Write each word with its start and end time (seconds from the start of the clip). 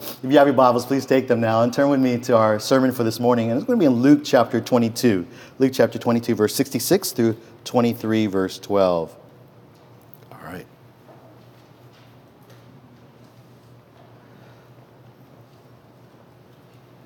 If 0.00 0.24
you 0.24 0.38
have 0.38 0.46
your 0.46 0.54
Bibles, 0.54 0.86
please 0.86 1.04
take 1.04 1.28
them 1.28 1.40
now 1.40 1.62
and 1.62 1.70
turn 1.72 1.90
with 1.90 2.00
me 2.00 2.16
to 2.20 2.34
our 2.34 2.58
sermon 2.58 2.90
for 2.90 3.04
this 3.04 3.20
morning. 3.20 3.50
And 3.50 3.58
it's 3.58 3.66
going 3.66 3.78
to 3.78 3.82
be 3.82 3.86
in 3.86 4.00
Luke 4.00 4.22
chapter 4.24 4.58
22. 4.58 5.26
Luke 5.58 5.72
chapter 5.74 5.98
22, 5.98 6.34
verse 6.34 6.54
66 6.54 7.12
through 7.12 7.36
23, 7.64 8.26
verse 8.26 8.58
12. 8.58 9.14
All 10.32 10.38
right. 10.42 10.66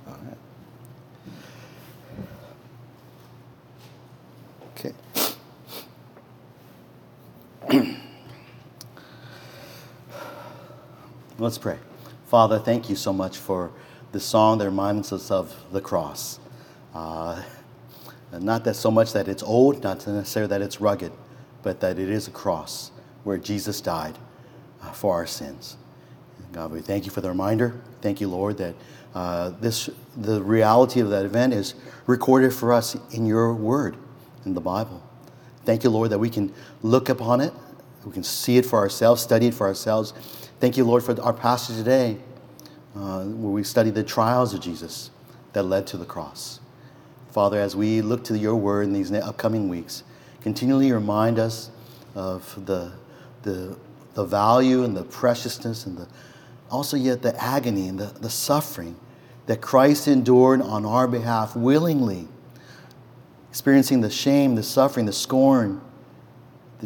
All 0.07 0.17
right. 0.25 0.39
Okay. 4.77 4.93
Let's 11.41 11.59
pray. 11.59 11.79
Father, 12.35 12.59
thank 12.59 12.91
you 12.91 12.97
so 12.97 13.13
much 13.13 13.39
for 13.39 13.71
the 14.11 14.19
song 14.19 14.59
that 14.59 14.65
reminds 14.65 15.13
us 15.13 15.31
of 15.31 15.55
the 15.71 15.81
cross. 15.81 16.41
Uh, 16.93 17.41
not 18.41 18.65
that 18.65 18.75
so 18.75 18.91
much 18.91 19.13
that 19.13 19.29
it's 19.29 19.45
old, 19.45 19.85
not 19.85 20.05
necessarily 20.05 20.49
that 20.49 20.61
it's 20.61 20.81
rugged, 20.81 21.13
but 21.63 21.79
that 21.79 21.97
it 21.97 22.11
is 22.11 22.27
a 22.27 22.33
cross 22.33 22.91
where 23.23 23.39
Jesus 23.39 23.81
died 23.81 24.19
uh, 24.83 24.91
for 24.91 25.15
our 25.15 25.27
sins. 25.27 25.77
God, 26.53 26.73
we 26.73 26.81
thank 26.81 27.05
you 27.05 27.13
for 27.13 27.21
the 27.21 27.29
reminder. 27.29 27.81
Thank 28.01 28.21
you, 28.21 28.27
Lord, 28.27 28.59
that 28.59 28.75
uh, 29.15 29.51
this 29.61 29.89
the 30.17 30.43
reality 30.43 30.99
of 30.99 31.11
that 31.11 31.25
event 31.25 31.55
is 31.55 31.77
recorded 32.09 32.53
for 32.53 32.73
us 32.73 32.97
in 33.13 33.27
your 33.27 33.55
word, 33.55 33.97
in 34.45 34.55
the 34.55 34.61
Bible. 34.61 35.01
Thank 35.65 35.85
you, 35.85 35.91
Lord, 35.91 36.11
that 36.11 36.19
we 36.19 36.31
can 36.31 36.53
look 36.83 37.09
upon 37.09 37.41
it, 37.41 37.53
we 38.05 38.13
can 38.13 38.23
see 38.23 38.57
it 38.57 38.67
for 38.67 38.79
ourselves, 38.79 39.23
study 39.23 39.47
it 39.47 39.55
for 39.55 39.67
ourselves. 39.67 40.13
Thank 40.61 40.77
you, 40.77 40.85
Lord, 40.85 41.03
for 41.03 41.21
our 41.21 41.33
passage 41.33 41.77
today, 41.77 42.19
uh, 42.95 43.25
where 43.25 43.53
we 43.53 43.65
study 43.65 43.91
the 43.91 44.05
trials 44.05 44.55
of 44.55 44.61
Jesus 44.61 45.11
that 45.53 45.65
led 45.65 45.87
to 45.89 45.97
the 45.97 46.05
cross. 46.05 46.61
Father, 47.31 47.59
as 47.59 47.75
we 47.75 48.01
look 48.01 48.23
to 48.25 48.39
your 48.39 48.55
word 48.55 48.83
in 48.83 48.93
these 48.93 49.11
upcoming 49.13 49.69
weeks, 49.69 50.05
continually 50.43 50.93
remind 50.93 51.39
us 51.39 51.71
of 52.15 52.67
the, 52.67 52.93
the, 53.43 53.77
the 54.15 54.25
value 54.25 54.85
and 54.85 54.97
the 54.97 55.05
preciousness 55.05 55.87
and 55.87 55.99
the, 55.99 56.07
also 56.71 56.97
yet 56.97 57.23
the 57.23 57.41
agony 57.43 57.89
and 57.89 57.99
the, 57.99 58.07
the 58.21 58.31
suffering 58.31 58.97
that 59.47 59.61
Christ 59.61 60.09
endured 60.09 60.63
on 60.63 60.85
our 60.85 61.07
behalf 61.07 61.57
willingly, 61.57 62.29
experiencing 63.51 64.01
the 64.01 64.11
shame, 64.11 64.55
the 64.55 64.63
suffering, 64.63 65.07
the 65.07 65.13
scorn, 65.13 65.81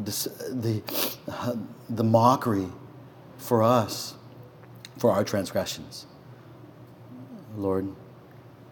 the, 0.01 0.33
the, 0.51 0.83
uh, 1.31 1.57
the 1.89 2.05
mockery 2.05 2.69
for 3.37 3.63
us, 3.63 4.15
for 4.97 5.11
our 5.11 5.25
transgressions. 5.25 6.07
Lord, 7.57 7.89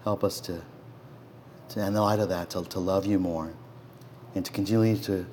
help 0.05 0.23
us 0.23 0.41
to 0.43 0.63
to, 1.71 1.85
in 1.85 1.95
the 1.95 2.01
light 2.01 2.19
of 2.21 2.29
that, 2.29 2.51
to, 2.51 2.65
to 2.65 2.81
love 2.81 3.07
you 3.07 3.19
more 3.19 3.53
and 4.35 4.45
to 4.45 4.53
continue 4.53 4.97
to, 4.97 5.27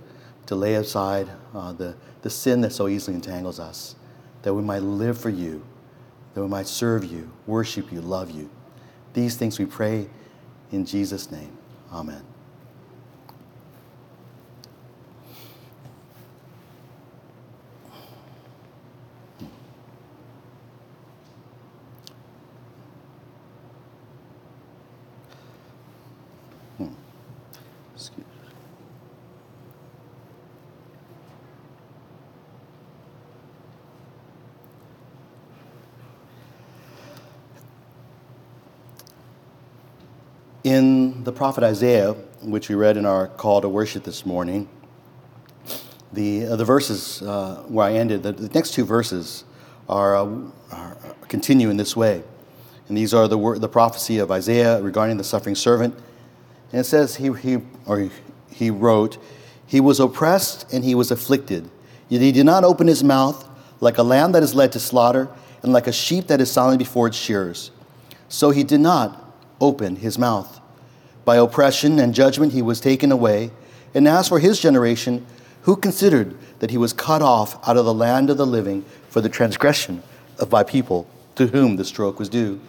to 0.45 0.55
lay 0.55 0.75
aside 0.75 1.29
uh, 1.53 1.73
the, 1.73 1.95
the 2.21 2.29
sin 2.29 2.61
that 2.61 2.71
so 2.71 2.87
easily 2.87 3.15
entangles 3.15 3.59
us, 3.59 3.95
that 4.43 4.53
we 4.53 4.61
might 4.61 4.81
live 4.81 5.19
for 5.19 5.29
you, 5.29 5.65
that 6.33 6.41
we 6.41 6.47
might 6.47 6.67
serve 6.67 7.05
you, 7.05 7.31
worship 7.47 7.91
you, 7.91 8.01
love 8.01 8.31
you. 8.31 8.49
These 9.13 9.35
things 9.35 9.59
we 9.59 9.65
pray 9.65 10.09
in 10.71 10.85
Jesus' 10.85 11.31
name. 11.31 11.57
Amen. 11.91 12.23
In 40.63 41.25
the 41.25 41.31
prophet 41.43 41.65
Isaiah, 41.65 42.13
which 42.41 42.69
we 42.69 42.75
read 42.75 42.95
in 42.95 43.05
our 43.05 43.27
call 43.27 43.59
to 43.59 43.67
worship 43.67 44.05
this 44.05 44.25
morning, 44.25 44.69
the, 46.13 46.45
uh, 46.45 46.55
the 46.55 46.63
verses 46.63 47.21
uh, 47.21 47.65
where 47.67 47.85
I 47.85 47.95
ended, 47.95 48.23
the, 48.23 48.31
the, 48.31 48.47
next 48.53 48.73
two 48.73 48.85
verses 48.85 49.43
are, 49.89 50.15
uh, 50.15 50.29
are, 50.71 50.95
continue 51.27 51.69
in 51.69 51.75
this 51.75 51.97
way. 51.97 52.23
And 52.87 52.95
these 52.95 53.13
are 53.13 53.27
the, 53.27 53.59
the 53.59 53.67
prophecy 53.67 54.19
of 54.19 54.31
Isaiah 54.31 54.81
regarding 54.81 55.17
the 55.17 55.25
suffering 55.25 55.55
servant. 55.55 55.95
And 56.71 56.79
it 56.79 56.85
says, 56.85 57.17
he, 57.17 57.33
he, 57.33 57.57
or 57.85 58.09
he 58.49 58.69
wrote, 58.69 59.17
He 59.67 59.81
was 59.81 59.99
oppressed 59.99 60.71
and 60.71 60.85
he 60.85 60.95
was 60.95 61.11
afflicted, 61.11 61.69
yet 62.07 62.21
he 62.21 62.31
did 62.31 62.45
not 62.45 62.63
open 62.63 62.87
his 62.87 63.03
mouth, 63.03 63.45
like 63.81 63.97
a 63.97 64.03
lamb 64.03 64.31
that 64.31 64.43
is 64.43 64.55
led 64.55 64.71
to 64.71 64.79
slaughter, 64.79 65.27
and 65.61 65.73
like 65.73 65.87
a 65.87 65.91
sheep 65.91 66.27
that 66.27 66.39
is 66.39 66.49
silent 66.49 66.79
before 66.79 67.07
its 67.07 67.17
shearers. 67.17 67.71
So 68.29 68.51
he 68.51 68.63
did 68.63 68.79
not 68.79 69.35
open 69.59 69.97
his 69.97 70.17
mouth. 70.17 70.61
By 71.25 71.37
oppression 71.37 71.99
and 71.99 72.13
judgment 72.13 72.53
he 72.53 72.61
was 72.61 72.79
taken 72.79 73.11
away. 73.11 73.51
And 73.93 74.07
as 74.07 74.27
for 74.27 74.39
his 74.39 74.59
generation, 74.59 75.25
who 75.63 75.75
considered 75.75 76.35
that 76.59 76.71
he 76.71 76.77
was 76.77 76.93
cut 76.93 77.21
off 77.21 77.57
out 77.67 77.77
of 77.77 77.85
the 77.85 77.93
land 77.93 78.29
of 78.29 78.37
the 78.37 78.45
living 78.45 78.83
for 79.09 79.21
the 79.21 79.29
transgression 79.29 80.03
of 80.39 80.51
my 80.51 80.63
people, 80.63 81.07
to 81.35 81.47
whom 81.47 81.75
the 81.75 81.85
stroke 81.85 82.19
was 82.19 82.29
due? 82.29 82.59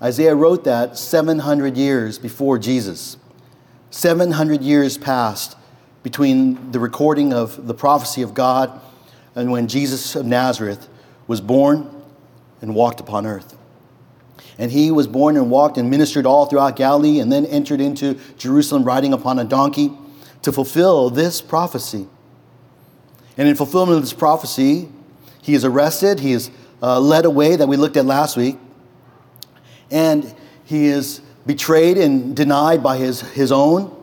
Isaiah 0.00 0.34
wrote 0.34 0.64
that 0.64 0.96
700 0.96 1.76
years 1.76 2.18
before 2.18 2.58
Jesus. 2.58 3.16
700 3.90 4.62
years 4.62 4.96
passed 4.96 5.56
between 6.02 6.70
the 6.70 6.78
recording 6.78 7.32
of 7.32 7.66
the 7.66 7.74
prophecy 7.74 8.22
of 8.22 8.32
God 8.32 8.80
and 9.34 9.50
when 9.50 9.66
Jesus 9.66 10.14
of 10.14 10.24
Nazareth 10.24 10.88
was 11.26 11.40
born 11.40 11.90
and 12.62 12.74
walked 12.74 13.00
upon 13.00 13.26
earth. 13.26 13.57
And 14.58 14.72
he 14.72 14.90
was 14.90 15.06
born 15.06 15.36
and 15.36 15.50
walked 15.50 15.78
and 15.78 15.88
ministered 15.88 16.26
all 16.26 16.46
throughout 16.46 16.74
Galilee 16.74 17.20
and 17.20 17.30
then 17.30 17.46
entered 17.46 17.80
into 17.80 18.18
Jerusalem 18.36 18.82
riding 18.82 19.12
upon 19.12 19.38
a 19.38 19.44
donkey 19.44 19.92
to 20.42 20.52
fulfill 20.52 21.10
this 21.10 21.40
prophecy. 21.40 22.08
And 23.36 23.48
in 23.48 23.54
fulfillment 23.54 23.96
of 23.96 24.02
this 24.02 24.12
prophecy, 24.12 24.88
he 25.40 25.54
is 25.54 25.64
arrested, 25.64 26.20
he 26.20 26.32
is 26.32 26.50
uh, 26.82 26.98
led 26.98 27.24
away, 27.24 27.56
that 27.56 27.68
we 27.68 27.76
looked 27.76 27.96
at 27.96 28.04
last 28.04 28.36
week, 28.36 28.56
and 29.90 30.34
he 30.64 30.86
is 30.86 31.20
betrayed 31.46 31.96
and 31.96 32.36
denied 32.36 32.82
by 32.82 32.96
his, 32.96 33.20
his 33.32 33.50
own, 33.50 33.94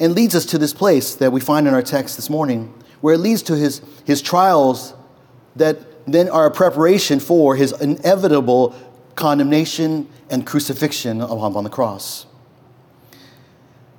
and 0.00 0.14
leads 0.14 0.34
us 0.34 0.44
to 0.46 0.58
this 0.58 0.74
place 0.74 1.14
that 1.16 1.32
we 1.32 1.40
find 1.40 1.66
in 1.66 1.74
our 1.74 1.82
text 1.82 2.16
this 2.16 2.28
morning, 2.28 2.72
where 3.00 3.14
it 3.14 3.18
leads 3.18 3.42
to 3.42 3.56
his, 3.56 3.80
his 4.04 4.20
trials 4.20 4.94
that 5.56 5.78
then 6.06 6.28
are 6.28 6.46
a 6.46 6.50
preparation 6.50 7.20
for 7.20 7.56
his 7.56 7.72
inevitable 7.80 8.74
condemnation 9.18 10.08
and 10.30 10.46
crucifixion 10.46 11.20
upon 11.20 11.64
the 11.64 11.70
cross. 11.70 12.24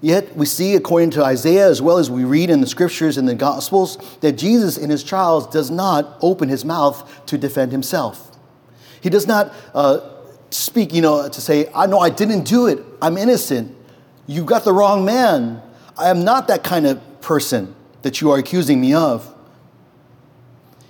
Yet 0.01 0.35
we 0.35 0.45
see, 0.45 0.75
according 0.75 1.11
to 1.11 1.25
Isaiah, 1.25 1.67
as 1.67 1.81
well 1.81 1.97
as 1.97 2.09
we 2.09 2.23
read 2.23 2.49
in 2.49 2.61
the 2.61 2.67
scriptures 2.67 3.17
and 3.17 3.27
the 3.27 3.35
gospels, 3.35 3.97
that 4.21 4.33
Jesus 4.33 4.77
in 4.77 4.89
his 4.89 5.03
trials 5.03 5.45
does 5.47 5.69
not 5.69 6.17
open 6.21 6.47
his 6.47 6.63
mouth 6.63 7.25
to 7.25 7.37
defend 7.37 7.73
himself. 7.73 8.37
He 9.01 9.09
does 9.09 9.27
not 9.27 9.53
uh, 9.73 9.99
speak, 10.51 10.93
you 10.93 11.01
know, 11.01 11.27
to 11.27 11.41
say, 11.41 11.69
I 11.75 11.85
know 11.85 11.99
I 11.99 12.09
didn't 12.09 12.45
do 12.45 12.67
it. 12.67 12.79
I'm 13.01 13.17
innocent. 13.17 13.75
You 14.25 14.45
got 14.45 14.63
the 14.63 14.73
wrong 14.73 15.03
man. 15.03 15.61
I 15.97 16.09
am 16.09 16.23
not 16.23 16.47
that 16.47 16.63
kind 16.63 16.87
of 16.87 17.01
person 17.19 17.75
that 18.03 18.21
you 18.21 18.31
are 18.31 18.37
accusing 18.37 18.79
me 18.79 18.93
of. 18.93 19.35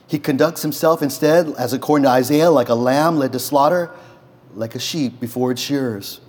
He 0.05 0.19
conducts 0.19 0.61
himself 0.61 1.01
instead, 1.01 1.47
as 1.57 1.73
according 1.73 2.03
to 2.03 2.09
Isaiah, 2.09 2.51
like 2.51 2.69
a 2.69 2.75
lamb 2.75 3.17
led 3.17 3.31
to 3.33 3.39
slaughter, 3.39 3.91
like 4.55 4.75
a 4.75 4.79
sheep 4.79 5.19
before 5.19 5.51
its 5.51 5.61
shearers. 5.61 6.21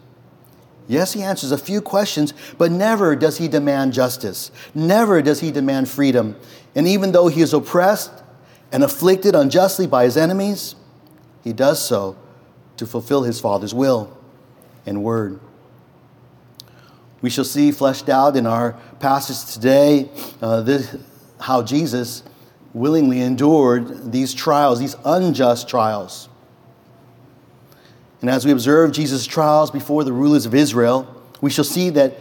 Yes, 0.88 1.12
he 1.12 1.22
answers 1.22 1.52
a 1.52 1.58
few 1.58 1.80
questions, 1.80 2.34
but 2.58 2.72
never 2.72 3.14
does 3.14 3.38
he 3.38 3.46
demand 3.46 3.92
justice. 3.92 4.50
Never 4.74 5.22
does 5.22 5.40
he 5.40 5.52
demand 5.52 5.88
freedom. 5.88 6.36
And 6.74 6.88
even 6.88 7.12
though 7.12 7.28
he 7.28 7.42
is 7.42 7.52
oppressed 7.52 8.10
and 8.72 8.82
afflicted 8.82 9.34
unjustly 9.34 9.86
by 9.86 10.04
his 10.04 10.16
enemies, 10.16 10.74
he 11.44 11.52
does 11.52 11.84
so 11.84 12.16
to 12.76 12.86
fulfill 12.86 13.22
his 13.22 13.38
Father's 13.38 13.74
will 13.74 14.16
and 14.86 15.04
word. 15.04 15.38
We 17.22 17.30
shall 17.30 17.44
see 17.44 17.70
fleshed 17.70 18.08
out 18.08 18.36
in 18.36 18.46
our 18.46 18.72
passage 18.98 19.54
today 19.54 20.08
uh, 20.40 20.62
this, 20.62 20.96
how 21.38 21.62
Jesus 21.62 22.22
willingly 22.72 23.20
endured 23.20 24.10
these 24.10 24.32
trials, 24.32 24.80
these 24.80 24.96
unjust 25.04 25.68
trials. 25.68 26.29
And 28.20 28.28
as 28.28 28.44
we 28.44 28.52
observe 28.52 28.92
Jesus' 28.92 29.26
trials 29.26 29.70
before 29.70 30.04
the 30.04 30.12
rulers 30.12 30.46
of 30.46 30.54
Israel, 30.54 31.06
we 31.40 31.50
shall 31.50 31.64
see 31.64 31.90
that 31.90 32.18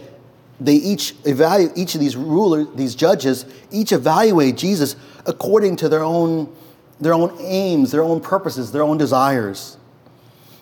they 0.60 0.74
each 0.74 1.14
evaluate, 1.24 1.76
each 1.76 1.94
of 1.94 2.00
these 2.00 2.16
rulers, 2.16 2.66
these 2.74 2.94
judges, 2.94 3.46
each 3.70 3.92
evaluate 3.92 4.56
Jesus 4.56 4.96
according 5.26 5.76
to 5.76 5.88
their 5.88 6.02
own 6.04 6.54
their 7.00 7.14
own 7.14 7.34
aims, 7.40 7.90
their 7.90 8.02
own 8.02 8.20
purposes, 8.20 8.72
their 8.72 8.82
own 8.82 8.98
desires. 8.98 9.78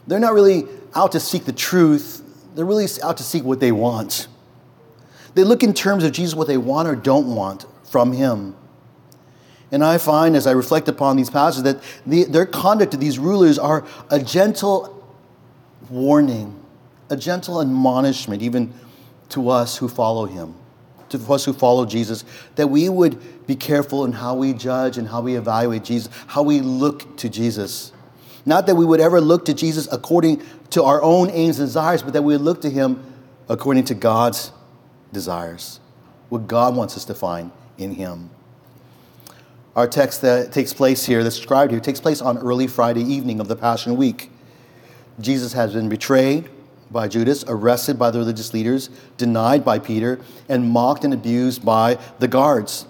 They're 0.06 0.20
not 0.20 0.34
really 0.34 0.66
out 0.94 1.12
to 1.12 1.20
seek 1.20 1.44
the 1.44 1.52
truth, 1.52 2.22
they're 2.54 2.64
really 2.64 2.86
out 3.02 3.16
to 3.16 3.22
seek 3.24 3.42
what 3.42 3.60
they 3.60 3.72
want. 3.72 4.28
They 5.34 5.44
look 5.44 5.62
in 5.62 5.74
terms 5.74 6.04
of 6.04 6.12
Jesus 6.12 6.34
what 6.34 6.46
they 6.46 6.56
want 6.56 6.88
or 6.88 6.96
don't 6.96 7.34
want 7.34 7.66
from 7.84 8.12
Him. 8.12 8.56
And 9.70 9.84
I 9.84 9.98
find 9.98 10.34
as 10.34 10.46
I 10.46 10.52
reflect 10.52 10.88
upon 10.88 11.16
these 11.16 11.28
passages 11.28 11.64
that 11.64 11.82
the, 12.06 12.24
their 12.24 12.46
conduct 12.46 12.92
to 12.92 12.96
these 12.96 13.18
rulers 13.18 13.58
are 13.58 13.84
a 14.10 14.18
gentle 14.18 14.97
warning, 15.90 16.60
a 17.10 17.16
gentle 17.16 17.60
admonishment, 17.60 18.42
even 18.42 18.72
to 19.30 19.48
us 19.48 19.76
who 19.76 19.88
follow 19.88 20.26
Him, 20.26 20.54
to 21.10 21.18
us 21.32 21.44
who 21.44 21.52
follow 21.52 21.86
Jesus, 21.86 22.24
that 22.56 22.68
we 22.68 22.88
would 22.88 23.46
be 23.46 23.56
careful 23.56 24.04
in 24.04 24.12
how 24.12 24.34
we 24.34 24.52
judge 24.52 24.98
and 24.98 25.08
how 25.08 25.20
we 25.20 25.36
evaluate 25.36 25.84
Jesus, 25.84 26.12
how 26.26 26.42
we 26.42 26.60
look 26.60 27.16
to 27.18 27.28
Jesus. 27.28 27.92
Not 28.44 28.66
that 28.66 28.74
we 28.74 28.84
would 28.84 29.00
ever 29.00 29.20
look 29.20 29.44
to 29.46 29.54
Jesus 29.54 29.88
according 29.92 30.42
to 30.70 30.82
our 30.82 31.02
own 31.02 31.30
aims 31.30 31.58
and 31.58 31.68
desires, 31.68 32.02
but 32.02 32.12
that 32.12 32.22
we 32.22 32.36
look 32.36 32.60
to 32.62 32.70
Him 32.70 33.04
according 33.48 33.84
to 33.84 33.94
God's 33.94 34.52
desires, 35.12 35.80
what 36.28 36.46
God 36.46 36.76
wants 36.76 36.96
us 36.96 37.04
to 37.06 37.14
find 37.14 37.50
in 37.78 37.92
Him. 37.92 38.30
Our 39.76 39.86
text 39.86 40.22
that 40.22 40.52
takes 40.52 40.72
place 40.72 41.06
here, 41.06 41.22
that's 41.22 41.36
described 41.36 41.70
here, 41.70 41.80
takes 41.80 42.00
place 42.00 42.20
on 42.20 42.36
early 42.38 42.66
Friday 42.66 43.02
evening 43.02 43.38
of 43.38 43.48
the 43.48 43.56
Passion 43.56 43.96
Week. 43.96 44.30
Jesus 45.20 45.52
has 45.52 45.72
been 45.72 45.88
betrayed 45.88 46.48
by 46.90 47.08
Judas, 47.08 47.44
arrested 47.46 47.98
by 47.98 48.10
the 48.10 48.18
religious 48.18 48.54
leaders, 48.54 48.88
denied 49.16 49.64
by 49.64 49.78
Peter, 49.78 50.20
and 50.48 50.70
mocked 50.70 51.04
and 51.04 51.12
abused 51.12 51.64
by 51.64 51.98
the 52.18 52.28
guards. 52.28 52.86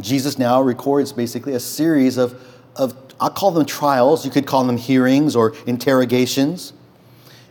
Jesus 0.00 0.38
now 0.38 0.60
records 0.60 1.12
basically 1.12 1.54
a 1.54 1.60
series 1.60 2.16
of, 2.16 2.42
of 2.76 2.96
I 3.20 3.28
call 3.28 3.50
them 3.50 3.66
trials, 3.66 4.24
you 4.24 4.30
could 4.30 4.46
call 4.46 4.64
them 4.64 4.76
hearings 4.76 5.36
or 5.36 5.54
interrogations. 5.66 6.72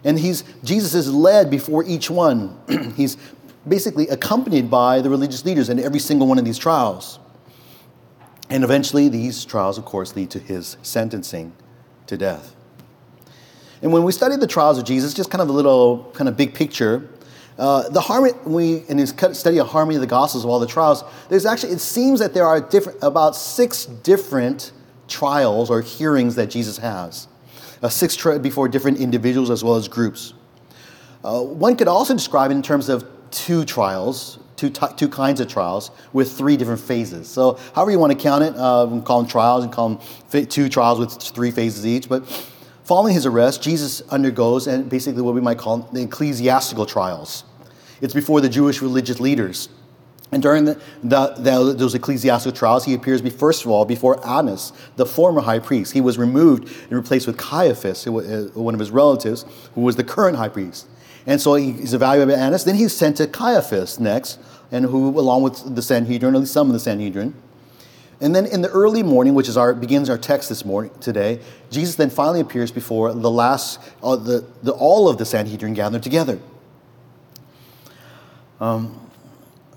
And 0.04 0.18
he's, 0.18 0.44
Jesus 0.64 0.94
is 0.94 1.14
led 1.14 1.50
before 1.50 1.84
each 1.86 2.10
one. 2.10 2.58
he's 2.96 3.18
basically 3.68 4.08
accompanied 4.08 4.70
by 4.70 5.02
the 5.02 5.10
religious 5.10 5.46
leaders 5.46 5.70
in 5.70 5.80
every 5.80 6.00
single 6.00 6.28
one 6.28 6.40
of 6.40 6.46
these 6.46 6.58
trials. 6.58 7.20
And 8.50 8.64
eventually, 8.64 9.10
these 9.10 9.46
trials, 9.46 9.78
of 9.78 9.86
course, 9.86 10.16
lead 10.16 10.32
to 10.32 10.40
his 10.40 10.78
sentencing 10.82 11.54
to 12.10 12.18
death. 12.18 12.56
And 13.82 13.94
when 13.94 14.04
we 14.04 14.12
study 14.12 14.36
the 14.36 14.48
trials 14.48 14.78
of 14.78 14.84
Jesus, 14.84 15.14
just 15.14 15.32
kind 15.32 15.42
of 15.42 15.50
a 15.50 15.54
little 15.54 16.12
kind 16.14 16.28
of 16.28 16.36
big 16.36 16.54
picture, 16.54 17.08
uh, 17.58 17.90
the 17.90 18.02
harmony, 18.02 18.34
we 18.46 18.84
in 18.88 18.98
his 18.98 19.14
study 19.34 19.60
of 19.60 19.68
harmony 19.68 19.96
of 19.96 20.02
the 20.02 20.08
Gospels 20.08 20.44
of 20.44 20.50
all 20.50 20.60
the 20.60 20.68
trials, 20.68 21.04
there's 21.30 21.46
actually 21.46 21.74
it 21.74 21.80
seems 21.80 22.20
that 22.20 22.34
there 22.34 22.46
are 22.46 22.60
different 22.60 23.00
about 23.02 23.36
six 23.36 23.86
different 23.86 24.72
trials 25.08 25.70
or 25.70 25.82
hearings 25.82 26.36
that 26.36 26.50
Jesus 26.50 26.78
has, 26.78 27.28
uh, 27.82 27.90
six 27.90 28.16
tri- 28.16 28.38
before 28.38 28.68
different 28.68 29.00
individuals 29.00 29.50
as 29.50 29.64
well 29.64 29.76
as 29.76 29.88
groups. 29.88 30.34
Uh, 31.24 31.42
one 31.42 31.76
could 31.76 31.88
also 31.88 32.14
describe 32.14 32.52
it 32.52 32.56
in 32.56 32.62
terms 32.62 32.90
of 32.90 33.06
two 33.32 33.66
trials, 33.66 34.40
two, 34.60 34.70
two 34.70 35.08
kinds 35.08 35.40
of 35.40 35.48
trials 35.48 35.92
with 36.12 36.38
three 36.38 36.58
different 36.58 36.82
phases. 36.82 37.28
So, 37.28 37.58
however 37.74 37.92
you 37.92 38.00
want 38.00 38.12
to 38.12 38.18
count 38.18 38.44
it, 38.44 38.56
uh, 38.56 38.86
we 38.86 38.98
can 38.98 39.04
call 39.04 39.22
them 39.22 39.30
trials 39.30 39.64
and 39.64 39.72
call 39.72 39.90
them 39.96 40.46
two 40.48 40.68
trials 40.68 41.00
with 41.00 41.14
three 41.14 41.52
phases 41.52 41.86
each. 41.88 42.10
But 42.10 42.28
following 42.84 43.14
his 43.14 43.26
arrest, 43.26 43.64
Jesus 43.64 44.02
undergoes 44.10 44.68
and 44.68 44.90
basically 44.90 45.22
what 45.22 45.34
we 45.34 45.42
might 45.42 45.58
call 45.58 45.78
the 45.94 46.02
ecclesiastical 46.02 46.86
trials. 46.86 47.46
It's 48.02 48.14
before 48.14 48.42
the 48.42 48.50
Jewish 48.50 48.82
religious 48.82 49.20
leaders. 49.20 49.70
And 50.32 50.44
during 50.44 50.66
the, 50.66 50.80
the, 51.04 51.34
the, 51.38 51.74
those 51.74 51.96
ecclesiastical 51.96 52.56
trials, 52.56 52.86
he 52.86 52.94
appears, 52.94 53.22
first 53.34 53.66
of 53.66 53.72
all, 53.72 53.84
before 53.84 54.26
Annas, 54.28 54.74
the 54.96 55.06
former 55.06 55.42
high 55.42 55.58
priest. 55.58 55.94
He 55.94 56.02
was 56.02 56.20
removed 56.20 56.68
and 56.84 56.92
replaced 56.92 57.26
with 57.26 57.38
Caiaphas, 57.38 58.06
uh, 58.06 58.12
one 58.54 58.76
of 58.76 58.80
his 58.80 58.92
relatives, 58.92 59.46
who 59.74 59.82
was 59.82 59.96
the 59.96 60.04
current 60.04 60.38
high 60.38 60.50
priest. 60.50 60.88
And 61.26 61.40
so 61.42 61.56
he's 61.56 61.94
evaluated 61.94 62.34
by 62.34 62.42
Annas. 62.42 62.64
Then 62.64 62.76
he's 62.76 62.96
sent 62.96 63.18
to 63.18 63.28
Caiaphas 63.28 64.00
next, 64.00 64.40
and 64.72 64.86
who, 64.86 65.20
along 65.20 65.44
with 65.44 65.76
the 65.76 65.82
Sanhedrin, 65.82 66.36
at 66.36 66.40
least 66.40 66.54
some 66.54 66.68
of 66.68 66.74
the 66.74 66.80
Sanhedrin. 66.80 67.34
And 68.22 68.36
then 68.36 68.46
in 68.46 68.62
the 68.62 68.70
early 68.70 69.02
morning, 69.02 69.34
which 69.34 69.48
is 69.48 69.56
our 69.56 69.74
begins 69.74 70.10
our 70.10 70.18
text 70.18 70.50
this 70.50 70.66
morning 70.66 70.92
today, 71.00 71.40
Jesus 71.72 71.96
then 71.96 72.10
finally 72.10 72.42
appears 72.42 72.70
before 72.72 73.14
the 73.14 73.32
last, 73.32 73.80
uh, 74.04 74.18
the, 74.18 74.46
the, 74.62 74.72
all 74.74 75.08
of 75.08 75.18
the 75.18 75.26
Sanhedrin 75.26 75.74
gathered 75.74 76.04
together. 76.04 76.40
Um, 78.60 79.10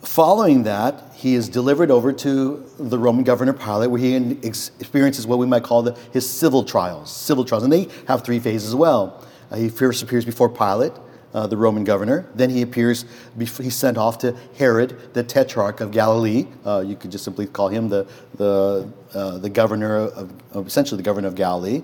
following 0.03 0.65
that, 0.65 1.13
he 1.15 1.37
is 1.37 1.49
delivered 1.49 1.93
over 1.93 2.13
to 2.13 2.69
the 2.81 2.99
Roman 2.99 3.23
governor 3.23 3.53
Pilate, 3.53 3.91
where 3.91 4.01
he 4.01 4.17
experiences 4.43 5.25
what 5.25 5.39
we 5.39 5.47
might 5.47 5.63
call 5.63 5.83
the, 5.83 5.97
his 6.13 6.29
civil 6.29 6.65
trials. 6.65 7.15
Civil 7.15 7.45
trials, 7.45 7.63
and 7.63 7.73
they 7.73 7.87
have 8.09 8.25
three 8.25 8.41
phases 8.41 8.71
as 8.71 8.75
well. 8.75 9.25
Uh, 9.53 9.57
he 9.57 9.69
first 9.69 10.03
appears 10.03 10.25
before 10.25 10.49
Pilate 10.49 10.93
uh, 11.35 11.47
the 11.47 11.57
Roman 11.57 11.85
governor. 11.85 12.27
Then 12.35 12.51
he 12.51 12.63
appears, 12.63 13.05
he's 13.39 13.75
sent 13.75 13.97
off 13.97 14.19
to 14.19 14.37
Herod, 14.57 15.15
the 15.15 15.23
tetrarch 15.23 15.81
of 15.81 15.91
Galilee. 15.91 16.47
Uh, 16.65 16.85
you 16.87 16.97
could 16.97 17.11
just 17.11 17.25
simply 17.25 17.47
call 17.47 17.69
him 17.69 17.89
the, 17.89 18.07
the, 18.37 18.91
uh, 19.15 19.39
the 19.39 19.51
governor 19.51 19.97
of, 19.97 20.33
essentially 20.67 20.97
the 20.97 21.03
governor 21.03 21.29
of 21.29 21.35
Galilee. 21.35 21.83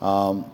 Um, 0.00 0.50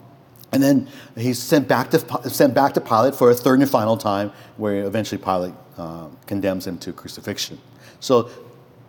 and 0.52 0.62
then 0.62 0.88
he's 1.16 1.38
sent 1.38 1.66
back, 1.66 1.90
to, 1.90 2.30
sent 2.30 2.54
back 2.54 2.74
to 2.74 2.80
Pilate 2.80 3.14
for 3.14 3.30
a 3.30 3.34
third 3.34 3.60
and 3.60 3.70
final 3.70 3.96
time, 3.96 4.32
where 4.58 4.84
eventually 4.84 5.22
Pilate 5.22 5.54
uh, 5.78 6.08
condemns 6.26 6.66
him 6.66 6.78
to 6.78 6.92
crucifixion. 6.92 7.58
So, 8.00 8.30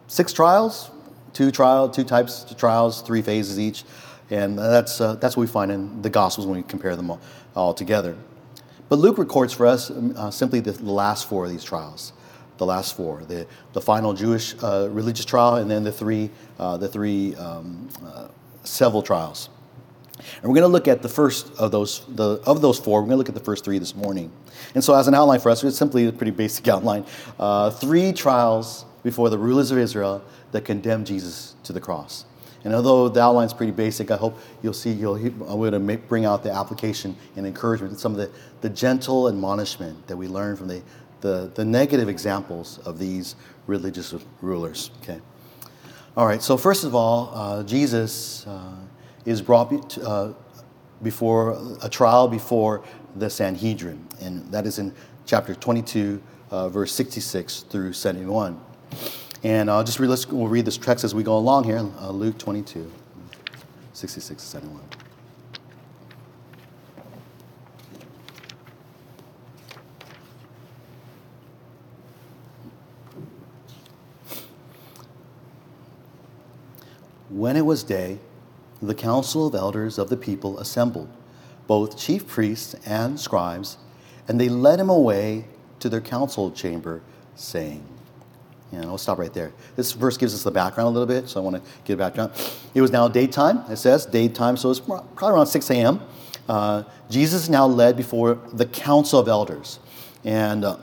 six 0.08 0.34
trials, 0.34 0.92
two 1.32 1.52
trial, 1.52 1.90
two 1.90 2.04
types 2.04 2.44
of 2.52 2.58
trials, 2.58 3.02
three 3.02 3.22
phases 3.22 3.60
each, 3.60 3.86
and 4.30 4.58
that's 4.58 5.00
uh, 5.00 5.16
that's 5.16 5.38
what 5.38 5.42
we 5.42 5.48
find 5.48 5.72
in 5.72 6.02
the 6.02 6.10
Gospels 6.10 6.48
when 6.48 6.58
we 6.58 6.64
compare 6.64 6.96
them 6.96 7.12
all, 7.12 7.22
all 7.56 7.74
together. 7.74 8.18
But 8.90 9.00
Luke 9.00 9.18
records 9.18 9.54
for 9.54 9.66
us 9.66 9.90
um, 9.90 10.14
uh, 10.16 10.32
simply 10.32 10.60
the, 10.60 10.74
last 10.84 11.28
four 11.28 11.46
of 11.46 11.52
these 11.52 11.64
trials, 11.64 12.14
the 12.58 12.66
last 12.66 12.96
four, 12.96 13.24
the, 13.24 13.48
the 13.74 13.82
final 13.82 14.14
Jewish 14.14 14.56
uh, 14.64 14.90
religious 14.92 15.26
trial, 15.26 15.56
and 15.56 15.70
then 15.70 15.84
the 15.84 15.92
three, 15.92 16.30
uh, 16.60 16.78
the 16.78 16.88
three 16.88 17.36
um, 17.36 17.90
uh, 18.06 18.28
civil 18.64 19.02
trials. 19.02 19.50
And 20.18 20.44
we're 20.44 20.56
going 20.56 20.62
to 20.62 20.68
look 20.68 20.88
at 20.88 21.02
the 21.02 21.10
first 21.10 21.52
of 21.58 21.72
those, 21.72 22.06
the, 22.08 22.42
of 22.46 22.62
those 22.62 22.80
four. 22.80 23.02
We're 23.02 23.08
going 23.08 23.12
to 23.12 23.18
look 23.18 23.30
at 23.30 23.36
the 23.36 23.44
first 23.44 23.66
three 23.66 23.80
this 23.80 23.96
morning. 23.96 24.32
And 24.76 24.84
so, 24.84 24.94
as 24.94 25.08
an 25.08 25.16
outline 25.16 25.40
for 25.40 25.50
us, 25.50 25.64
it's 25.64 25.78
simply 25.78 26.06
a 26.06 26.12
pretty 26.12 26.32
basic 26.32 26.68
outline. 26.74 27.06
Uh, 27.40 27.72
three 27.72 28.14
trials 28.14 28.86
before 29.02 29.30
the 29.30 29.38
rulers 29.38 29.72
of 29.72 29.78
Israel 29.78 30.24
that 30.52 30.66
condemned 30.66 31.08
Jesus 31.08 31.56
to 31.64 31.74
the 31.74 31.82
cross. 31.82 32.26
And 32.64 32.74
although 32.74 33.10
the 33.10 33.22
outline 33.22 33.46
is 33.46 33.54
pretty 33.54 33.74
basic, 33.74 34.10
I 34.10 34.16
hope 34.16 34.40
you'll 34.62 34.74
see 34.74 34.92
you'll, 34.92 35.16
I'm 35.16 35.72
to 35.72 35.80
make, 35.80 36.08
bring 36.08 36.26
out 36.26 36.44
the 36.44 36.52
application 36.52 37.16
and 37.36 37.46
encouragement 37.46 38.00
some 38.00 38.14
of 38.14 38.18
the, 38.18 38.32
the 38.62 38.70
gentle 38.70 39.28
admonishment 39.28 40.08
that 40.08 40.16
we 40.16 40.28
learn 40.28 40.56
from 40.56 40.68
the, 40.68 40.82
the, 41.22 41.52
the 41.56 41.66
negative 41.66 42.08
examples 42.08 42.80
of 42.86 43.00
these 43.00 43.36
religious 43.68 44.14
rulers. 44.42 44.92
Okay. 45.02 45.20
All 46.16 46.28
right, 46.28 46.42
so 46.42 46.58
first 46.58 46.84
of 46.84 46.94
all, 46.94 47.32
uh, 47.34 47.64
Jesus 47.64 48.46
uh, 48.46 48.76
is 49.26 49.42
brought 49.42 49.98
uh, 49.98 50.34
before 51.02 51.58
a 51.82 51.90
trial 51.90 52.28
before 52.28 52.84
the 53.16 53.30
Sanhedrin, 53.30 54.08
and 54.22 54.50
that 54.52 54.66
is 54.66 54.80
in 54.80 54.94
chapter 55.26 55.56
22, 55.56 56.22
uh, 56.52 56.70
verse 56.70 56.94
66 56.94 57.62
through 57.62 57.94
71. 57.94 58.60
And 59.44 59.70
I'll 59.70 59.84
just 59.84 60.00
read, 60.00 60.08
let's, 60.08 60.26
we'll 60.26 60.48
read 60.48 60.64
this 60.64 60.78
text 60.78 61.04
as 61.04 61.14
we 61.14 61.22
go 61.22 61.38
along 61.38 61.66
here 61.66 61.86
uh, 62.00 62.12
Luke 62.12 62.38
22, 62.38 62.90
66 63.92 64.42
to 64.42 64.48
71. 64.48 64.82
When 77.30 77.58
it 77.58 77.66
was 77.66 77.84
day, 77.84 78.20
the 78.82 78.96
council 78.96 79.48
of 79.48 79.56
elders 79.56 79.98
of 79.98 80.10
the 80.10 80.16
people 80.16 80.58
assembled, 80.60 81.10
both 81.68 81.98
chief 81.98 82.26
priests 82.28 82.76
and 82.86 83.20
scribes, 83.20 83.78
and 84.28 84.40
they 84.40 84.48
led 84.48 84.80
him 84.80 84.90
away 84.90 85.46
to 85.80 85.90
their 85.90 86.00
council 86.00 86.52
chamber, 86.52 87.02
saying, 87.36 87.84
and 88.74 88.86
I'll 88.86 88.98
stop 88.98 89.18
right 89.18 89.34
there. 89.34 89.52
This 89.76 89.92
verse 89.92 90.18
gives 90.18 90.34
us 90.34 90.44
the 90.44 90.52
background 90.52 90.88
a 90.88 91.00
little 91.00 91.08
bit, 91.08 91.30
so 91.30 91.40
I 91.40 91.44
want 91.44 91.64
to 91.64 91.72
give 91.86 92.00
background. 92.00 92.32
It 92.74 92.82
was 92.82 92.92
now 92.92 93.08
daytime, 93.08 93.60
it 93.70 93.78
says, 93.78 94.06
daytime, 94.06 94.58
so 94.58 94.72
it's 94.72 94.80
probably 94.80 95.30
around 95.30 95.48
6 95.48 95.70
a.m. 95.72 96.02
Uh, 96.50 96.84
Jesus 97.10 97.50
now 97.50 97.66
led 97.66 97.96
before 97.96 98.40
the 98.52 98.66
council 98.66 99.20
of 99.20 99.28
elders. 99.28 99.80
And 100.24 100.66
uh, 100.66 100.78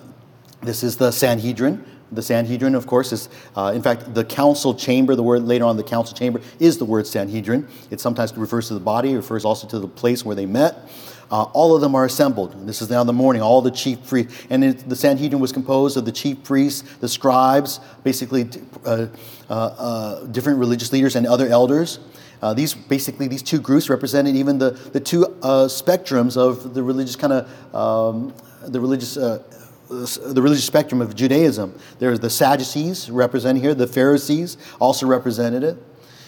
this 0.62 0.82
is 0.82 0.96
the 0.96 1.10
Sanhedrin, 1.10 1.84
The 2.12 2.22
Sanhedrin, 2.22 2.74
of 2.74 2.86
course, 2.86 3.12
is, 3.12 3.28
uh, 3.56 3.72
in 3.74 3.82
fact, 3.82 4.14
the 4.14 4.24
council 4.24 4.74
chamber. 4.74 5.14
The 5.14 5.22
word 5.22 5.44
later 5.44 5.64
on, 5.64 5.76
the 5.76 5.84
council 5.84 6.16
chamber, 6.16 6.40
is 6.58 6.78
the 6.78 6.84
word 6.84 7.06
Sanhedrin. 7.06 7.68
It 7.90 8.00
sometimes 8.00 8.36
refers 8.36 8.68
to 8.68 8.74
the 8.74 8.80
body, 8.80 9.14
refers 9.14 9.44
also 9.44 9.66
to 9.68 9.78
the 9.78 9.88
place 9.88 10.24
where 10.24 10.34
they 10.34 10.46
met. 10.46 10.88
Uh, 11.30 11.44
all 11.52 11.74
of 11.74 11.80
them 11.80 11.94
are 11.94 12.04
assembled. 12.04 12.66
This 12.66 12.82
is 12.82 12.90
now 12.90 13.04
the 13.04 13.12
morning, 13.12 13.40
all 13.40 13.62
the 13.62 13.70
chief 13.70 14.04
priests. 14.06 14.46
And 14.50 14.64
it, 14.64 14.88
the 14.88 14.96
Sanhedrin 14.96 15.40
was 15.40 15.52
composed 15.52 15.96
of 15.96 16.04
the 16.04 16.12
chief 16.12 16.42
priests, 16.42 16.82
the 16.98 17.08
scribes, 17.08 17.78
basically 18.02 18.48
uh, 18.84 19.06
uh, 19.48 19.54
uh, 19.54 20.24
different 20.26 20.58
religious 20.58 20.92
leaders 20.92 21.14
and 21.14 21.26
other 21.26 21.46
elders. 21.46 22.00
Uh, 22.42 22.54
these 22.54 22.74
basically 22.74 23.28
these 23.28 23.42
two 23.42 23.60
groups 23.60 23.88
represented 23.90 24.34
even 24.34 24.58
the, 24.58 24.70
the 24.70 25.00
two 25.00 25.26
uh, 25.42 25.66
spectrums 25.68 26.36
of 26.36 26.74
the 26.74 26.82
religious 26.82 27.14
kind 27.14 27.32
of 27.34 27.74
um, 27.74 28.34
the 28.66 28.80
religious 28.80 29.14
the 29.14 30.40
religious 30.40 30.64
spectrum 30.64 31.00
of 31.00 31.14
Judaism. 31.14 31.78
There's 31.98 32.20
the 32.20 32.30
Sadducees 32.30 33.10
represented 33.10 33.62
here, 33.62 33.74
the 33.74 33.86
Pharisees 33.86 34.56
also 34.80 35.06
represented 35.06 35.64
it. 35.64 35.76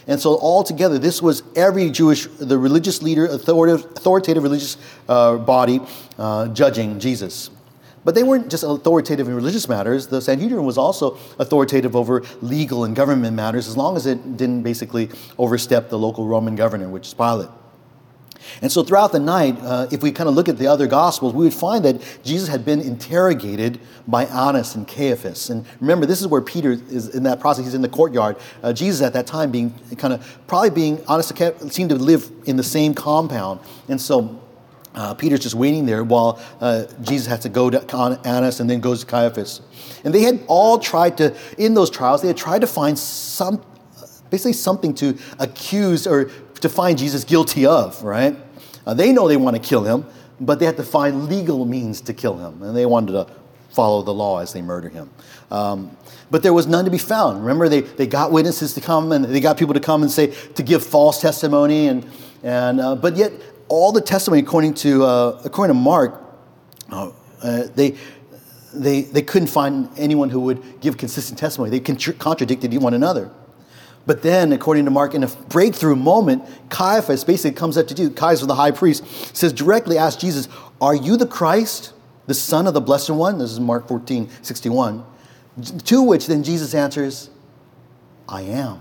And 0.07 0.21
so 0.21 0.39
altogether, 0.39 0.99
this 0.99 1.23
was 1.23 1.43
every 1.55 1.91
Jewish, 1.91 2.27
the 2.27 2.59
religious 2.59 3.03
leader, 3.03 3.27
authoritative, 3.27 3.91
authoritative 3.93 4.43
religious 4.43 4.77
uh, 5.09 5.37
body 5.37 5.81
uh, 6.19 6.49
judging 6.49 6.99
Jesus. 6.99 7.51
But 8.05 8.17
they 8.17 8.25
weren't 8.25 8.51
just 8.51 8.65
authoritative 8.65 9.29
in 9.29 9.35
religious 9.35 9.69
matters. 9.69 10.09
The 10.09 10.21
Sanhedrin 10.21 10.65
was 10.65 10.77
also 10.77 11.19
authoritative 11.39 11.95
over 11.95 12.23
legal 12.41 12.85
and 12.85 12.97
government 12.97 13.37
matters 13.37 13.69
as 13.69 13.77
long 13.77 13.97
as 13.97 14.07
it 14.07 14.37
didn't 14.37 14.63
basically 14.63 15.09
overstep 15.39 15.89
the 15.89 15.99
local 15.99 16.27
Roman 16.27 16.57
governor, 16.57 16.89
which 16.89 17.07
is 17.07 17.15
Pilate. 17.15 17.49
And 18.61 18.71
so 18.71 18.83
throughout 18.83 19.13
the 19.13 19.21
night, 19.21 19.57
uh, 19.61 19.87
if 19.91 20.03
we 20.03 20.13
kind 20.13 20.29
of 20.29 20.35
look 20.35 20.49
at 20.49 20.59
the 20.59 20.67
other 20.67 20.87
gospels, 20.87 21.35
we 21.35 21.45
would 21.45 21.55
find 21.55 21.85
that 21.85 22.01
Jesus 22.25 22.49
had 22.49 22.65
been 22.65 22.81
interrogated 22.81 23.81
by 24.07 24.25
Annas 24.27 24.75
and 24.75 24.87
Caiaphas. 24.87 25.51
And 25.51 25.65
remember, 25.81 26.07
this 26.07 26.21
is 26.21 26.27
where 26.27 26.41
Peter 26.41 26.73
is 26.73 27.15
in 27.15 27.23
that 27.25 27.41
process. 27.41 27.65
He's 27.65 27.75
in 27.75 27.83
the 27.83 27.89
courtyard. 27.89 28.37
Uh, 28.63 28.73
Jesus 28.73 29.03
at 29.03 29.13
that 29.13 29.27
time 29.27 29.51
being 29.51 29.75
kind 29.97 30.13
of 30.15 30.39
probably 30.47 30.71
being 30.71 30.99
Annas 31.09 31.31
and 31.31 31.39
Caiaphas 31.39 31.73
seemed 31.73 31.91
to 31.91 31.97
live 31.97 32.31
in 32.47 32.57
the 32.57 32.65
same 32.65 32.95
compound. 32.95 33.61
And 33.89 34.01
so 34.01 34.41
uh, 34.95 35.15
Peter's 35.15 35.41
just 35.41 35.55
waiting 35.55 35.87
there 35.87 36.05
while 36.05 36.41
uh, 36.61 36.85
Jesus 37.01 37.27
has 37.27 37.41
to 37.41 37.49
go 37.49 37.71
to 37.71 38.21
Annas 38.25 38.61
and 38.61 38.69
then 38.69 38.81
goes 38.81 39.01
to 39.01 39.07
Caiaphas. 39.07 39.63
And 40.05 40.15
they 40.15 40.23
had 40.23 40.43
all 40.49 40.79
tried 40.79 41.17
to, 41.19 41.35
in 41.59 41.75
those 41.75 41.91
trials, 41.91 42.23
they 42.23 42.29
had 42.29 42.37
tried 42.37 42.61
to 42.61 42.67
find 42.67 42.99
some, 42.99 43.63
basically 44.31 44.53
something 44.53 44.95
to 44.95 45.17
accuse 45.39 46.07
or 46.07 46.31
to 46.63 46.69
find 46.69 46.99
Jesus 46.99 47.25
guilty 47.25 47.67
of, 47.67 48.03
right? 48.03 48.37
Uh, 48.87 48.95
they 48.95 49.13
know 49.13 49.29
they 49.29 49.37
want 49.37 49.57
to 49.57 49.63
kill 49.63 49.85
him, 49.85 50.07
but 50.41 50.59
they 50.59 50.67
had 50.67 50.77
to 50.77 50.83
find 50.83 51.29
legal 51.29 51.65
means 51.65 52.01
to 52.03 52.15
kill 52.15 52.39
him, 52.39 52.63
and 52.63 52.77
they 52.77 52.87
wanted 52.87 53.13
to 53.13 53.27
follow 53.71 54.03
the 54.03 54.13
law 54.13 54.39
as 54.39 54.53
they 54.53 54.63
murder 54.63 54.89
him. 54.89 55.11
Um, 55.51 55.97
but 56.31 56.43
there 56.43 56.53
was 56.53 56.67
none 56.67 56.85
to 56.85 56.91
be 56.91 56.99
found. 56.99 57.41
Remember, 57.41 57.69
they, 57.69 57.81
they 57.81 58.07
got 58.07 58.33
witnesses 58.33 58.75
to 58.75 58.81
come 58.81 59.13
and 59.13 59.25
they 59.25 59.41
got 59.41 59.59
people 59.59 59.75
to 59.75 59.81
come 59.81 60.03
and 60.03 60.11
say, 60.11 60.29
to 60.55 60.63
give 60.63 60.85
false 60.85 61.21
testimony, 61.21 61.89
and, 61.89 62.07
and, 62.43 62.81
uh, 62.81 62.95
but 62.95 63.17
yet 63.17 63.33
all 63.69 63.93
the 63.93 64.01
testimony, 64.01 64.43
according 64.43 64.75
to, 64.75 65.05
uh, 65.05 65.41
according 65.45 65.75
to 65.75 65.81
Mark, 65.81 66.23
uh, 66.91 67.11
they, 67.75 67.97
they, 68.75 69.03
they 69.03 69.23
couldn't 69.23 69.49
find 69.49 69.89
anyone 69.97 70.31
who 70.31 70.41
would 70.41 70.81
give 70.81 70.97
consistent 70.97 71.39
testimony. 71.39 71.71
They 71.71 71.81
contradicted 71.81 72.75
one 72.81 72.95
another. 72.95 73.31
But 74.05 74.23
then, 74.23 74.53
according 74.53 74.85
to 74.87 74.91
Mark, 74.91 75.15
in 75.15 75.23
a 75.23 75.29
breakthrough 75.29 75.95
moment, 75.95 76.45
Caiaphas 76.71 77.25
basically 77.25 77.53
comes 77.53 77.79
up 77.79 77.87
to 77.87 77.95
Jesus. 77.95 78.15
Caiaphas, 78.15 78.47
the 78.47 78.55
high 78.55 78.73
priest, 78.73 79.05
says 79.37 79.53
directly, 79.53 79.97
asks 79.97 80.21
Jesus, 80.21 80.49
Are 80.81 80.95
you 80.95 81.17
the 81.17 81.27
Christ, 81.27 81.93
the 82.27 82.35
Son 82.35 82.67
of 82.67 82.75
the 82.75 82.81
Blessed 82.81 83.11
One? 83.11 83.39
This 83.39 83.53
is 83.53 83.61
Mark 83.61 83.87
14, 83.87 84.29
61. 84.43 85.05
To 85.85 86.03
which 86.03 86.27
then 86.27 86.43
Jesus 86.43 86.75
answers, 86.75 87.31
I 88.29 88.43
am. 88.43 88.81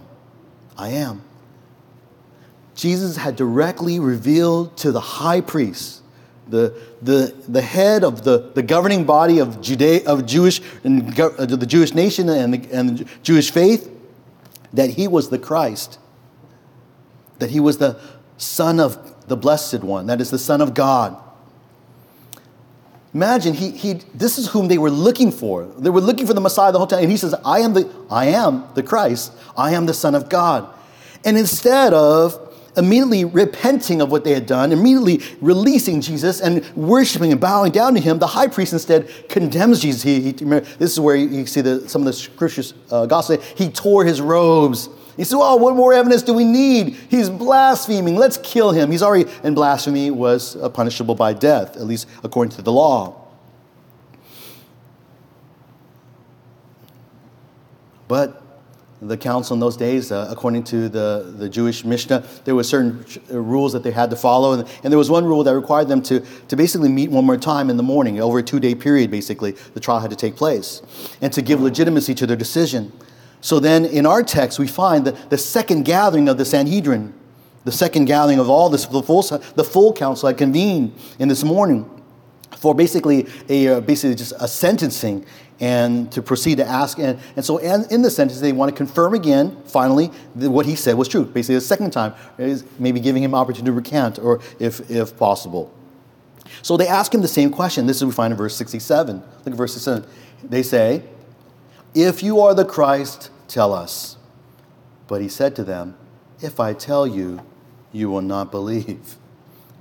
I 0.78 0.90
am. 0.90 1.22
Jesus 2.74 3.18
had 3.18 3.36
directly 3.36 4.00
revealed 4.00 4.76
to 4.78 4.92
the 4.92 5.02
high 5.02 5.42
priest, 5.42 6.02
the, 6.48 6.76
the, 7.02 7.36
the 7.48 7.62
head 7.62 8.04
of 8.04 8.24
the, 8.24 8.52
the 8.56 8.64
governing 8.64 9.06
body 9.06 9.38
of, 9.38 9.62
Judea, 9.62 10.04
of 10.08 10.26
Jewish 10.26 10.62
and 10.84 11.20
uh, 11.20 11.46
the 11.46 11.66
Jewish 11.68 11.94
nation 11.94 12.28
and 12.30 12.54
the, 12.54 12.76
and 12.76 12.98
the 12.98 13.06
Jewish 13.22 13.52
faith, 13.52 13.92
that 14.74 14.92
he 14.92 15.08
was 15.08 15.30
the 15.30 15.40
Christ, 15.40 16.00
that 17.40 17.50
he 17.52 17.60
was 17.60 17.78
the 17.78 18.00
Son 18.38 18.80
of 18.80 19.28
the 19.28 19.38
Blessed 19.38 19.84
One, 19.84 20.08
that 20.08 20.22
is 20.22 20.30
the 20.32 20.40
Son 20.40 20.62
of 20.62 20.74
God. 20.74 21.18
Imagine 23.14 23.54
he, 23.54 23.72
he 23.72 23.94
this 24.14 24.38
is 24.38 24.48
whom 24.48 24.70
they 24.70 24.78
were 24.78 24.90
looking 24.90 25.32
for. 25.32 25.66
They 25.66 25.90
were 25.90 26.00
looking 26.00 26.26
for 26.26 26.34
the 26.34 26.42
Messiah 26.42 26.72
the 26.72 26.78
whole 26.78 26.88
time. 26.88 27.02
And 27.02 27.12
he 27.12 27.18
says, 27.18 27.36
I 27.44 27.60
am 27.60 27.74
the 27.74 27.92
I 28.10 28.28
am 28.28 28.64
the 28.74 28.84
Christ. 28.84 29.34
I 29.58 29.74
am 29.74 29.86
the 29.86 29.94
Son 29.94 30.16
of 30.16 30.30
God. 30.30 30.74
And 31.26 31.38
instead 31.38 31.94
of 31.94 32.41
immediately 32.78 33.26
repenting 33.26 34.02
of 34.02 34.12
what 34.12 34.24
they 34.24 34.34
had 34.34 34.46
done, 34.46 34.72
immediately 34.72 35.22
releasing 35.42 36.02
Jesus 36.02 36.40
and 36.40 36.66
worshiping 36.76 37.32
and 37.32 37.42
bowing 37.42 37.72
down 37.72 37.94
to 37.96 38.00
him, 38.00 38.20
the 38.20 38.28
high 38.28 38.48
priest 38.48 38.74
instead 38.74 39.10
condemns 39.30 39.82
Jesus. 39.82 40.04
He, 40.04 40.22
he 40.22 40.32
this 40.32 40.92
is 40.92 41.00
where 41.00 41.16
you 41.16 41.46
see 41.46 41.62
the, 41.62 41.88
some 41.90 42.02
of 42.02 42.06
the 42.06 42.14
scriptures, 42.14 42.74
uh, 42.90 43.06
gospel. 43.06 43.38
He 43.56 43.70
tore 43.70 44.06
his 44.06 44.22
robes. 44.22 44.90
He 45.18 45.24
said, 45.24 45.38
Oh, 45.40 45.58
what 45.58 45.76
more 45.76 45.94
evidence 45.94 46.22
do 46.22 46.34
we 46.34 46.46
need? 46.46 46.94
He's 47.10 47.30
blaspheming. 47.30 48.16
Let's 48.16 48.38
kill 48.38 48.72
him. 48.72 48.92
He's 48.92 49.04
already, 49.04 49.30
and 49.44 49.54
blasphemy 49.54 50.10
was 50.10 50.56
uh, 50.56 50.70
punishable 50.70 51.16
by 51.16 51.34
death, 51.34 51.76
at 51.76 51.84
least 51.84 52.08
according 52.24 52.56
to 52.56 52.62
the 52.62 52.72
law. 52.72 53.18
But 58.08 58.41
the 59.02 59.18
council 59.18 59.56
in 59.56 59.60
those 59.60 59.76
days, 59.76 60.12
uh, 60.12 60.28
according 60.30 60.64
to 60.64 60.88
the, 60.88 61.34
the 61.36 61.50
Jewish 61.50 61.84
Mishnah, 61.84 62.24
there 62.46 62.54
were 62.54 62.64
certain 62.64 63.04
uh, 63.32 63.40
rules 63.40 63.74
that 63.74 63.82
they 63.82 63.90
had 63.90 64.12
to 64.12 64.16
follow. 64.16 64.54
And, 64.54 64.68
and, 64.84 64.92
there 64.92 64.98
was 64.98 65.10
one 65.10 65.26
rule 65.26 65.44
that 65.44 65.56
required 65.56 65.88
them 65.88 66.04
to, 66.04 66.20
to 66.50 66.56
basically 66.56 66.90
meet 66.90 67.10
one 67.10 67.26
more 67.26 67.38
time 67.38 67.72
in 67.72 67.78
the 67.78 67.84
morning. 67.84 68.22
Over 68.22 68.40
a 68.40 68.44
two 68.44 68.60
day 68.60 68.76
period, 68.76 69.10
basically, 69.10 69.52
the 69.74 69.80
trial 69.80 70.00
had 70.00 70.12
to 70.12 70.16
take 70.16 70.36
place. 70.36 70.84
And 71.20 71.34
to 71.34 71.42
give 71.42 71.60
legitimacy 71.60 72.14
to 72.16 72.28
their 72.28 72.38
decision. 72.38 72.92
So 73.42 73.60
then 73.60 73.86
in 73.86 74.06
our 74.06 74.22
text, 74.22 74.60
we 74.60 74.68
find 74.68 75.06
that 75.08 75.32
the 75.32 75.38
second 75.38 75.84
gathering 75.84 76.30
of 76.30 76.38
the 76.38 76.46
Sanhedrin, 76.46 77.12
the 77.66 77.72
second 77.72 78.06
gathering 78.06 78.38
of 78.38 78.52
all 78.52 78.70
this, 78.70 78.86
the 78.86 79.02
full, 79.02 79.24
the 79.24 79.64
full 79.64 79.94
council 79.94 80.28
had 80.28 80.38
convened 80.38 80.94
in 81.18 81.28
this 81.28 81.44
morning 81.44 81.90
for 82.58 82.76
basically 82.76 83.28
a 83.50 83.68
uh, 83.68 83.80
basically 83.82 84.14
just 84.14 84.34
a 84.40 84.48
sentencing 84.48 85.26
and 85.62 86.12
to 86.12 86.24
proceed 86.24 86.58
to 86.58 86.66
ask. 86.66 86.98
And, 86.98 87.20
and 87.36 87.46
so 87.46 87.60
and 87.60 87.90
in 87.92 88.02
the 88.02 88.10
sentence, 88.10 88.42
they 88.42 88.52
want 88.52 88.72
to 88.72 88.76
confirm 88.76 89.14
again, 89.14 89.56
finally, 89.66 90.08
what 90.34 90.66
he 90.66 90.76
said 90.76 90.96
was 90.96 91.08
true. 91.08 91.24
Basically, 91.24 91.56
the 91.56 91.62
second 91.62 91.92
time, 91.92 92.14
maybe 92.80 93.00
giving 93.00 93.24
him 93.24 93.36
opportunity 93.36 93.68
to 93.68 93.72
recant, 93.72 94.20
or 94.20 94.42
if, 94.60 94.90
if 94.90 95.16
possible. 95.16 95.72
So 96.64 96.78
they 96.78 96.88
ask 96.88 97.14
him 97.14 97.22
the 97.22 97.28
same 97.28 97.52
question. 97.52 97.86
This 97.86 97.98
is 97.98 98.06
we 98.06 98.12
find 98.12 98.32
in 98.32 98.38
verse 98.38 98.56
67. 98.56 99.18
Look 99.18 99.48
at 99.48 99.54
verse 99.54 99.74
67. 99.74 100.10
They 100.44 100.64
say, 100.64 101.04
If 101.94 102.24
you 102.24 102.42
are 102.42 102.54
the 102.54 102.66
Christ, 102.66 103.30
tell 103.48 103.72
us. 103.72 104.18
But 105.08 105.22
he 105.22 105.30
said 105.30 105.56
to 105.58 105.64
them, 105.64 105.96
If 106.42 106.60
I 106.60 106.74
tell 106.74 107.06
you, 107.06 107.40
you 107.92 108.10
will 108.10 108.22
not 108.22 108.52
believe. 108.52 109.16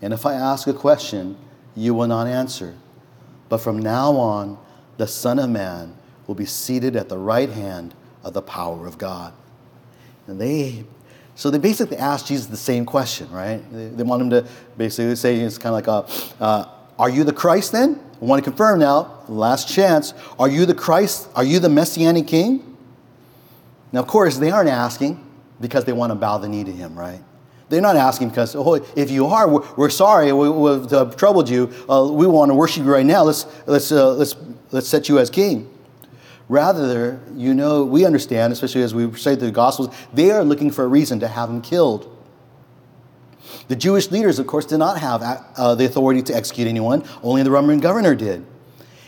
And 0.03 0.13
if 0.13 0.27
I 0.27 0.35
ask 0.35 0.67
a 0.67 0.75
question, 0.75 1.37
you 1.75 1.95
will 1.95 2.07
not 2.07 2.27
answer. 2.27 2.75
But 3.49 3.59
from 3.59 3.79
now 3.79 4.17
on, 4.17 4.59
the 5.01 5.07
Son 5.07 5.39
of 5.39 5.49
Man 5.49 5.95
will 6.27 6.35
be 6.35 6.45
seated 6.45 6.95
at 6.95 7.09
the 7.09 7.17
right 7.17 7.49
hand 7.49 7.95
of 8.23 8.35
the 8.35 8.43
power 8.43 8.87
of 8.87 8.99
God. 8.99 9.33
And 10.27 10.39
they, 10.39 10.85
so 11.35 11.51
they 11.51 11.57
basically 11.57 11.97
asked 11.97 12.27
Jesus 12.27 12.49
the 12.49 12.59
same 12.59 12.85
question, 12.85 13.31
right? 13.31 13.63
They, 13.73 13.89
they 13.89 14.03
want 14.03 14.21
him 14.21 14.29
to 14.29 14.47
basically 14.77 15.17
say, 15.17 15.37
it's 15.37 15.57
kind 15.57 15.75
of 15.75 15.87
like, 15.87 15.87
a, 16.39 16.45
uh, 16.45 16.69
Are 16.99 17.09
you 17.09 17.25
the 17.25 17.33
Christ 17.33 17.73
then? 17.73 17.99
I 18.21 18.25
want 18.27 18.45
to 18.45 18.51
confirm 18.51 18.79
now, 18.79 19.25
last 19.27 19.75
chance. 19.75 20.13
Are 20.39 20.51
you 20.51 20.67
the 20.67 20.75
Christ? 20.75 21.31
Are 21.35 21.45
you 21.45 21.61
the 21.61 21.71
Messianic 21.71 22.27
King? 22.27 22.77
Now, 23.93 24.01
of 24.01 24.07
course, 24.07 24.37
they 24.37 24.51
aren't 24.51 24.69
asking 24.69 25.27
because 25.63 25.87
they 25.87 25.95
want 25.95 26.11
to 26.11 26.15
bow 26.15 26.37
the 26.37 26.49
knee 26.49 26.65
to 26.65 26.73
him, 26.73 26.95
right? 26.95 27.21
They're 27.71 27.81
not 27.81 27.97
asking 27.97 28.29
because, 28.29 28.55
oh, 28.55 28.75
if 28.95 29.11
you 29.11 29.29
are, 29.29 29.49
we're, 29.49 29.67
we're 29.77 29.91
sorry, 29.91 30.31
we, 30.31 30.47
have 30.71 30.93
uh, 30.93 31.05
troubled 31.13 31.49
you. 31.49 31.73
Uh, 31.89 32.07
we 32.13 32.27
want 32.27 32.51
to 32.51 32.55
worship 32.55 32.85
you 32.85 32.93
right 32.93 33.07
now. 33.07 33.23
Let's, 33.23 33.47
let's, 33.67 33.91
uh, 33.91 34.13
let's 34.13 34.35
let's 34.71 34.89
set 34.89 35.09
you 35.09 35.19
as 35.19 35.31
king. 35.31 35.69
Rather, 36.49 37.21
you 37.37 37.55
know, 37.55 37.85
we 37.85 38.05
understand, 38.05 38.53
especially 38.53 38.83
as 38.83 38.93
we 38.93 39.13
say 39.17 39.37
the 39.37 39.53
Gospels, 39.53 39.95
they 40.13 40.33
are 40.33 40.43
looking 40.43 40.71
for 40.73 40.85
a 40.85 40.89
reason 40.89 41.21
to 41.21 41.29
have 41.29 41.49
him 41.49 41.63
killed. 41.63 42.17
The 43.69 43.77
Jewish 43.77 44.11
leaders, 44.11 44.41
of 44.41 44.49
course, 44.49 44.65
did 44.67 44.79
not 44.79 44.99
have 44.99 45.23
uh, 45.23 45.77
the 45.77 45.85
authority 45.85 46.23
to 46.23 46.35
execute 46.35 46.67
anyone, 46.67 47.05
only 47.23 47.45
the 47.45 47.53
Roman 47.53 47.79
governor 47.79 48.17
did. 48.17 48.45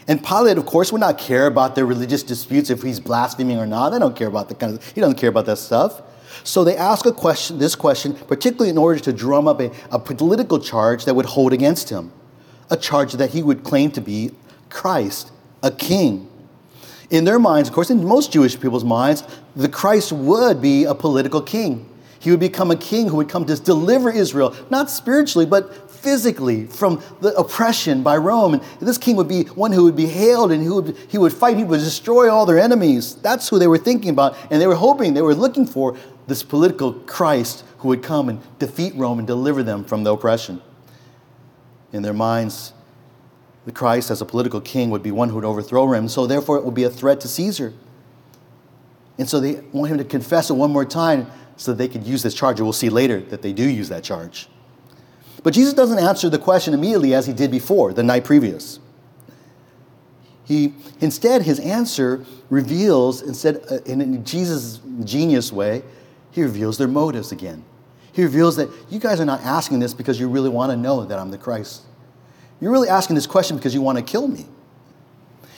And 0.06 0.24
Pilate, 0.24 0.56
of 0.56 0.66
course, 0.66 0.92
would 0.92 1.00
not 1.00 1.18
care 1.18 1.48
about 1.48 1.74
their 1.74 1.84
religious 1.84 2.22
disputes 2.22 2.70
if 2.70 2.80
he's 2.82 3.00
blaspheming 3.00 3.58
or 3.58 3.66
not. 3.66 3.90
They 3.90 3.98
don't 3.98 4.14
care 4.14 4.28
about 4.28 4.48
the 4.48 4.54
kind 4.54 4.74
of, 4.74 4.92
he 4.92 5.00
doesn't 5.00 5.18
care 5.18 5.28
about 5.28 5.46
that 5.46 5.58
stuff. 5.58 6.00
So 6.44 6.62
they 6.62 6.76
ask 6.76 7.06
a 7.06 7.12
question, 7.12 7.58
this 7.58 7.74
question, 7.74 8.14
particularly 8.14 8.70
in 8.70 8.78
order 8.78 9.00
to 9.00 9.12
drum 9.12 9.48
up 9.48 9.60
a, 9.60 9.72
a 9.90 9.98
political 9.98 10.60
charge 10.60 11.06
that 11.06 11.14
would 11.14 11.26
hold 11.26 11.52
against 11.52 11.90
him, 11.90 12.12
a 12.70 12.76
charge 12.76 13.14
that 13.14 13.30
he 13.30 13.42
would 13.42 13.64
claim 13.64 13.90
to 13.90 14.00
be 14.00 14.30
Christ, 14.70 15.31
a 15.62 15.70
king. 15.70 16.28
In 17.10 17.24
their 17.24 17.38
minds, 17.38 17.68
of 17.68 17.74
course, 17.74 17.90
in 17.90 18.04
most 18.04 18.32
Jewish 18.32 18.58
people's 18.58 18.84
minds, 18.84 19.22
the 19.54 19.68
Christ 19.68 20.12
would 20.12 20.62
be 20.62 20.84
a 20.84 20.94
political 20.94 21.42
king. 21.42 21.88
He 22.18 22.30
would 22.30 22.40
become 22.40 22.70
a 22.70 22.76
king 22.76 23.08
who 23.08 23.16
would 23.16 23.28
come 23.28 23.44
to 23.46 23.56
deliver 23.56 24.10
Israel, 24.10 24.54
not 24.70 24.90
spiritually, 24.90 25.44
but 25.44 25.90
physically 25.90 26.66
from 26.66 27.02
the 27.20 27.34
oppression 27.36 28.02
by 28.02 28.16
Rome. 28.16 28.54
And 28.54 28.62
this 28.80 28.96
king 28.96 29.16
would 29.16 29.28
be 29.28 29.44
one 29.44 29.72
who 29.72 29.84
would 29.84 29.96
be 29.96 30.06
hailed 30.06 30.52
and 30.52 30.62
who 30.62 30.76
would, 30.76 30.96
he 31.08 31.18
would 31.18 31.32
fight, 31.32 31.56
he 31.56 31.64
would 31.64 31.80
destroy 31.80 32.30
all 32.30 32.46
their 32.46 32.58
enemies. 32.58 33.16
That's 33.16 33.48
who 33.48 33.58
they 33.58 33.66
were 33.66 33.78
thinking 33.78 34.10
about. 34.10 34.36
And 34.50 34.60
they 34.60 34.66
were 34.66 34.74
hoping, 34.74 35.14
they 35.14 35.22
were 35.22 35.34
looking 35.34 35.66
for 35.66 35.96
this 36.28 36.42
political 36.42 36.92
Christ 36.92 37.64
who 37.78 37.88
would 37.88 38.02
come 38.02 38.28
and 38.28 38.40
defeat 38.58 38.94
Rome 38.94 39.18
and 39.18 39.26
deliver 39.26 39.62
them 39.62 39.84
from 39.84 40.04
the 40.04 40.12
oppression. 40.12 40.62
In 41.92 42.02
their 42.02 42.14
minds, 42.14 42.72
the 43.64 43.72
Christ 43.72 44.10
as 44.10 44.20
a 44.20 44.24
political 44.24 44.60
king 44.60 44.90
would 44.90 45.02
be 45.02 45.10
one 45.10 45.28
who 45.28 45.36
would 45.36 45.44
overthrow 45.44 45.92
him, 45.92 46.08
So 46.08 46.26
therefore, 46.26 46.56
it 46.58 46.64
would 46.64 46.74
be 46.74 46.84
a 46.84 46.90
threat 46.90 47.20
to 47.20 47.28
Caesar. 47.28 47.72
And 49.18 49.28
so 49.28 49.40
they 49.40 49.60
want 49.72 49.90
him 49.90 49.98
to 49.98 50.04
confess 50.04 50.50
it 50.50 50.54
one 50.54 50.72
more 50.72 50.84
time 50.84 51.30
so 51.56 51.72
that 51.72 51.78
they 51.78 51.88
could 51.88 52.04
use 52.04 52.22
this 52.22 52.34
charge. 52.34 52.58
And 52.58 52.66
we'll 52.66 52.72
see 52.72 52.88
later 52.88 53.20
that 53.20 53.42
they 53.42 53.52
do 53.52 53.68
use 53.68 53.88
that 53.90 54.02
charge. 54.02 54.48
But 55.42 55.54
Jesus 55.54 55.74
doesn't 55.74 55.98
answer 55.98 56.28
the 56.28 56.38
question 56.38 56.74
immediately 56.74 57.14
as 57.14 57.26
he 57.26 57.32
did 57.32 57.50
before, 57.50 57.92
the 57.92 58.02
night 58.02 58.24
previous. 58.24 58.78
He, 60.44 60.74
instead, 61.00 61.42
his 61.42 61.60
answer 61.60 62.24
reveals, 62.50 63.22
instead, 63.22 63.64
uh, 63.70 63.76
in 63.82 64.24
Jesus' 64.24 64.80
genius 65.04 65.52
way, 65.52 65.82
he 66.30 66.42
reveals 66.42 66.78
their 66.78 66.88
motives 66.88 67.32
again. 67.32 67.64
He 68.12 68.22
reveals 68.22 68.56
that 68.56 68.68
you 68.90 68.98
guys 68.98 69.20
are 69.20 69.24
not 69.24 69.40
asking 69.42 69.78
this 69.78 69.94
because 69.94 70.18
you 70.18 70.28
really 70.28 70.50
want 70.50 70.70
to 70.70 70.76
know 70.76 71.04
that 71.04 71.18
I'm 71.18 71.30
the 71.30 71.38
Christ. 71.38 71.82
You're 72.62 72.70
really 72.70 72.88
asking 72.88 73.16
this 73.16 73.26
question 73.26 73.56
because 73.56 73.74
you 73.74 73.82
want 73.82 73.98
to 73.98 74.04
kill 74.04 74.28
me. 74.28 74.46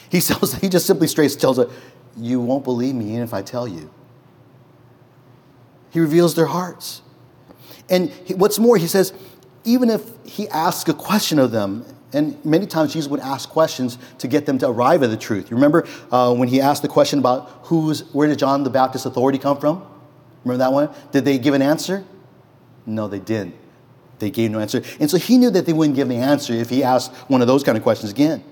He, 0.09 0.19
tells, 0.21 0.55
he 0.55 0.67
just 0.67 0.87
simply 0.87 1.07
straight 1.07 1.31
tells 1.39 1.57
her, 1.57 1.69
You 2.17 2.41
won't 2.41 2.63
believe 2.63 2.95
me 2.95 3.09
even 3.11 3.21
if 3.21 3.33
I 3.33 3.43
tell 3.43 3.67
you. 3.67 3.93
He 5.91 5.99
reveals 5.99 6.33
their 6.33 6.47
hearts. 6.47 7.03
And 7.89 8.09
he, 8.09 8.33
what's 8.33 8.57
more, 8.57 8.75
he 8.75 8.87
says, 8.87 9.13
even 9.63 9.91
if 9.91 10.01
he 10.25 10.49
asks 10.49 10.89
a 10.89 10.95
question 10.95 11.37
of 11.37 11.51
them, 11.51 11.85
and 12.11 12.43
many 12.43 12.65
times 12.65 12.93
Jesus 12.93 13.09
would 13.09 13.19
ask 13.19 13.49
questions 13.49 13.99
to 14.17 14.27
get 14.27 14.47
them 14.47 14.57
to 14.57 14.67
arrive 14.67 15.03
at 15.03 15.11
the 15.11 15.17
truth. 15.17 15.51
You 15.51 15.57
remember 15.57 15.87
uh, 16.11 16.33
when 16.33 16.47
he 16.47 16.59
asked 16.59 16.81
the 16.81 16.87
question 16.87 17.19
about 17.19 17.49
who's, 17.63 18.11
where 18.13 18.27
did 18.27 18.39
John 18.39 18.63
the 18.63 18.69
Baptist's 18.71 19.05
authority 19.05 19.37
come 19.37 19.59
from? 19.59 19.85
Remember 20.43 20.63
that 20.63 20.73
one? 20.73 20.89
Did 21.11 21.23
they 21.23 21.37
give 21.37 21.53
an 21.53 21.61
answer? 21.61 22.03
No, 22.87 23.07
they 23.07 23.19
didn't. 23.19 23.55
They 24.19 24.31
gave 24.31 24.51
no 24.51 24.59
answer. 24.59 24.81
And 24.99 25.09
so 25.09 25.17
he 25.17 25.37
knew 25.37 25.49
that 25.49 25.65
they 25.65 25.73
wouldn't 25.73 25.95
give 25.95 26.07
the 26.07 26.15
answer 26.15 26.53
if 26.53 26.69
he 26.69 26.83
asked 26.83 27.13
one 27.27 27.41
of 27.41 27.47
those 27.47 27.63
kind 27.63 27.77
of 27.77 27.83
questions 27.83 28.11
again. 28.11 28.43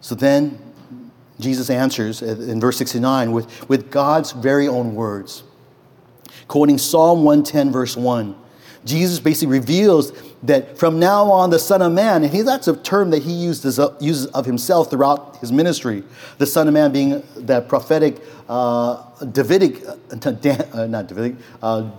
So 0.00 0.14
then 0.14 0.58
Jesus 1.40 1.68
answers 1.68 2.22
in 2.22 2.60
verse 2.60 2.76
69 2.76 3.32
with, 3.32 3.68
with 3.68 3.90
God's 3.90 4.32
very 4.32 4.68
own 4.68 4.94
words. 4.94 5.42
Quoting 6.48 6.78
Psalm 6.78 7.24
110, 7.24 7.72
verse 7.72 7.96
1, 7.96 8.36
Jesus 8.84 9.18
basically 9.18 9.58
reveals 9.58 10.12
that 10.44 10.78
from 10.78 11.00
now 11.00 11.24
on, 11.24 11.50
the 11.50 11.58
Son 11.58 11.82
of 11.82 11.92
Man, 11.92 12.22
and 12.22 12.32
he, 12.32 12.42
that's 12.42 12.68
a 12.68 12.76
term 12.76 13.10
that 13.10 13.24
he 13.24 13.32
uses, 13.32 13.80
uses 14.00 14.26
of 14.26 14.46
himself 14.46 14.90
throughout 14.90 15.38
his 15.38 15.50
ministry, 15.50 16.04
the 16.38 16.46
Son 16.46 16.68
of 16.68 16.74
Man 16.74 16.92
being 16.92 17.22
that 17.36 17.68
prophetic, 17.68 18.22
uh, 18.48 19.02
Davidic, 19.24 19.84
uh, 19.86 20.76
uh 20.78 20.86
not 20.86 21.08
Davidic, 21.08 21.36
uh, 21.62 21.90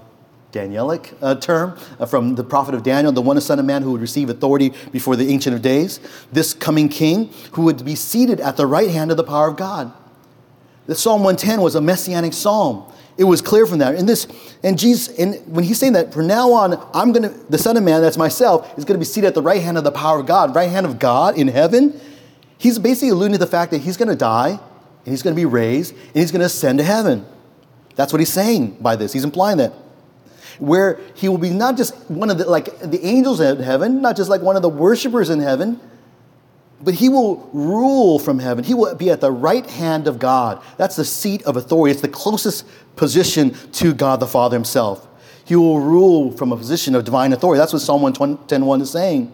Danielic 0.57 1.13
uh, 1.21 1.35
term 1.35 1.77
uh, 1.99 2.05
from 2.05 2.35
the 2.35 2.43
prophet 2.43 2.73
of 2.73 2.83
Daniel, 2.83 3.11
the 3.11 3.21
one 3.21 3.39
Son 3.39 3.59
of 3.59 3.65
Man 3.65 3.83
who 3.83 3.91
would 3.91 4.01
receive 4.01 4.29
authority 4.29 4.73
before 4.91 5.15
the 5.15 5.29
Ancient 5.29 5.55
of 5.55 5.61
Days, 5.61 5.99
this 6.31 6.53
coming 6.53 6.89
king 6.89 7.31
who 7.51 7.63
would 7.63 7.85
be 7.85 7.95
seated 7.95 8.39
at 8.39 8.57
the 8.57 8.65
right 8.65 8.89
hand 8.89 9.11
of 9.11 9.17
the 9.17 9.23
power 9.23 9.47
of 9.47 9.57
God. 9.57 9.93
The 10.87 10.95
Psalm 10.95 11.23
110 11.23 11.61
was 11.61 11.75
a 11.75 11.81
messianic 11.81 12.33
psalm. 12.33 12.91
It 13.17 13.25
was 13.25 13.41
clear 13.41 13.65
from 13.65 13.79
that. 13.79 13.95
And 13.95 14.07
this, 14.07 14.27
and 14.63 14.77
Jesus, 14.79 15.17
and 15.17 15.35
when 15.53 15.63
he's 15.63 15.79
saying 15.79 15.93
that, 15.93 16.13
from 16.13 16.27
now 16.27 16.51
on, 16.53 16.73
I'm 16.93 17.11
gonna, 17.11 17.29
the 17.49 17.57
Son 17.57 17.75
of 17.75 17.83
Man, 17.83 18.01
that's 18.01 18.17
myself, 18.17 18.77
is 18.77 18.85
gonna 18.85 18.99
be 18.99 19.05
seated 19.05 19.27
at 19.27 19.35
the 19.35 19.41
right 19.41 19.61
hand 19.61 19.77
of 19.77 19.83
the 19.83 19.91
power 19.91 20.19
of 20.19 20.25
God, 20.25 20.55
right 20.55 20.69
hand 20.69 20.85
of 20.85 20.97
God 20.97 21.37
in 21.37 21.47
heaven. 21.47 21.99
He's 22.57 22.79
basically 22.79 23.09
alluding 23.09 23.33
to 23.33 23.39
the 23.39 23.47
fact 23.47 23.71
that 23.71 23.79
he's 23.79 23.97
gonna 23.97 24.15
die, 24.15 24.51
and 24.51 24.59
he's 25.13 25.23
gonna 25.23 25.35
be 25.35 25.45
raised, 25.45 25.93
and 25.93 26.15
he's 26.15 26.31
gonna 26.31 26.45
ascend 26.45 26.79
to 26.79 26.85
heaven. 26.85 27.25
That's 27.95 28.13
what 28.13 28.19
he's 28.19 28.31
saying 28.31 28.77
by 28.79 28.95
this. 28.95 29.11
He's 29.13 29.23
implying 29.23 29.57
that 29.57 29.73
where 30.59 30.99
he 31.13 31.29
will 31.29 31.37
be 31.37 31.49
not 31.49 31.77
just 31.77 31.95
one 32.09 32.29
of 32.29 32.37
the 32.37 32.45
like 32.49 32.79
the 32.79 33.03
angels 33.05 33.39
in 33.39 33.57
heaven, 33.57 34.01
not 34.01 34.15
just 34.15 34.29
like 34.29 34.41
one 34.41 34.55
of 34.55 34.61
the 34.61 34.69
worshipers 34.69 35.29
in 35.29 35.39
heaven, 35.39 35.79
but 36.81 36.93
he 36.93 37.09
will 37.09 37.49
rule 37.53 38.19
from 38.19 38.39
heaven. 38.39 38.63
He 38.63 38.73
will 38.73 38.93
be 38.95 39.09
at 39.09 39.21
the 39.21 39.31
right 39.31 39.65
hand 39.65 40.07
of 40.07 40.19
God. 40.19 40.61
That's 40.77 40.95
the 40.95 41.05
seat 41.05 41.43
of 41.43 41.57
authority. 41.57 41.91
It's 41.91 42.01
the 42.01 42.07
closest 42.07 42.65
position 42.95 43.51
to 43.73 43.93
God 43.93 44.19
the 44.19 44.27
Father 44.27 44.55
himself. 44.55 45.07
He 45.45 45.55
will 45.55 45.79
rule 45.79 46.31
from 46.31 46.51
a 46.51 46.57
position 46.57 46.93
of 46.93 47.05
divine 47.05 47.33
authority. 47.33 47.59
That's 47.59 47.73
what 47.73 47.81
Psalm 47.81 48.01
110.1 48.01 48.81
is 48.81 48.91
saying. 48.91 49.33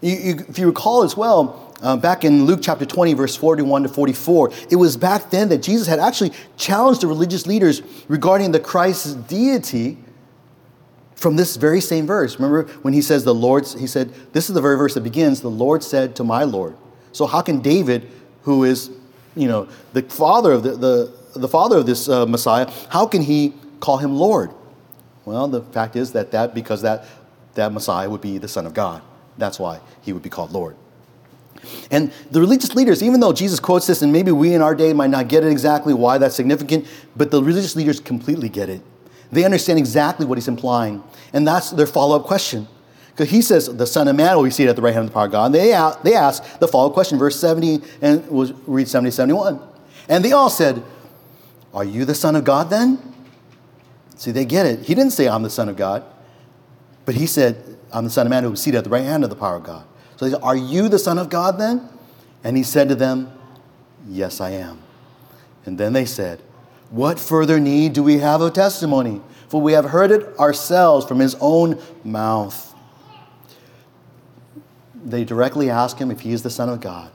You, 0.00 0.16
you, 0.16 0.44
if 0.48 0.58
you 0.58 0.66
recall 0.66 1.02
as 1.02 1.16
well, 1.16 1.71
uh, 1.82 1.96
back 1.96 2.24
in 2.24 2.44
Luke 2.44 2.60
chapter 2.62 2.86
20, 2.86 3.14
verse 3.14 3.36
41 3.36 3.82
to 3.82 3.88
44, 3.88 4.52
it 4.70 4.76
was 4.76 4.96
back 4.96 5.30
then 5.30 5.48
that 5.48 5.58
Jesus 5.58 5.88
had 5.88 5.98
actually 5.98 6.32
challenged 6.56 7.00
the 7.00 7.08
religious 7.08 7.46
leaders 7.46 7.82
regarding 8.08 8.52
the 8.52 8.60
Christ's 8.60 9.14
deity 9.14 9.98
from 11.16 11.36
this 11.36 11.56
very 11.56 11.80
same 11.80 12.06
verse. 12.06 12.36
Remember 12.36 12.64
when 12.82 12.94
he 12.94 13.02
says, 13.02 13.24
The 13.24 13.34
Lord, 13.34 13.66
he 13.66 13.86
said, 13.86 14.12
this 14.32 14.48
is 14.48 14.54
the 14.54 14.60
very 14.60 14.76
verse 14.76 14.94
that 14.94 15.02
begins, 15.02 15.40
The 15.40 15.50
Lord 15.50 15.82
said 15.82 16.16
to 16.16 16.24
my 16.24 16.44
Lord. 16.44 16.76
So 17.12 17.26
how 17.26 17.42
can 17.42 17.60
David, 17.60 18.10
who 18.42 18.64
is, 18.64 18.90
you 19.34 19.48
know, 19.48 19.68
the 19.92 20.02
father 20.02 20.52
of 20.52 20.62
the, 20.62 20.72
the, 20.72 21.16
the 21.34 21.48
father 21.48 21.78
of 21.78 21.86
this 21.86 22.08
uh, 22.08 22.26
Messiah, 22.26 22.70
how 22.90 23.06
can 23.06 23.22
he 23.22 23.54
call 23.80 23.98
him 23.98 24.16
Lord? 24.16 24.50
Well, 25.24 25.48
the 25.48 25.62
fact 25.62 25.96
is 25.96 26.12
that, 26.12 26.30
that 26.32 26.54
because 26.54 26.82
that, 26.82 27.06
that 27.54 27.72
Messiah 27.72 28.08
would 28.08 28.20
be 28.20 28.38
the 28.38 28.48
Son 28.48 28.66
of 28.66 28.74
God. 28.74 29.02
That's 29.38 29.58
why 29.58 29.80
he 30.00 30.12
would 30.12 30.22
be 30.22 30.30
called 30.30 30.52
Lord. 30.52 30.76
And 31.90 32.12
the 32.30 32.40
religious 32.40 32.74
leaders, 32.74 33.02
even 33.02 33.20
though 33.20 33.32
Jesus 33.32 33.60
quotes 33.60 33.86
this, 33.86 34.02
and 34.02 34.12
maybe 34.12 34.32
we 34.32 34.54
in 34.54 34.62
our 34.62 34.74
day 34.74 34.92
might 34.92 35.10
not 35.10 35.28
get 35.28 35.44
it 35.44 35.50
exactly 35.50 35.94
why 35.94 36.18
that's 36.18 36.34
significant, 36.34 36.86
but 37.16 37.30
the 37.30 37.42
religious 37.42 37.76
leaders 37.76 38.00
completely 38.00 38.48
get 38.48 38.68
it. 38.68 38.82
They 39.30 39.44
understand 39.44 39.78
exactly 39.78 40.26
what 40.26 40.38
he's 40.38 40.48
implying. 40.48 41.02
And 41.32 41.46
that's 41.46 41.70
their 41.70 41.86
follow 41.86 42.16
up 42.16 42.24
question. 42.24 42.68
Because 43.10 43.30
he 43.30 43.42
says, 43.42 43.74
the 43.74 43.86
Son 43.86 44.08
of 44.08 44.16
Man 44.16 44.36
will 44.36 44.44
be 44.44 44.50
seated 44.50 44.70
at 44.70 44.76
the 44.76 44.82
right 44.82 44.94
hand 44.94 45.04
of 45.04 45.10
the 45.10 45.14
power 45.14 45.26
of 45.26 45.32
God. 45.32 45.52
They, 45.52 45.68
they 46.02 46.14
ask 46.14 46.58
the 46.58 46.68
follow 46.68 46.88
up 46.88 46.94
question, 46.94 47.18
verse 47.18 47.38
70, 47.38 47.82
and 48.00 48.28
we'll 48.28 48.54
read 48.66 48.88
70, 48.88 49.10
71. 49.10 49.60
And 50.08 50.24
they 50.24 50.32
all 50.32 50.50
said, 50.50 50.82
Are 51.74 51.84
you 51.84 52.04
the 52.04 52.14
Son 52.14 52.36
of 52.36 52.44
God 52.44 52.70
then? 52.70 52.98
See, 54.16 54.30
they 54.30 54.44
get 54.44 54.66
it. 54.66 54.80
He 54.80 54.94
didn't 54.94 55.12
say, 55.12 55.28
I'm 55.28 55.42
the 55.42 55.50
Son 55.50 55.68
of 55.68 55.76
God, 55.76 56.04
but 57.04 57.14
he 57.14 57.26
said, 57.26 57.62
I'm 57.92 58.04
the 58.04 58.10
Son 58.10 58.26
of 58.26 58.30
Man 58.30 58.44
who 58.44 58.50
was 58.50 58.62
seated 58.62 58.78
at 58.78 58.84
the 58.84 58.90
right 58.90 59.04
hand 59.04 59.24
of 59.24 59.30
the 59.30 59.36
power 59.36 59.56
of 59.56 59.64
God. 59.64 59.84
So 60.22 60.28
they 60.28 60.34
said, 60.34 60.42
Are 60.44 60.54
you 60.54 60.88
the 60.88 61.00
Son 61.00 61.18
of 61.18 61.30
God 61.30 61.58
then? 61.58 61.88
And 62.44 62.56
he 62.56 62.62
said 62.62 62.88
to 62.90 62.94
them, 62.94 63.36
Yes, 64.08 64.40
I 64.40 64.50
am. 64.50 64.80
And 65.66 65.78
then 65.78 65.94
they 65.94 66.04
said, 66.04 66.40
What 66.90 67.18
further 67.18 67.58
need 67.58 67.92
do 67.92 68.04
we 68.04 68.18
have 68.18 68.40
of 68.40 68.52
testimony? 68.52 69.20
For 69.48 69.60
we 69.60 69.72
have 69.72 69.86
heard 69.86 70.12
it 70.12 70.38
ourselves 70.38 71.04
from 71.06 71.18
his 71.18 71.34
own 71.40 71.82
mouth. 72.04 72.72
They 75.04 75.24
directly 75.24 75.68
ask 75.68 75.98
him 75.98 76.12
if 76.12 76.20
he 76.20 76.30
is 76.30 76.44
the 76.44 76.50
Son 76.50 76.68
of 76.68 76.80
God. 76.80 77.10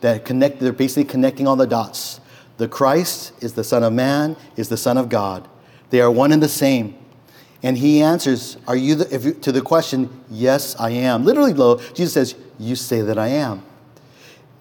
That 0.00 0.24
connect, 0.24 0.60
they're 0.60 0.72
basically 0.72 1.10
connecting 1.10 1.48
all 1.48 1.56
the 1.56 1.66
dots. 1.66 2.20
The 2.58 2.68
Christ 2.68 3.32
is 3.42 3.54
the 3.54 3.64
Son 3.64 3.82
of 3.82 3.92
Man, 3.92 4.36
is 4.54 4.68
the 4.68 4.76
Son 4.76 4.96
of 4.96 5.08
God. 5.08 5.48
They 5.90 6.00
are 6.00 6.10
one 6.10 6.30
and 6.30 6.40
the 6.40 6.48
same. 6.48 6.96
And 7.62 7.76
he 7.76 8.02
answers, 8.02 8.56
Are 8.66 8.76
you, 8.76 8.94
the, 8.96 9.14
if, 9.14 9.40
to 9.42 9.52
the 9.52 9.60
question, 9.60 10.08
Yes, 10.30 10.76
I 10.78 10.90
am. 10.90 11.24
Literally, 11.24 11.52
though, 11.52 11.78
Jesus 11.94 12.12
says, 12.12 12.34
You 12.58 12.76
say 12.76 13.00
that 13.00 13.18
I 13.18 13.28
am. 13.28 13.62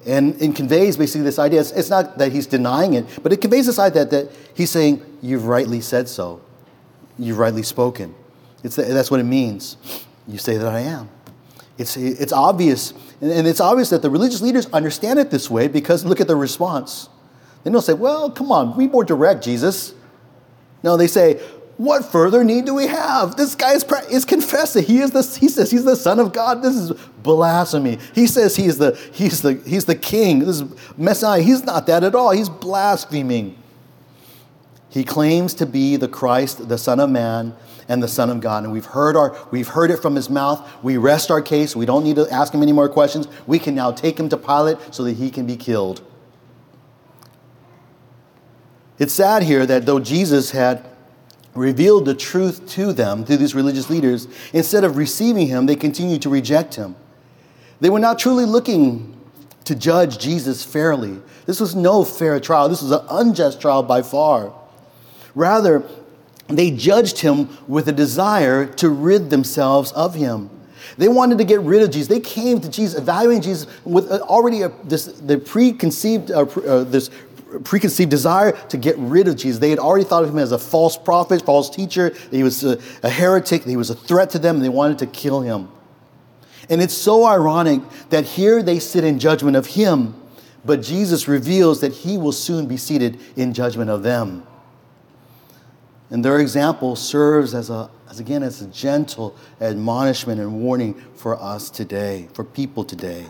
And 0.05 0.41
it 0.41 0.55
conveys 0.55 0.97
basically 0.97 1.23
this 1.23 1.37
idea. 1.37 1.59
It's, 1.59 1.71
it's, 1.71 1.89
not 1.89 2.17
that 2.17 2.31
he's 2.31 2.47
denying 2.47 2.93
it, 2.93 3.05
but 3.21 3.33
it 3.33 3.41
conveys 3.41 3.65
this 3.65 3.77
idea 3.77 4.05
that, 4.05 4.11
that 4.11 4.35
he's 4.55 4.71
saying, 4.71 5.03
You've 5.21 5.45
rightly 5.45 5.81
said 5.81 6.09
so. 6.09 6.41
You've 7.19 7.37
rightly 7.37 7.63
spoken. 7.63 8.15
It's, 8.63 8.75
that's 8.75 9.11
what 9.11 9.19
it 9.19 9.25
means. 9.25 9.77
You 10.27 10.37
say 10.37 10.57
that 10.57 10.67
I 10.67 10.79
am. 10.79 11.09
It's, 11.77 11.95
it's 11.95 12.33
obvious. 12.33 12.93
And 13.21 13.47
it's 13.47 13.59
obvious 13.59 13.89
that 13.91 14.01
the 14.01 14.09
religious 14.09 14.41
leaders 14.41 14.65
understand 14.67 15.19
it 15.19 15.29
this 15.29 15.49
way 15.49 15.67
because 15.67 16.03
look 16.05 16.19
at 16.19 16.27
their 16.27 16.37
response. 16.37 17.09
They 17.63 17.71
don't 17.71 17.81
say, 17.81 17.93
Well, 17.93 18.31
come 18.31 18.51
on, 18.51 18.77
be 18.77 18.87
more 18.87 19.03
direct, 19.03 19.43
Jesus. 19.43 19.93
No, 20.83 20.95
they 20.95 21.07
say, 21.07 21.41
what 21.77 22.05
further 22.05 22.43
need 22.43 22.65
do 22.65 22.73
we 22.73 22.87
have? 22.87 23.35
This 23.35 23.53
guy 23.53 23.73
is, 23.73 23.85
is 24.09 24.25
confessing. 24.25 24.83
He 24.83 24.99
is 24.99 25.11
the, 25.11 25.21
he 25.39 25.47
says 25.47 25.69
he's 25.69 25.85
the 25.85 25.95
son 25.95 26.19
of 26.19 26.33
God. 26.33 26.63
This 26.63 26.75
is 26.75 26.91
blasphemy. 27.21 27.99
He 28.15 28.25
says 28.25 28.55
he's 28.55 28.79
the, 28.79 28.99
he's 29.13 29.43
the, 29.43 29.53
he's 29.65 29.85
the 29.85 29.95
king. 29.95 30.39
This 30.39 30.61
is 30.61 30.63
Messiah. 30.97 31.41
He's 31.41 31.63
not 31.63 31.85
that 31.85 32.03
at 32.03 32.15
all. 32.15 32.31
He's 32.31 32.49
blaspheming. 32.49 33.55
He 34.89 35.03
claims 35.03 35.53
to 35.55 35.67
be 35.67 35.97
the 35.97 36.07
Christ, 36.07 36.67
the 36.67 36.79
Son 36.79 36.99
of 36.99 37.11
Man, 37.11 37.55
and 37.87 38.01
the 38.01 38.07
Son 38.07 38.31
of 38.31 38.41
God. 38.41 38.63
And 38.63 38.73
we've 38.73 38.85
heard, 38.85 39.15
our, 39.15 39.37
we've 39.51 39.67
heard 39.67 39.91
it 39.91 40.01
from 40.01 40.15
his 40.15 40.31
mouth. 40.31 40.67
We 40.83 40.97
rest 40.97 41.29
our 41.29 41.43
case. 41.43 41.75
We 41.75 41.85
don't 41.85 42.03
need 42.03 42.15
to 42.15 42.27
ask 42.31 42.53
him 42.53 42.63
any 42.63 42.73
more 42.73 42.89
questions. 42.89 43.27
We 43.45 43.59
can 43.59 43.75
now 43.75 43.91
take 43.91 44.19
him 44.19 44.29
to 44.29 44.37
Pilate 44.37 44.77
so 44.89 45.03
that 45.03 45.13
he 45.13 45.29
can 45.29 45.45
be 45.45 45.55
killed. 45.55 46.01
It's 48.97 49.13
sad 49.13 49.43
here 49.43 49.67
that 49.67 49.85
though 49.85 49.99
Jesus 49.99 50.49
had 50.49 50.86
revealed 51.57 52.05
the 52.05 52.15
truth 52.15 52.67
to 52.69 52.93
them 52.93 53.25
through 53.25 53.37
these 53.37 53.55
religious 53.55 53.89
leaders, 53.89 54.27
instead 54.53 54.83
of 54.83 54.97
receiving 54.97 55.47
him, 55.47 55.65
they 55.65 55.75
continued 55.75 56.21
to 56.21 56.29
reject 56.29 56.75
him. 56.75 56.95
They 57.79 57.89
were 57.89 57.99
not 57.99 58.19
truly 58.19 58.45
looking 58.45 59.15
to 59.65 59.75
judge 59.75 60.17
Jesus 60.17 60.63
fairly. 60.63 61.19
This 61.45 61.59
was 61.59 61.75
no 61.75 62.03
fair 62.03 62.39
trial. 62.39 62.69
This 62.69 62.81
was 62.81 62.91
an 62.91 63.05
unjust 63.09 63.59
trial 63.59 63.83
by 63.83 64.01
far. 64.01 64.53
Rather, 65.35 65.83
they 66.47 66.71
judged 66.71 67.19
him 67.19 67.49
with 67.67 67.87
a 67.87 67.91
desire 67.91 68.65
to 68.65 68.89
rid 68.89 69.29
themselves 69.29 69.91
of 69.91 70.15
him. 70.15 70.49
They 70.97 71.09
wanted 71.09 71.37
to 71.39 71.43
get 71.43 71.59
rid 71.61 71.83
of 71.83 71.91
Jesus. 71.91 72.07
They 72.07 72.21
came 72.21 72.61
to 72.61 72.69
Jesus, 72.69 72.97
evaluating 72.97 73.41
Jesus 73.41 73.67
with 73.83 74.09
already 74.11 74.61
a, 74.61 74.69
this, 74.85 75.05
the 75.05 75.37
preconceived, 75.37 76.31
uh, 76.31 76.41
uh, 76.41 76.83
this 76.85 77.09
preconceived 77.63 78.09
desire 78.09 78.51
to 78.67 78.77
get 78.77 78.97
rid 78.97 79.27
of 79.27 79.35
Jesus. 79.35 79.59
They 79.59 79.69
had 79.69 79.79
already 79.79 80.05
thought 80.05 80.23
of 80.23 80.29
him 80.29 80.39
as 80.39 80.51
a 80.51 80.59
false 80.59 80.97
prophet, 80.97 81.43
false 81.43 81.69
teacher. 81.69 82.13
He 82.31 82.43
was 82.43 82.63
a, 82.63 82.79
a 83.03 83.09
heretic. 83.09 83.63
He 83.63 83.77
was 83.77 83.89
a 83.89 83.95
threat 83.95 84.29
to 84.31 84.39
them, 84.39 84.59
they 84.59 84.69
wanted 84.69 84.99
to 84.99 85.07
kill 85.07 85.41
him. 85.41 85.69
And 86.69 86.81
it's 86.81 86.93
so 86.93 87.25
ironic 87.25 87.81
that 88.09 88.25
here 88.25 88.61
they 88.61 88.79
sit 88.79 89.03
in 89.03 89.19
judgment 89.19 89.55
of 89.55 89.67
him, 89.67 90.15
but 90.65 90.81
Jesus 90.81 91.27
reveals 91.27 91.79
that 91.79 91.93
he 91.93 92.17
will 92.17 92.33
soon 92.33 92.67
be 92.67 92.75
seated 92.75 93.19
in 93.37 93.53
judgment 93.53 93.89
of 93.89 94.03
them. 94.03 94.45
And 96.09 96.23
their 96.23 96.39
example 96.39 96.95
serves 96.95 97.53
as 97.53 97.69
a 97.69 97.89
as 98.09 98.19
again 98.19 98.43
as 98.43 98.61
a 98.61 98.67
gentle 98.67 99.35
admonishment 99.59 100.39
and 100.39 100.61
warning 100.61 100.93
for 101.15 101.41
us 101.41 101.69
today, 101.69 102.27
for 102.33 102.43
people 102.43 102.83
today. 102.83 103.25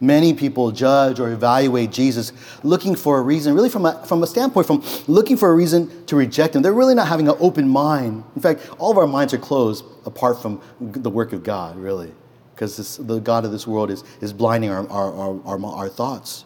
Many 0.00 0.32
people 0.32 0.70
judge 0.70 1.18
or 1.18 1.30
evaluate 1.32 1.90
Jesus 1.90 2.32
looking 2.62 2.94
for 2.94 3.18
a 3.18 3.22
reason, 3.22 3.54
really 3.54 3.68
from 3.68 3.84
a, 3.84 4.04
from 4.06 4.22
a 4.22 4.26
standpoint, 4.26 4.66
from 4.66 4.84
looking 5.08 5.36
for 5.36 5.50
a 5.50 5.54
reason 5.54 6.06
to 6.06 6.14
reject 6.14 6.54
him. 6.54 6.62
They're 6.62 6.72
really 6.72 6.94
not 6.94 7.08
having 7.08 7.28
an 7.28 7.36
open 7.40 7.68
mind. 7.68 8.22
In 8.36 8.42
fact, 8.42 8.68
all 8.78 8.92
of 8.92 8.98
our 8.98 9.08
minds 9.08 9.34
are 9.34 9.38
closed 9.38 9.84
apart 10.06 10.40
from 10.40 10.60
the 10.80 11.10
work 11.10 11.32
of 11.32 11.42
God, 11.42 11.76
really, 11.76 12.12
because 12.54 12.96
the 12.98 13.18
God 13.18 13.44
of 13.44 13.50
this 13.50 13.66
world 13.66 13.90
is, 13.90 14.04
is 14.20 14.32
blinding 14.32 14.70
our, 14.70 14.88
our, 14.88 15.12
our, 15.12 15.40
our, 15.44 15.66
our 15.66 15.88
thoughts. 15.88 16.44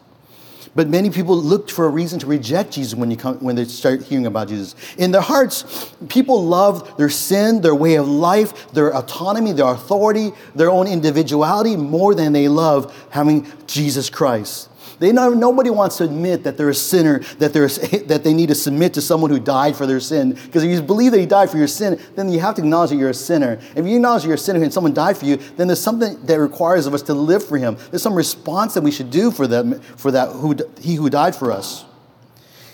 But 0.74 0.88
many 0.88 1.10
people 1.10 1.36
looked 1.36 1.70
for 1.70 1.84
a 1.84 1.88
reason 1.90 2.18
to 2.20 2.26
reject 2.26 2.72
Jesus 2.72 2.94
when, 2.94 3.10
you 3.10 3.16
come, 3.16 3.38
when 3.38 3.56
they 3.56 3.64
start 3.66 4.02
hearing 4.02 4.26
about 4.26 4.48
Jesus. 4.48 4.74
In 4.96 5.10
their 5.10 5.20
hearts, 5.20 5.92
people 6.08 6.44
love 6.46 6.96
their 6.96 7.10
sin, 7.10 7.60
their 7.60 7.74
way 7.74 7.96
of 7.96 8.08
life, 8.08 8.72
their 8.72 8.94
autonomy, 8.96 9.52
their 9.52 9.66
authority, 9.66 10.32
their 10.54 10.70
own 10.70 10.86
individuality 10.86 11.76
more 11.76 12.14
than 12.14 12.32
they 12.32 12.48
love 12.48 13.06
having 13.10 13.46
Jesus 13.66 14.08
Christ. 14.08 14.70
They 15.02 15.10
know, 15.10 15.30
nobody 15.30 15.68
wants 15.68 15.96
to 15.96 16.04
admit 16.04 16.44
that 16.44 16.56
they're 16.56 16.68
a 16.68 16.74
sinner, 16.76 17.18
that, 17.40 17.52
they're, 17.52 17.66
that 18.06 18.22
they 18.22 18.32
need 18.32 18.50
to 18.50 18.54
submit 18.54 18.94
to 18.94 19.00
someone 19.02 19.32
who 19.32 19.40
died 19.40 19.74
for 19.74 19.84
their 19.84 19.98
sin. 19.98 20.34
Because 20.34 20.62
if 20.62 20.70
you 20.70 20.80
believe 20.80 21.10
that 21.10 21.18
he 21.18 21.26
died 21.26 21.50
for 21.50 21.58
your 21.58 21.66
sin, 21.66 22.00
then 22.14 22.28
you 22.28 22.38
have 22.38 22.54
to 22.54 22.62
acknowledge 22.62 22.90
that 22.90 22.96
you're 22.96 23.10
a 23.10 23.14
sinner. 23.14 23.58
If 23.74 23.84
you 23.84 23.96
acknowledge 23.96 24.24
you're 24.24 24.34
a 24.34 24.38
sinner 24.38 24.62
and 24.62 24.72
someone 24.72 24.94
died 24.94 25.16
for 25.16 25.24
you, 25.24 25.38
then 25.56 25.66
there's 25.66 25.80
something 25.80 26.24
that 26.26 26.38
requires 26.38 26.86
of 26.86 26.94
us 26.94 27.02
to 27.02 27.14
live 27.14 27.44
for 27.44 27.58
him. 27.58 27.76
There's 27.90 28.00
some 28.00 28.14
response 28.14 28.74
that 28.74 28.82
we 28.82 28.92
should 28.92 29.10
do 29.10 29.32
for 29.32 29.48
them, 29.48 29.80
for 29.80 30.12
that 30.12 30.28
who, 30.34 30.54
he 30.80 30.94
who 30.94 31.10
died 31.10 31.34
for 31.34 31.50
us. 31.50 31.84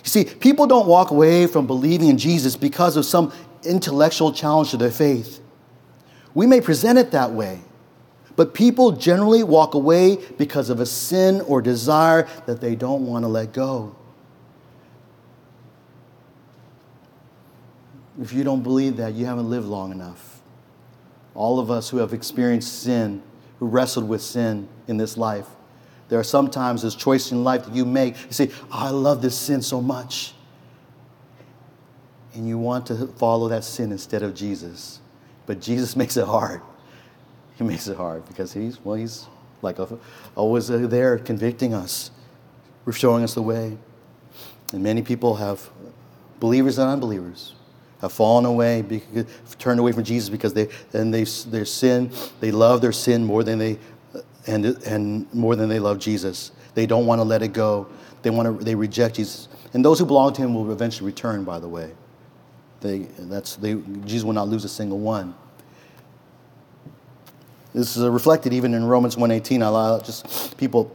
You 0.05 0.11
see, 0.11 0.25
people 0.27 0.67
don't 0.67 0.87
walk 0.87 1.11
away 1.11 1.47
from 1.47 1.67
believing 1.67 2.09
in 2.09 2.19
Jesus 2.19 2.57
because 2.57 2.99
of 2.99 3.07
some 3.07 3.33
intellectual 3.65 4.35
challenge 4.35 4.73
to 4.73 4.77
their 4.77 4.91
faith. 4.91 5.41
We 6.35 6.47
may 6.47 6.61
present 6.61 6.99
it 6.99 7.13
that 7.13 7.33
way. 7.33 7.63
But 8.39 8.55
people 8.55 8.93
generally 8.93 9.43
walk 9.43 9.75
away 9.75 10.15
because 10.37 10.71
of 10.71 10.79
a 10.79 10.87
sin 10.87 11.41
or 11.41 11.61
desire 11.61 12.29
that 12.47 12.61
they 12.61 12.77
don't 12.77 13.05
want 13.05 13.25
to 13.25 13.29
let 13.29 13.53
go. 13.53 13.97
If 18.23 18.33
you 18.33 18.45
don't 18.45 18.63
believe 18.63 18.99
that, 18.99 19.15
you 19.15 19.27
haven't 19.27 19.51
lived 19.51 19.67
long 19.67 19.91
enough. 19.91 20.41
All 21.35 21.59
of 21.59 21.69
us 21.69 21.89
who 21.89 21.97
have 21.97 22.13
experienced 22.13 22.81
sin, 22.81 23.25
who 23.59 23.67
wrestled 23.67 24.09
with 24.09 24.23
sin 24.23 24.69
in 24.87 24.99
this 24.99 25.17
life, 25.17 25.47
there 26.09 26.21
are 26.21 26.25
sometimes 26.25 26.83
this 26.83 26.95
choice 26.95 27.33
in 27.33 27.43
life 27.43 27.65
that 27.65 27.75
you 27.75 27.85
make. 27.85 28.15
You 28.27 28.33
say, 28.33 28.53
oh, 28.71 28.87
I 28.87 28.91
love 28.91 29.21
this 29.21 29.37
sin 29.37 29.63
so 29.63 29.83
much. 29.83 30.33
And 32.35 32.47
you 32.47 32.57
want 32.57 32.87
to 32.87 33.09
follow 33.09 33.49
that 33.49 33.65
sin 33.65 33.91
instead 33.91 34.23
of 34.23 34.37
Jesus. 34.37 35.01
But 35.47 35.61
Jesus 35.61 35.97
makes 35.97 36.17
it 36.17 36.25
hard. 36.25 36.61
He 37.59 37.65
makes 37.65 37.89
it 37.89 37.97
hard 37.97 38.27
because 38.29 38.53
he's, 38.53 38.83
well, 38.85 38.95
he's 38.95 39.27
like 39.63 39.81
a, 39.81 39.99
always 40.37 40.69
there 40.69 41.19
convicting 41.19 41.75
us, 41.75 42.13
We're 42.85 42.93
showing 42.93 43.25
us 43.25 43.35
the 43.35 43.43
way. 43.43 43.77
And 44.73 44.83
many 44.83 45.03
people 45.03 45.35
have, 45.37 45.69
believers 46.39 46.79
and 46.79 46.89
unbelievers, 46.89 47.55
have 48.01 48.13
fallen 48.13 48.45
away, 48.45 48.83
because, 48.83 49.27
turned 49.59 49.81
away 49.81 49.91
from 49.91 50.05
Jesus 50.05 50.29
because 50.29 50.55
they, 50.55 50.69
and 50.93 51.13
they, 51.13 51.25
their 51.25 51.65
sin, 51.65 52.13
they 52.39 52.53
love 52.53 52.81
their 52.81 52.93
sin 52.93 53.25
more 53.25 53.43
than 53.43 53.59
they, 53.59 53.79
and, 54.47 54.65
and 54.65 55.35
more 55.35 55.57
than 55.57 55.69
they 55.69 55.81
love 55.81 55.99
Jesus. 55.99 56.53
They 56.75 56.87
don't 56.87 57.07
want 57.07 57.19
to 57.19 57.25
let 57.25 57.43
it 57.43 57.53
go. 57.53 57.89
They, 58.23 58.31
want 58.31 58.59
to, 58.59 58.65
they 58.65 58.77
reject 58.77 59.17
Jesus. 59.17 59.49
And 59.75 59.85
those 59.85 59.99
who 59.99 60.07
belong 60.07 60.33
to 60.35 60.43
him 60.43 60.55
will 60.55 60.71
eventually 60.71 61.07
return, 61.07 61.43
by 61.43 61.59
the 61.59 61.69
way. 61.69 61.91
They, 62.81 63.01
that's, 63.19 63.57
they, 63.57 63.75
Jesus 64.05 64.25
will 64.25 64.35
not 64.35 64.47
lose 64.47 64.65
a 64.65 64.69
single 64.69 65.01
one. 65.01 65.35
This 67.75 67.97
is 67.97 68.03
uh, 68.03 68.11
reflected 68.11 68.53
even 68.53 68.75
in 68.75 68.85
Romans 68.85 69.17
1.18. 69.17 69.63
I 69.63 69.67
allow 69.67 70.01
just 70.01 70.57
people, 70.57 70.95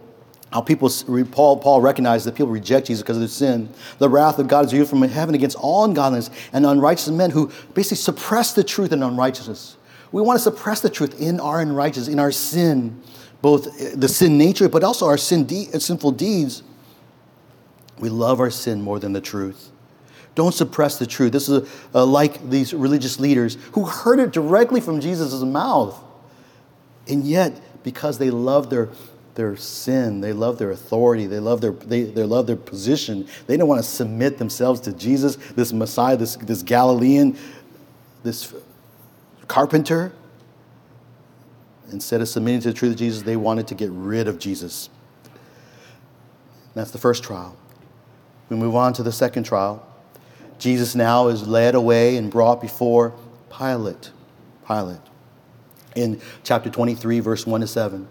how 0.51 0.61
people, 0.61 0.89
Paul, 1.31 1.57
Paul 1.57 1.81
recognized 1.81 2.25
that 2.25 2.35
people 2.35 2.51
reject 2.51 2.87
Jesus 2.87 3.03
because 3.03 3.17
of 3.17 3.21
their 3.21 3.27
sin. 3.27 3.69
The 3.99 4.09
wrath 4.09 4.39
of 4.39 4.47
God 4.47 4.65
is 4.65 4.73
revealed 4.73 4.89
from 4.89 5.01
heaven 5.03 5.35
against 5.35 5.55
all 5.57 5.83
ungodliness 5.85 6.29
and 6.51 6.65
unrighteous 6.65 7.09
men 7.09 7.29
who 7.29 7.51
basically 7.73 7.97
suppress 7.97 8.53
the 8.53 8.63
truth 8.63 8.91
in 8.91 9.03
unrighteousness. 9.03 9.77
We 10.11 10.21
want 10.21 10.37
to 10.37 10.43
suppress 10.43 10.81
the 10.81 10.89
truth 10.89 11.19
in 11.19 11.39
our 11.39 11.59
unrighteousness, 11.59 12.07
in 12.07 12.19
our 12.19 12.31
sin, 12.31 13.01
both 13.41 13.67
eh, 13.81 13.93
the 13.95 14.07
sin 14.07 14.37
nature, 14.37 14.69
but 14.69 14.83
also 14.83 15.07
our 15.07 15.17
sin 15.17 15.45
de- 15.45 15.69
uh, 15.73 15.79
sinful 15.79 16.11
deeds. 16.11 16.63
We 17.99 18.09
love 18.09 18.39
our 18.39 18.51
sin 18.51 18.81
more 18.81 18.99
than 18.99 19.13
the 19.13 19.21
truth. 19.21 19.71
Don't 20.35 20.53
suppress 20.53 20.97
the 20.97 21.05
truth. 21.05 21.31
This 21.31 21.49
is 21.49 21.69
uh, 21.93 22.05
like 22.05 22.49
these 22.49 22.73
religious 22.73 23.19
leaders 23.19 23.57
who 23.73 23.85
heard 23.85 24.19
it 24.19 24.31
directly 24.31 24.81
from 24.81 24.99
Jesus' 24.99 25.41
mouth. 25.41 25.99
And 27.07 27.23
yet, 27.23 27.59
because 27.83 28.17
they 28.17 28.29
love 28.29 28.69
their, 28.69 28.89
their 29.35 29.55
sin, 29.57 30.21
they 30.21 30.33
love 30.33 30.57
their 30.57 30.71
authority, 30.71 31.25
they 31.25 31.39
love 31.39 31.61
their, 31.61 31.71
they, 31.71 32.03
they 32.03 32.23
love 32.23 32.47
their 32.47 32.55
position, 32.55 33.27
they 33.47 33.57
don't 33.57 33.67
want 33.67 33.83
to 33.83 33.87
submit 33.87 34.37
themselves 34.37 34.79
to 34.81 34.93
Jesus, 34.93 35.35
this 35.55 35.73
Messiah, 35.73 36.15
this, 36.15 36.35
this 36.37 36.63
Galilean, 36.63 37.37
this 38.23 38.53
carpenter. 39.47 40.13
Instead 41.91 42.21
of 42.21 42.27
submitting 42.27 42.61
to 42.61 42.69
the 42.69 42.73
truth 42.73 42.93
of 42.93 42.97
Jesus, 42.97 43.21
they 43.21 43.35
wanted 43.35 43.67
to 43.67 43.75
get 43.75 43.91
rid 43.91 44.27
of 44.27 44.39
Jesus. 44.39 44.89
That's 46.73 46.91
the 46.91 46.97
first 46.97 47.23
trial. 47.23 47.55
We 48.49 48.55
move 48.55 48.75
on 48.75 48.93
to 48.93 49.03
the 49.03 49.11
second 49.11 49.43
trial. 49.43 49.85
Jesus 50.57 50.95
now 50.95 51.27
is 51.27 51.47
led 51.47 51.75
away 51.75 52.17
and 52.17 52.31
brought 52.31 52.61
before 52.61 53.13
Pilate. 53.51 54.11
Pilate 54.65 55.01
in 55.95 56.21
chapter 56.43 56.69
23, 56.69 57.19
verse 57.19 57.45
1 57.45 57.61
to 57.61 57.67
7. 57.67 58.07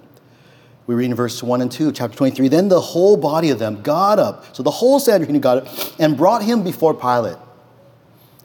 We 0.86 0.94
read 0.94 1.06
in 1.06 1.14
verse 1.14 1.42
1 1.42 1.60
and 1.60 1.70
2, 1.70 1.92
chapter 1.92 2.16
23. 2.16 2.48
Then 2.48 2.68
the 2.68 2.80
whole 2.80 3.16
body 3.16 3.50
of 3.50 3.58
them 3.58 3.82
got 3.82 4.18
up. 4.18 4.54
So 4.54 4.62
the 4.62 4.70
whole 4.70 4.98
Sanhedrin 4.98 5.40
got 5.40 5.58
up 5.58 5.68
and 5.98 6.16
brought 6.16 6.42
him 6.42 6.64
before 6.64 6.92
Pilate. 6.94 7.38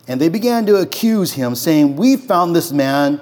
And 0.08 0.21
they 0.21 0.30
began 0.30 0.65
to 0.67 0.78
accuse 0.78 1.34
him, 1.34 1.56
saying, 1.56 1.95
We 1.95 2.15
found 2.15 2.56
this 2.56 2.71
man 2.71 3.19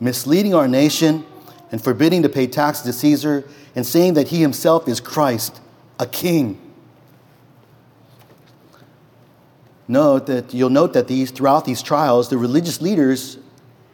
misleading 0.00 0.54
our 0.54 0.66
nation 0.66 1.24
and 1.70 1.82
forbidding 1.82 2.22
to 2.22 2.28
pay 2.28 2.46
tax 2.46 2.80
to 2.80 2.92
Caesar, 2.92 3.44
and 3.74 3.84
saying 3.84 4.14
that 4.14 4.28
he 4.28 4.40
himself 4.40 4.88
is 4.88 5.00
Christ, 5.00 5.60
a 5.98 6.06
king. 6.06 6.60
Note 9.88 10.26
that 10.26 10.54
you'll 10.54 10.70
note 10.70 10.92
that 10.94 11.08
these 11.08 11.30
throughout 11.30 11.64
these 11.64 11.82
trials, 11.82 12.28
the 12.28 12.38
religious 12.38 12.80
leaders 12.80 13.38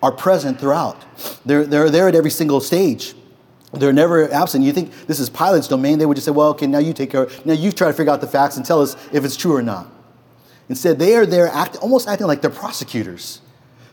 are 0.03 0.13
present 0.13 0.59
throughout. 0.59 1.05
They're, 1.45 1.65
they're 1.65 1.91
there 1.91 2.09
at 2.09 2.15
every 2.15 2.31
single 2.31 2.61
stage. 2.61 3.15
They're 3.73 3.93
never 3.93 4.31
absent. 4.33 4.65
You 4.65 4.73
think 4.73 4.93
this 5.07 5.21
is 5.21 5.31
Pilate's 5.31 5.69
domain, 5.69 5.99
they 5.99 6.07
would 6.07 6.17
just 6.17 6.25
say, 6.25 6.33
well, 6.33 6.49
okay, 6.49 6.67
now 6.67 6.79
you 6.79 6.93
take 6.93 7.11
care 7.11 7.29
Now 7.45 7.53
you 7.53 7.71
try 7.71 7.89
to 7.89 7.95
figure 7.95 8.13
out 8.13 8.21
the 8.21 8.27
facts 8.27 8.57
and 8.57 8.67
tell 8.67 8.81
us 8.81 8.97
if 9.13 9.25
it's 9.25 9.37
true 9.37 9.55
or 9.55 9.63
not. 9.63 9.89
Instead, 10.69 10.99
they 10.99 11.17
are 11.17 11.27
there 11.27 11.49
act, 11.49 11.77
almost 11.77 12.09
acting 12.09 12.27
like 12.27 12.41
they're 12.41 12.51
prosecutors. 12.51 13.41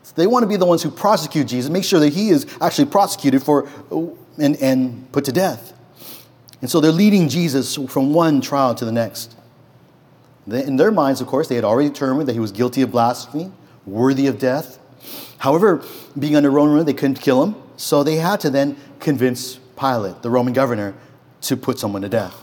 So 0.04 0.14
they 0.16 0.28
want 0.28 0.44
to 0.44 0.48
be 0.48 0.56
the 0.56 0.66
ones 0.66 0.84
who 0.84 0.92
prosecute 0.92 1.48
Jesus, 1.48 1.70
make 1.70 1.84
sure 1.84 2.00
that 2.00 2.14
he 2.14 2.30
is 2.30 2.46
actually 2.62 2.86
prosecuted 2.86 3.44
for 3.44 3.68
and, 4.38 4.56
and 4.58 5.12
put 5.12 5.26
to 5.26 5.32
death. 5.32 5.74
And 6.62 6.70
so 6.70 6.80
they're 6.80 6.92
leading 6.92 7.30
Jesus 7.30 7.76
from 7.76 8.14
one 8.14 8.42
trial 8.42 8.74
to 8.76 8.86
the 8.86 8.92
next. 8.92 9.36
In 10.48 10.78
their 10.78 10.92
minds, 10.92 11.20
of 11.20 11.28
course, 11.28 11.48
they 11.48 11.56
had 11.56 11.64
already 11.64 11.90
determined 11.90 12.28
that 12.30 12.34
he 12.34 12.40
was 12.40 12.52
guilty 12.52 12.82
of 12.82 12.92
blasphemy, 12.92 13.52
worthy 13.86 14.28
of 14.28 14.40
death. 14.40 14.80
However, 15.40 15.84
being 16.18 16.36
under 16.36 16.50
Roman 16.50 16.74
rule, 16.74 16.84
they 16.84 16.94
couldn't 16.94 17.22
kill 17.22 17.44
him, 17.44 17.56
so 17.78 18.04
they 18.04 18.16
had 18.16 18.40
to 18.42 18.50
then 18.50 18.78
convince 19.00 19.60
Pilate, 19.78 20.22
the 20.22 20.30
Roman 20.30 20.54
governor, 20.54 20.96
to 21.42 21.56
put 21.56 21.80
someone 21.80 22.02
to 22.02 22.10
death. 22.10 22.36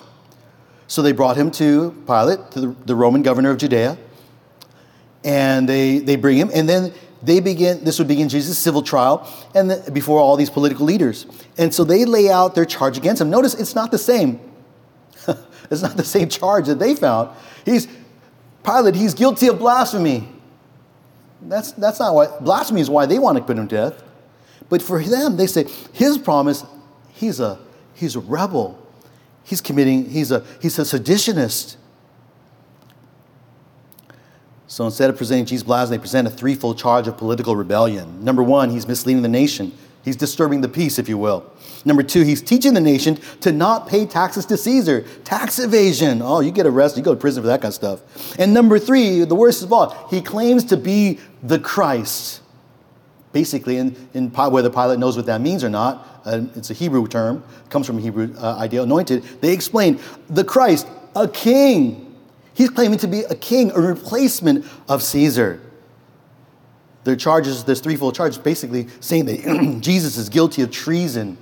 So 0.86 1.02
they 1.02 1.12
brought 1.12 1.36
him 1.36 1.50
to 1.52 1.90
Pilate, 2.06 2.50
to 2.52 2.76
the, 2.84 2.94
Roman 2.94 3.22
governor 3.22 3.50
of 3.50 3.58
Judea, 3.58 3.98
and 5.24 5.68
they, 5.68 5.98
they 5.98 6.16
bring 6.16 6.36
him, 6.36 6.50
and 6.54 6.68
then 6.68 6.92
they 7.22 7.40
begin, 7.40 7.82
this 7.84 7.98
would 7.98 8.08
begin 8.08 8.28
Jesus' 8.28 8.58
civil 8.58 8.82
trial 8.82 9.28
and 9.54 9.70
the, 9.70 9.90
before 9.90 10.20
all 10.20 10.36
these 10.36 10.50
political 10.50 10.84
leaders. 10.84 11.26
And 11.56 11.74
so 11.74 11.82
they 11.82 12.04
lay 12.04 12.30
out 12.30 12.54
their 12.54 12.66
charge 12.66 12.98
against 12.98 13.22
him. 13.22 13.30
Notice 13.30 13.54
it's 13.54 13.74
not 13.74 13.90
the 13.90 13.98
same. 13.98 14.38
it's 15.70 15.80
not 15.80 15.96
the 15.96 16.04
same 16.04 16.28
charge 16.28 16.66
that 16.66 16.78
they 16.78 16.94
found. 16.94 17.30
He's, 17.64 17.88
Pilate, 18.62 18.94
he's 18.94 19.14
guilty 19.14 19.48
of 19.48 19.58
blasphemy. 19.58 20.28
That's, 21.44 21.72
that's 21.72 22.00
not 22.00 22.14
what, 22.14 22.42
blasphemy 22.42 22.80
is 22.80 22.90
why 22.90 23.06
they 23.06 23.18
want 23.18 23.38
to 23.38 23.44
put 23.44 23.58
him 23.58 23.68
to 23.68 23.74
death. 23.74 24.02
But 24.68 24.80
for 24.82 25.02
them, 25.02 25.36
they 25.36 25.46
say, 25.46 25.66
his 25.92 26.18
promise, 26.18 26.64
he's 27.12 27.40
a, 27.40 27.58
he's 27.94 28.16
a 28.16 28.20
rebel. 28.20 28.80
He's 29.44 29.60
committing, 29.60 30.08
he's 30.08 30.30
a, 30.30 30.44
he's 30.60 30.78
a 30.78 30.82
seditionist. 30.82 31.76
So 34.66 34.86
instead 34.86 35.10
of 35.10 35.16
presenting 35.16 35.44
Jesus 35.44 35.62
blasphemy, 35.62 35.98
they 35.98 36.00
present 36.00 36.26
a 36.26 36.30
threefold 36.30 36.78
charge 36.78 37.06
of 37.06 37.16
political 37.16 37.54
rebellion. 37.54 38.24
Number 38.24 38.42
one, 38.42 38.70
he's 38.70 38.88
misleading 38.88 39.22
the 39.22 39.28
nation. 39.28 39.72
He's 40.02 40.16
disturbing 40.16 40.62
the 40.62 40.68
peace, 40.68 40.98
if 40.98 41.08
you 41.08 41.16
will. 41.16 41.50
Number 41.84 42.02
two, 42.02 42.22
he's 42.22 42.42
teaching 42.42 42.74
the 42.74 42.80
nation 42.80 43.18
to 43.40 43.52
not 43.52 43.88
pay 43.88 44.06
taxes 44.06 44.46
to 44.46 44.56
Caesar. 44.56 45.02
Tax 45.24 45.58
evasion. 45.58 46.22
Oh, 46.22 46.40
you 46.40 46.50
get 46.50 46.66
arrested, 46.66 47.00
you 47.00 47.04
go 47.04 47.14
to 47.14 47.20
prison 47.20 47.42
for 47.42 47.46
that 47.46 47.60
kind 47.60 47.70
of 47.70 47.74
stuff. 47.74 48.38
And 48.38 48.52
number 48.52 48.78
three, 48.78 49.24
the 49.24 49.34
worst 49.34 49.62
of 49.62 49.72
all, 49.72 50.08
he 50.10 50.20
claims 50.20 50.64
to 50.64 50.76
be 50.76 51.20
the 51.44 51.58
Christ. 51.58 52.40
Basically, 53.32 53.76
in, 53.76 53.96
in 54.14 54.30
whether 54.30 54.70
Pilate 54.70 54.98
knows 54.98 55.16
what 55.16 55.26
that 55.26 55.40
means 55.40 55.62
or 55.62 55.68
not, 55.68 56.22
uh, 56.24 56.42
it's 56.54 56.70
a 56.70 56.74
Hebrew 56.74 57.06
term, 57.06 57.44
comes 57.68 57.86
from 57.86 57.98
Hebrew 57.98 58.34
uh, 58.38 58.56
idea, 58.56 58.82
anointed. 58.82 59.22
They 59.40 59.52
explain 59.52 60.00
the 60.28 60.44
Christ, 60.44 60.86
a 61.14 61.28
king. 61.28 62.16
He's 62.54 62.70
claiming 62.70 62.98
to 63.00 63.08
be 63.08 63.20
a 63.22 63.34
king, 63.34 63.70
a 63.72 63.80
replacement 63.80 64.64
of 64.88 65.02
Caesar. 65.02 65.60
Their 67.02 67.16
charges, 67.16 67.64
this 67.64 67.80
threefold 67.80 68.14
charge, 68.14 68.42
basically 68.42 68.88
saying 69.00 69.26
that 69.26 69.78
Jesus 69.82 70.16
is 70.16 70.28
guilty 70.28 70.62
of 70.62 70.70
treason, 70.70 71.36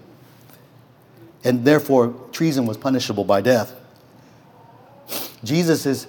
and 1.44 1.64
therefore 1.64 2.14
treason 2.32 2.66
was 2.66 2.76
punishable 2.76 3.24
by 3.24 3.40
death. 3.40 3.78
Jesus 5.44 5.86
is 5.86 6.06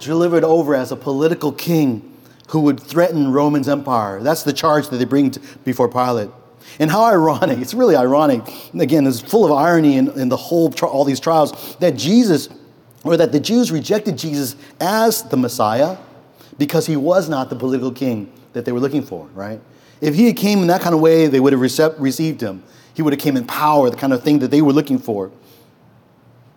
delivered 0.00 0.44
over 0.44 0.74
as 0.74 0.92
a 0.92 0.96
political 0.96 1.52
king 1.52 2.11
who 2.52 2.60
would 2.60 2.78
threaten 2.78 3.32
Roman's 3.32 3.66
empire. 3.66 4.22
That's 4.22 4.42
the 4.42 4.52
charge 4.52 4.90
that 4.90 4.98
they 4.98 5.06
bring 5.06 5.30
to, 5.30 5.40
before 5.64 5.88
Pilate. 5.88 6.28
And 6.78 6.90
how 6.90 7.04
ironic, 7.04 7.58
it's 7.58 7.72
really 7.72 7.96
ironic. 7.96 8.42
Again, 8.78 9.06
it's 9.06 9.20
full 9.20 9.46
of 9.46 9.52
irony 9.52 9.96
in, 9.96 10.10
in 10.20 10.28
the 10.28 10.36
whole, 10.36 10.70
all 10.82 11.04
these 11.04 11.18
trials, 11.18 11.76
that 11.76 11.96
Jesus, 11.96 12.50
or 13.04 13.16
that 13.16 13.32
the 13.32 13.40
Jews 13.40 13.72
rejected 13.72 14.18
Jesus 14.18 14.54
as 14.80 15.22
the 15.22 15.36
Messiah 15.38 15.96
because 16.58 16.86
he 16.86 16.94
was 16.94 17.26
not 17.26 17.48
the 17.48 17.56
political 17.56 17.90
king 17.90 18.30
that 18.52 18.66
they 18.66 18.72
were 18.72 18.80
looking 18.80 19.02
for, 19.02 19.28
right? 19.28 19.58
If 20.02 20.14
he 20.14 20.26
had 20.26 20.36
came 20.36 20.58
in 20.58 20.66
that 20.66 20.82
kind 20.82 20.94
of 20.94 21.00
way, 21.00 21.28
they 21.28 21.40
would 21.40 21.54
have 21.54 21.62
recept, 21.62 21.94
received 21.98 22.42
him. 22.42 22.62
He 22.92 23.00
would 23.00 23.14
have 23.14 23.20
came 23.20 23.38
in 23.38 23.46
power, 23.46 23.88
the 23.88 23.96
kind 23.96 24.12
of 24.12 24.22
thing 24.22 24.40
that 24.40 24.50
they 24.50 24.60
were 24.60 24.74
looking 24.74 24.98
for. 24.98 25.30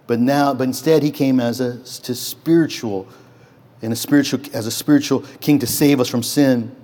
But 0.07 0.19
now, 0.19 0.53
but 0.53 0.65
instead, 0.65 1.03
he 1.03 1.11
came 1.11 1.39
as 1.39 1.61
a 1.61 1.79
to 2.01 2.13
spiritual, 2.13 3.07
in 3.81 3.91
a 3.91 3.95
spiritual 3.95 4.39
as 4.53 4.67
a 4.67 4.71
spiritual 4.71 5.21
king 5.39 5.59
to 5.59 5.67
save 5.67 5.99
us 5.99 6.07
from 6.07 6.23
sin. 6.23 6.75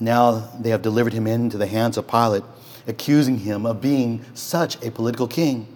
Now 0.00 0.50
they 0.60 0.70
have 0.70 0.82
delivered 0.82 1.12
him 1.12 1.26
into 1.26 1.56
the 1.56 1.66
hands 1.66 1.96
of 1.96 2.08
Pilate, 2.08 2.42
accusing 2.86 3.38
him 3.38 3.64
of 3.66 3.80
being 3.80 4.24
such 4.34 4.82
a 4.84 4.90
political 4.90 5.26
king, 5.26 5.66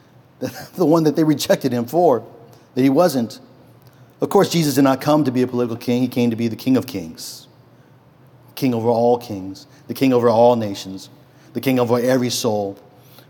the 0.40 0.86
one 0.86 1.04
that 1.04 1.16
they 1.16 1.24
rejected 1.24 1.72
him 1.72 1.86
for, 1.86 2.26
that 2.74 2.82
he 2.82 2.90
wasn't. 2.90 3.40
Of 4.20 4.30
course, 4.30 4.50
Jesus 4.50 4.74
did 4.74 4.82
not 4.82 5.00
come 5.00 5.24
to 5.24 5.30
be 5.30 5.42
a 5.42 5.46
political 5.46 5.76
king, 5.76 6.02
he 6.02 6.08
came 6.08 6.30
to 6.30 6.36
be 6.36 6.48
the 6.48 6.56
King 6.56 6.76
of 6.76 6.86
Kings, 6.86 7.46
King 8.56 8.74
over 8.74 8.88
all 8.88 9.18
kings, 9.18 9.66
the 9.86 9.94
King 9.94 10.12
over 10.12 10.28
all 10.28 10.56
nations, 10.56 11.08
the 11.52 11.60
King 11.60 11.78
over 11.78 12.00
every 12.00 12.30
soul, 12.30 12.78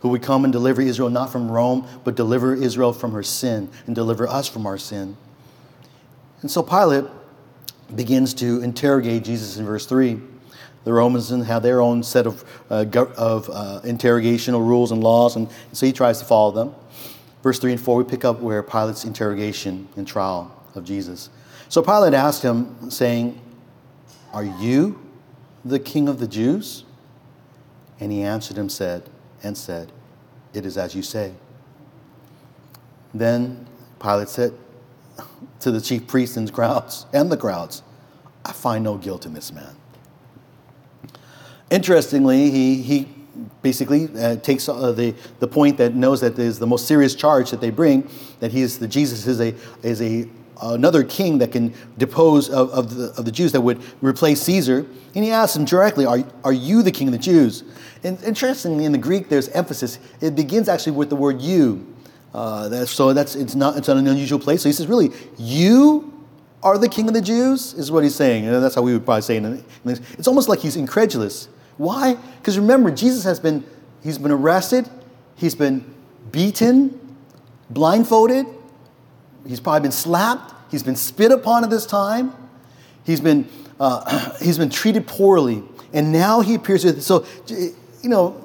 who 0.01 0.09
would 0.11 0.23
come 0.23 0.45
and 0.45 0.53
deliver 0.53 0.81
Israel 0.81 1.11
not 1.11 1.31
from 1.31 1.51
Rome, 1.51 1.87
but 2.05 2.15
deliver 2.15 2.55
Israel 2.55 2.93
from 2.93 3.13
her 3.13 3.23
sin 3.23 3.69
and 3.87 3.95
deliver 3.95 4.29
us 4.29 4.49
from 4.49 4.67
our 4.67 4.79
sin. 4.79 5.17
And 6.43 6.51
so 6.51 6.63
Pilate 6.63 7.05
begins 7.95 8.35
to 8.35 8.63
interrogate 8.63 9.25
Jesus 9.25 9.57
in 9.57 9.67
verse 9.67 9.87
3. 9.87 10.21
The 10.85 10.93
Romans 10.93 11.29
have 11.29 11.63
their 11.63 11.81
own 11.81 12.03
set 12.03 12.27
of, 12.27 12.45
uh, 12.71 12.85
of 13.17 13.51
uh, 13.51 13.81
interrogational 13.85 14.67
rules 14.67 14.93
and 14.93 15.03
laws, 15.03 15.37
and 15.37 15.49
so 15.73 15.85
he 15.85 15.93
tries 15.93 16.19
to 16.21 16.25
follow 16.25 16.53
them. 16.53 16.75
Verse 17.43 17.59
3 17.59 17.73
and 17.73 17.81
4, 17.81 17.97
we 17.97 18.05
pick 18.05 18.25
up 18.25 18.41
where 18.41 18.63
Pilate's 18.63 19.05
interrogation 19.05 19.89
and 19.97 20.07
trial 20.07 20.55
of 20.75 20.85
Jesus. 20.85 21.31
So 21.69 21.83
Pilate 21.83 22.15
asked 22.15 22.43
him, 22.43 22.91
saying, 22.91 23.41
Are 24.33 24.45
you 24.45 24.99
the 25.65 25.79
king 25.79 26.09
of 26.09 26.19
the 26.21 26.29
Jews? 26.29 26.85
And 28.01 28.13
he 28.13 28.23
answered 28.23 28.57
him 28.57 28.69
said, 28.69 29.09
and 29.43 29.57
said, 29.57 29.93
It 30.55 30.67
is 30.67 30.77
as 30.77 30.95
you 30.95 31.03
say. 31.03 31.35
Then 33.15 33.67
Pilate 34.01 34.29
said 34.29 34.55
to 35.61 35.71
the 35.71 35.81
chief 35.81 36.07
priests 36.07 36.37
and 36.37 36.53
crowds 36.53 37.07
and 37.13 37.31
the 37.31 37.37
crowds, 37.37 37.83
I 38.45 38.53
find 38.53 38.85
no 38.85 38.97
guilt 38.97 39.27
in 39.27 39.35
this 39.35 39.53
man. 39.53 39.77
Interestingly, 41.71 42.51
he, 42.51 42.83
he 42.83 43.09
basically 43.63 44.09
uh, 44.17 44.37
takes 44.37 44.69
uh, 44.69 44.93
the, 44.93 45.15
the 45.39 45.49
point 45.49 45.77
that 45.79 45.95
knows 45.95 46.21
that 46.23 46.39
is 46.39 46.59
the 46.59 46.67
most 46.67 46.87
serious 46.87 47.15
charge 47.15 47.51
that 47.51 47.61
they 47.61 47.71
bring, 47.71 48.09
that 48.41 48.53
he 48.53 48.63
is 48.63 48.79
the 48.79 48.89
Jesus 48.89 49.27
is 49.27 49.41
a 49.41 49.55
is 49.83 50.01
a 50.01 50.29
another 50.63 51.05
king 51.05 51.39
that 51.39 51.53
can 51.53 51.75
depose 51.97 52.49
of, 52.49 52.71
of, 52.71 52.95
the, 52.97 53.13
of 53.19 53.25
the 53.25 53.33
Jews 53.33 53.53
that 53.53 53.61
would 53.61 53.83
replace 54.03 54.43
Caesar. 54.43 54.87
And 55.15 55.25
he 55.25 55.31
asks 55.31 55.57
him 55.57 55.65
directly, 55.65 56.07
Are, 56.07 56.25
are 56.45 56.53
you 56.53 56.83
the 56.83 56.93
king 56.93 57.09
of 57.09 57.13
the 57.13 57.19
Jews? 57.19 57.65
And 58.05 58.23
interestingly, 58.23 58.85
in 58.85 58.93
the 58.93 58.99
Greek, 58.99 59.29
there's 59.29 59.49
emphasis. 59.51 59.99
It 60.21 60.35
begins 60.37 60.69
actually 60.69 60.93
with 60.93 61.11
the 61.11 61.17
word 61.17 61.41
you. 61.41 61.95
Uh, 62.35 62.85
so 62.85 63.13
that's, 63.13 63.35
it's, 63.35 63.55
not, 63.55 63.77
it's 63.77 63.89
an 63.89 64.07
unusual 64.07 64.39
place. 64.39 64.63
So 64.63 64.69
he 64.69 64.73
says, 64.73 64.87
Really, 64.87 65.11
you 65.39 66.27
are 66.63 66.79
the 66.79 66.89
king 66.89 67.09
of 67.09 67.15
the 67.15 67.23
Jews? 67.23 67.75
Is 67.75 67.91
what 67.91 68.03
he's 68.03 68.15
saying. 68.15 68.47
And 68.47 68.63
that's 68.63 68.75
how 68.75 68.83
we 68.83 68.93
would 68.93 69.05
probably 69.05 69.23
say 69.23 69.37
it. 69.37 69.65
It's 69.85 70.29
almost 70.29 70.49
like 70.49 70.61
he's 70.61 70.77
incredulous. 70.77 71.49
Why? 71.77 72.15
Because 72.15 72.59
remember, 72.59 72.91
Jesus 72.91 73.25
has 73.25 73.39
been, 73.39 73.65
he's 74.03 74.19
been 74.19 74.33
arrested, 74.33 74.89
he's 75.37 75.55
been 75.55 75.95
beaten, 76.33 77.17
blindfolded, 77.71 78.47
he's 79.49 79.61
probably 79.61 79.81
been 79.81 79.93
slapped, 79.93 80.55
he's 80.71 80.83
been 80.83 80.97
spit 80.97 81.33
upon 81.33 81.65
at 81.65 81.71
this 81.71 81.87
time, 81.87 82.33
he's 83.05 83.21
been, 83.21 83.49
uh, 83.81 84.37
he's 84.43 84.59
been 84.59 84.71
treated 84.71 85.07
poorly, 85.07 85.63
and 85.93 86.13
now 86.13 86.41
he 86.41 86.55
appears 86.55 86.85
with, 86.85 87.03
so, 87.03 87.27
you 87.49 88.09
know, 88.09 88.45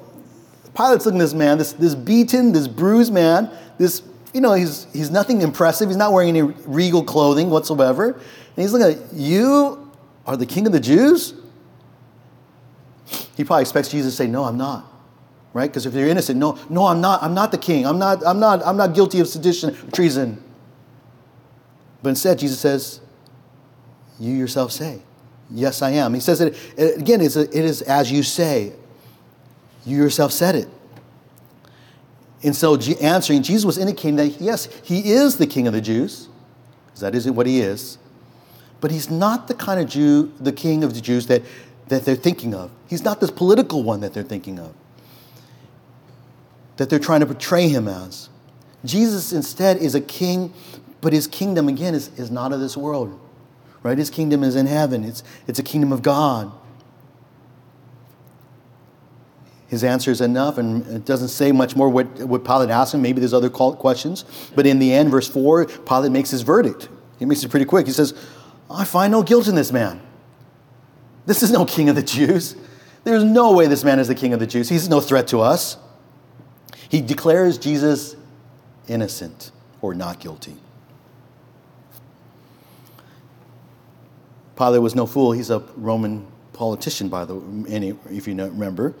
Pilate's 0.74 1.06
looking 1.06 1.20
at 1.20 1.24
this 1.24 1.34
man, 1.34 1.58
this, 1.58 1.72
this 1.74 1.94
beaten, 1.94 2.52
this 2.52 2.66
bruised 2.66 3.12
man, 3.12 3.50
this, 3.78 4.02
you 4.32 4.40
know, 4.40 4.54
he's, 4.54 4.86
he's 4.92 5.10
nothing 5.10 5.42
impressive, 5.42 5.88
he's 5.88 5.96
not 5.96 6.12
wearing 6.12 6.30
any 6.30 6.42
regal 6.42 7.04
clothing 7.04 7.50
whatsoever, 7.50 8.12
and 8.12 8.22
he's 8.56 8.72
looking 8.72 9.00
at, 9.00 9.12
you 9.12 9.92
are 10.26 10.36
the 10.36 10.46
king 10.46 10.66
of 10.66 10.72
the 10.72 10.80
Jews? 10.80 11.34
He 13.36 13.44
probably 13.44 13.62
expects 13.62 13.90
Jesus 13.90 14.14
to 14.14 14.16
say, 14.16 14.26
no, 14.26 14.44
I'm 14.44 14.56
not 14.56 14.90
right? 15.52 15.70
Because 15.70 15.86
if 15.86 15.94
you're 15.94 16.08
innocent, 16.08 16.36
no, 16.36 16.58
no, 16.68 16.86
I'm 16.86 17.00
not. 17.00 17.22
I'm 17.22 17.32
not 17.32 17.52
the 17.52 17.58
king. 17.58 17.86
I'm 17.86 17.96
not. 17.96 18.26
I'm 18.26 18.40
not. 18.40 18.60
I'm 18.66 18.76
not 18.76 18.92
guilty 18.92 19.20
of 19.20 19.28
sedition, 19.28 19.74
treason. 19.92 20.42
But 22.04 22.10
instead, 22.10 22.38
Jesus 22.38 22.60
says, 22.60 23.00
You 24.20 24.34
yourself 24.34 24.72
say, 24.72 25.00
Yes, 25.50 25.80
I 25.80 25.92
am. 25.92 26.12
He 26.12 26.20
says 26.20 26.42
it 26.42 26.54
again, 26.76 27.22
it's 27.22 27.34
a, 27.34 27.42
it 27.42 27.64
is 27.64 27.80
as 27.80 28.12
you 28.12 28.22
say. 28.22 28.74
You 29.86 29.96
yourself 29.96 30.30
said 30.30 30.54
it. 30.54 30.68
And 32.42 32.54
so, 32.54 32.76
answering, 33.00 33.42
Jesus 33.42 33.64
was 33.64 33.78
indicating 33.78 34.16
that 34.16 34.38
yes, 34.38 34.68
he 34.82 35.12
is 35.12 35.38
the 35.38 35.46
king 35.46 35.66
of 35.66 35.72
the 35.72 35.80
Jews, 35.80 36.28
because 36.86 37.00
that 37.00 37.14
isn't 37.14 37.34
what 37.34 37.46
he 37.46 37.60
is. 37.60 37.96
But 38.82 38.90
he's 38.90 39.10
not 39.10 39.48
the 39.48 39.54
kind 39.54 39.80
of 39.80 39.88
Jew, 39.88 40.30
the 40.38 40.52
king 40.52 40.84
of 40.84 40.92
the 40.92 41.00
Jews 41.00 41.26
that, 41.28 41.40
that 41.88 42.04
they're 42.04 42.16
thinking 42.16 42.54
of. 42.54 42.70
He's 42.86 43.02
not 43.02 43.18
this 43.18 43.30
political 43.30 43.82
one 43.82 44.00
that 44.00 44.12
they're 44.12 44.22
thinking 44.22 44.58
of, 44.58 44.74
that 46.76 46.90
they're 46.90 46.98
trying 46.98 47.20
to 47.20 47.26
portray 47.26 47.68
him 47.68 47.88
as. 47.88 48.28
Jesus 48.84 49.32
instead 49.32 49.78
is 49.78 49.94
a 49.94 50.00
king 50.02 50.52
but 51.04 51.12
his 51.12 51.28
kingdom, 51.28 51.68
again, 51.68 51.94
is, 51.94 52.08
is 52.18 52.30
not 52.30 52.52
of 52.52 52.60
this 52.60 52.76
world, 52.76 53.20
right? 53.82 53.96
His 53.96 54.10
kingdom 54.10 54.42
is 54.42 54.56
in 54.56 54.66
heaven, 54.66 55.04
it's, 55.04 55.22
it's 55.46 55.58
a 55.58 55.62
kingdom 55.62 55.92
of 55.92 56.02
God. 56.02 56.50
his 59.74 59.82
answer 59.82 60.10
is 60.10 60.20
enough, 60.20 60.56
and 60.56 60.86
it 60.86 61.04
doesn't 61.04 61.28
say 61.28 61.50
much 61.50 61.74
more 61.74 61.88
what, 61.88 62.06
what 62.20 62.44
Pilate 62.44 62.70
asked 62.70 62.94
him. 62.94 63.02
Maybe 63.02 63.18
there's 63.18 63.34
other 63.34 63.50
questions. 63.50 64.24
But 64.54 64.66
in 64.66 64.78
the 64.78 64.92
end, 64.92 65.10
verse 65.10 65.28
4, 65.28 65.66
Pilate 65.66 66.12
makes 66.12 66.30
his 66.30 66.42
verdict. 66.42 66.88
He 67.18 67.24
makes 67.24 67.42
it 67.42 67.50
pretty 67.50 67.66
quick. 67.66 67.86
He 67.86 67.92
says, 67.92 68.14
I 68.70 68.84
find 68.84 69.10
no 69.10 69.22
guilt 69.22 69.48
in 69.48 69.56
this 69.56 69.72
man. 69.72 70.00
This 71.26 71.42
is 71.42 71.50
no 71.50 71.64
king 71.64 71.88
of 71.88 71.96
the 71.96 72.02
Jews. 72.02 72.56
There's 73.02 73.24
no 73.24 73.52
way 73.52 73.66
this 73.66 73.82
man 73.82 73.98
is 73.98 74.06
the 74.06 74.14
king 74.14 74.32
of 74.32 74.38
the 74.38 74.46
Jews. 74.46 74.68
He's 74.68 74.88
no 74.88 75.00
threat 75.00 75.26
to 75.28 75.40
us. 75.40 75.76
He 76.88 77.00
declares 77.00 77.58
Jesus 77.58 78.14
innocent 78.86 79.50
or 79.82 79.92
not 79.92 80.20
guilty. 80.20 80.56
Pilate 84.56 84.82
was 84.82 84.94
no 84.94 85.06
fool. 85.06 85.32
He's 85.32 85.50
a 85.50 85.60
Roman 85.76 86.26
politician, 86.52 87.08
by 87.08 87.24
the 87.24 87.34
way, 87.34 87.94
if 88.10 88.28
you 88.28 88.34
remember. 88.34 88.94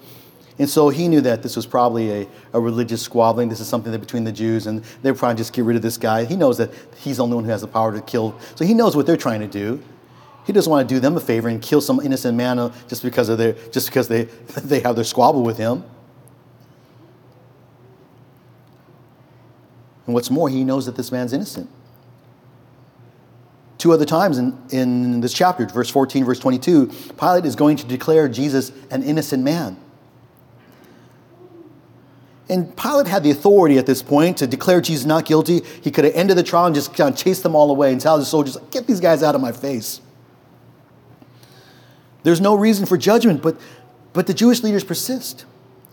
And 0.58 0.68
so 0.68 0.88
he 0.88 1.08
knew 1.08 1.20
that 1.22 1.42
this 1.42 1.56
was 1.56 1.66
probably 1.66 2.22
a, 2.22 2.28
a 2.52 2.60
religious 2.60 3.02
squabbling. 3.02 3.48
This 3.48 3.60
is 3.60 3.66
something 3.66 3.90
that 3.90 3.98
between 3.98 4.24
the 4.24 4.32
Jews, 4.32 4.66
and 4.66 4.84
they're 5.02 5.14
trying 5.14 5.36
to 5.36 5.40
just 5.40 5.52
get 5.52 5.64
rid 5.64 5.74
of 5.76 5.82
this 5.82 5.96
guy. 5.96 6.24
He 6.24 6.36
knows 6.36 6.58
that 6.58 6.70
he's 6.96 7.16
the 7.16 7.24
only 7.24 7.34
one 7.34 7.44
who 7.44 7.50
has 7.50 7.62
the 7.62 7.68
power 7.68 7.92
to 7.92 8.00
kill. 8.00 8.38
So 8.54 8.64
he 8.64 8.72
knows 8.72 8.94
what 8.94 9.06
they're 9.06 9.16
trying 9.16 9.40
to 9.40 9.48
do. 9.48 9.82
He 10.46 10.52
doesn't 10.52 10.70
want 10.70 10.88
to 10.88 10.94
do 10.94 11.00
them 11.00 11.16
a 11.16 11.20
favor 11.20 11.48
and 11.48 11.60
kill 11.60 11.80
some 11.80 11.98
innocent 12.00 12.36
man 12.36 12.58
uh, 12.58 12.72
just 12.86 13.02
because 13.02 13.28
of 13.30 13.38
their 13.38 13.54
just 13.72 13.88
because 13.88 14.08
they 14.08 14.24
they 14.62 14.80
have 14.80 14.94
their 14.94 15.04
squabble 15.04 15.42
with 15.42 15.56
him. 15.56 15.84
And 20.06 20.14
what's 20.14 20.30
more, 20.30 20.50
he 20.50 20.64
knows 20.64 20.86
that 20.86 20.96
this 20.96 21.10
man's 21.10 21.32
innocent. 21.32 21.68
Two 23.84 23.92
other 23.92 24.06
times 24.06 24.38
in, 24.38 24.56
in 24.70 25.20
this 25.20 25.34
chapter, 25.34 25.66
verse 25.66 25.90
14, 25.90 26.24
verse 26.24 26.38
22, 26.38 26.86
Pilate 27.18 27.44
is 27.44 27.54
going 27.54 27.76
to 27.76 27.86
declare 27.86 28.30
Jesus 28.30 28.72
an 28.90 29.02
innocent 29.02 29.42
man. 29.42 29.76
And 32.48 32.74
Pilate 32.78 33.08
had 33.08 33.22
the 33.22 33.30
authority 33.30 33.76
at 33.76 33.84
this 33.84 34.00
point 34.00 34.38
to 34.38 34.46
declare 34.46 34.80
Jesus 34.80 35.04
not 35.04 35.26
guilty. 35.26 35.60
He 35.82 35.90
could 35.90 36.06
have 36.06 36.14
ended 36.14 36.38
the 36.38 36.42
trial 36.42 36.64
and 36.64 36.74
just 36.74 36.94
kind 36.94 37.12
of 37.12 37.20
chased 37.20 37.42
them 37.42 37.54
all 37.54 37.70
away 37.70 37.92
and 37.92 38.00
tell 38.00 38.16
the 38.16 38.24
soldiers, 38.24 38.56
get 38.70 38.86
these 38.86 39.00
guys 39.00 39.22
out 39.22 39.34
of 39.34 39.42
my 39.42 39.52
face. 39.52 40.00
There's 42.22 42.40
no 42.40 42.54
reason 42.54 42.86
for 42.86 42.96
judgment, 42.96 43.42
but, 43.42 43.60
but 44.14 44.26
the 44.26 44.32
Jewish 44.32 44.62
leaders 44.62 44.82
persist. 44.82 45.44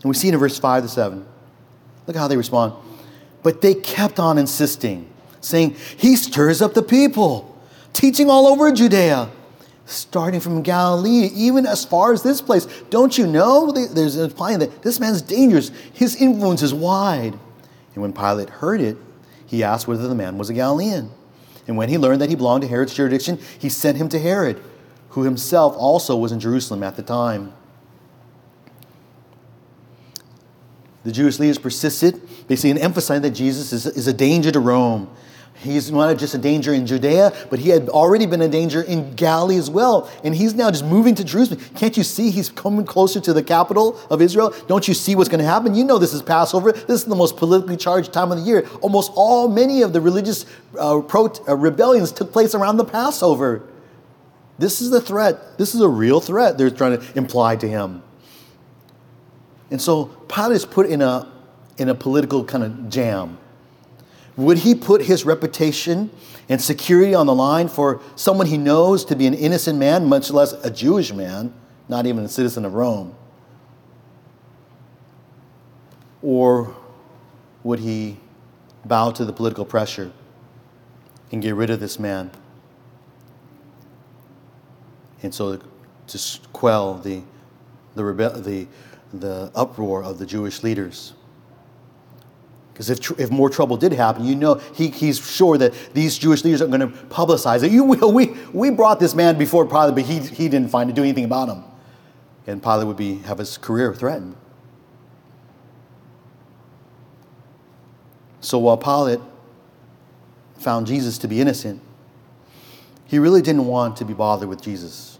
And 0.01 0.05
we 0.05 0.15
see 0.15 0.29
in 0.29 0.37
verse 0.37 0.57
5 0.57 0.83
to 0.83 0.87
7. 0.87 1.25
Look 2.07 2.15
how 2.15 2.29
they 2.29 2.37
respond. 2.37 2.73
But 3.43 3.59
they 3.59 3.73
kept 3.73 4.17
on 4.17 4.37
insisting, 4.37 5.11
saying, 5.41 5.75
He 5.97 6.15
stirs 6.15 6.61
up 6.61 6.73
the 6.73 6.83
people, 6.83 7.50
teaching 7.93 8.29
all 8.29 8.47
over 8.47 8.71
Judea, 8.71 9.29
starting 9.85 10.39
from 10.39 10.61
Galilee, 10.61 11.29
even 11.33 11.65
as 11.65 11.85
far 11.85 12.13
as 12.13 12.23
this 12.23 12.41
place. 12.41 12.65
Don't 12.89 13.17
you 13.17 13.27
know? 13.27 13.71
There's 13.71 14.17
implying 14.17 14.59
that 14.59 14.81
this 14.81 14.99
man's 14.99 15.21
dangerous. 15.21 15.69
His 15.93 16.15
influence 16.15 16.61
is 16.61 16.73
wide. 16.73 17.37
And 17.93 18.01
when 18.01 18.13
Pilate 18.13 18.49
heard 18.49 18.81
it, 18.81 18.97
he 19.45 19.63
asked 19.63 19.87
whether 19.87 20.07
the 20.07 20.15
man 20.15 20.37
was 20.37 20.49
a 20.49 20.53
Galilean. 20.53 21.11
And 21.67 21.77
when 21.77 21.89
he 21.89 21.97
learned 21.97 22.21
that 22.21 22.29
he 22.29 22.35
belonged 22.35 22.61
to 22.63 22.67
Herod's 22.67 22.93
jurisdiction, 22.93 23.39
he 23.59 23.69
sent 23.69 23.97
him 23.97 24.09
to 24.09 24.19
Herod, 24.19 24.61
who 25.09 25.23
himself 25.23 25.75
also 25.77 26.15
was 26.15 26.31
in 26.31 26.39
Jerusalem 26.39 26.83
at 26.83 26.95
the 26.95 27.03
time. 27.03 27.53
The 31.03 31.11
Jewish 31.11 31.39
leaders 31.39 31.57
persisted, 31.57 32.21
basically 32.47 32.71
in 32.71 32.77
emphasizing 32.77 33.23
that 33.23 33.31
Jesus 33.31 33.73
is, 33.73 33.85
is 33.85 34.07
a 34.07 34.13
danger 34.13 34.51
to 34.51 34.59
Rome. 34.59 35.09
He's 35.61 35.91
not 35.91 36.17
just 36.17 36.33
a 36.33 36.39
danger 36.39 36.73
in 36.73 36.87
Judea, 36.87 37.33
but 37.51 37.59
he 37.59 37.69
had 37.69 37.87
already 37.87 38.25
been 38.25 38.41
a 38.41 38.47
danger 38.47 38.81
in 38.81 39.13
Galilee 39.13 39.57
as 39.57 39.69
well. 39.69 40.09
And 40.23 40.33
he's 40.33 40.55
now 40.55 40.71
just 40.71 40.83
moving 40.83 41.13
to 41.15 41.23
Jerusalem. 41.23 41.59
Can't 41.75 41.95
you 41.95 42.03
see 42.03 42.31
he's 42.31 42.49
coming 42.49 42.83
closer 42.83 43.19
to 43.21 43.31
the 43.31 43.43
capital 43.43 43.99
of 44.09 44.23
Israel? 44.23 44.55
Don't 44.67 44.87
you 44.87 44.95
see 44.95 45.13
what's 45.13 45.29
going 45.29 45.39
to 45.39 45.45
happen? 45.45 45.75
You 45.75 45.83
know 45.83 45.99
this 45.99 46.13
is 46.13 46.23
Passover. 46.23 46.71
This 46.71 47.01
is 47.01 47.05
the 47.05 47.15
most 47.15 47.37
politically 47.37 47.77
charged 47.77 48.11
time 48.11 48.31
of 48.31 48.39
the 48.39 48.43
year. 48.43 48.67
Almost 48.81 49.11
all, 49.13 49.47
many 49.49 49.83
of 49.83 49.93
the 49.93 50.01
religious 50.01 50.47
uh, 50.79 51.01
pro- 51.01 51.31
uh, 51.47 51.55
rebellions 51.55 52.11
took 52.11 52.31
place 52.31 52.55
around 52.55 52.77
the 52.77 52.85
Passover. 52.85 53.61
This 54.57 54.81
is 54.81 54.89
the 54.89 55.01
threat. 55.01 55.59
This 55.59 55.75
is 55.75 55.81
a 55.81 55.89
real 55.89 56.19
threat 56.19 56.57
they're 56.57 56.71
trying 56.71 56.99
to 56.99 57.17
imply 57.17 57.55
to 57.57 57.67
him. 57.67 58.01
And 59.69 59.79
so 59.79 60.05
Pilate 60.27 60.55
is 60.55 60.65
put 60.65 60.87
in 60.87 61.03
a, 61.03 61.31
in 61.77 61.87
a 61.87 61.95
political 61.95 62.43
kind 62.43 62.63
of 62.63 62.89
jam. 62.89 63.37
Would 64.37 64.59
he 64.59 64.75
put 64.75 65.03
his 65.03 65.25
reputation 65.25 66.09
and 66.47 66.61
security 66.61 67.13
on 67.13 67.25
the 67.25 67.35
line 67.35 67.67
for 67.67 68.01
someone 68.15 68.47
he 68.47 68.57
knows 68.57 69.05
to 69.05 69.15
be 69.15 69.27
an 69.27 69.33
innocent 69.33 69.77
man, 69.77 70.05
much 70.05 70.31
less 70.31 70.53
a 70.53 70.69
Jewish 70.69 71.13
man, 71.13 71.53
not 71.89 72.05
even 72.05 72.23
a 72.23 72.29
citizen 72.29 72.65
of 72.65 72.73
Rome? 72.73 73.15
Or 76.21 76.75
would 77.63 77.79
he 77.79 78.17
bow 78.85 79.11
to 79.11 79.25
the 79.25 79.33
political 79.33 79.65
pressure 79.65 80.11
and 81.31 81.41
get 81.41 81.55
rid 81.55 81.69
of 81.69 81.79
this 81.79 81.99
man? 81.99 82.31
And 85.23 85.33
so 85.33 85.59
to 86.07 86.39
quell 86.51 86.95
the, 86.95 87.21
the, 87.95 88.01
rebe- 88.01 88.43
the, 88.43 88.67
the 89.13 89.51
uproar 89.55 90.03
of 90.03 90.19
the 90.19 90.25
Jewish 90.25 90.63
leaders. 90.63 91.13
Because 92.81 92.89
if, 92.89 92.99
tr- 92.99 93.21
if 93.21 93.29
more 93.29 93.47
trouble 93.47 93.77
did 93.77 93.93
happen, 93.93 94.25
you 94.25 94.33
know, 94.35 94.55
he, 94.55 94.87
he's 94.87 95.19
sure 95.19 95.55
that 95.55 95.71
these 95.93 96.17
Jewish 96.17 96.43
leaders 96.43 96.63
are 96.63 96.67
going 96.67 96.79
to 96.79 96.87
publicize 96.87 97.61
it. 97.61 97.71
You, 97.71 97.83
will. 97.83 98.11
we, 98.11 98.35
we 98.53 98.71
brought 98.71 98.99
this 98.99 99.13
man 99.13 99.37
before 99.37 99.67
Pilate, 99.67 99.93
but 99.93 100.03
he, 100.05 100.17
he 100.17 100.49
didn't 100.49 100.69
find 100.69 100.89
to 100.89 100.93
do 100.95 101.03
anything 101.03 101.23
about 101.23 101.47
him. 101.47 101.63
And 102.47 102.63
Pilate 102.63 102.87
would 102.87 102.97
be, 102.97 103.17
have 103.19 103.37
his 103.37 103.59
career 103.59 103.93
threatened. 103.93 104.35
So 108.39 108.57
while 108.57 108.77
Pilate 108.77 109.19
found 110.57 110.87
Jesus 110.87 111.19
to 111.19 111.27
be 111.27 111.39
innocent, 111.39 111.83
he 113.05 113.19
really 113.19 113.43
didn't 113.43 113.67
want 113.67 113.95
to 113.97 114.05
be 114.05 114.15
bothered 114.15 114.49
with 114.49 114.63
Jesus. 114.63 115.19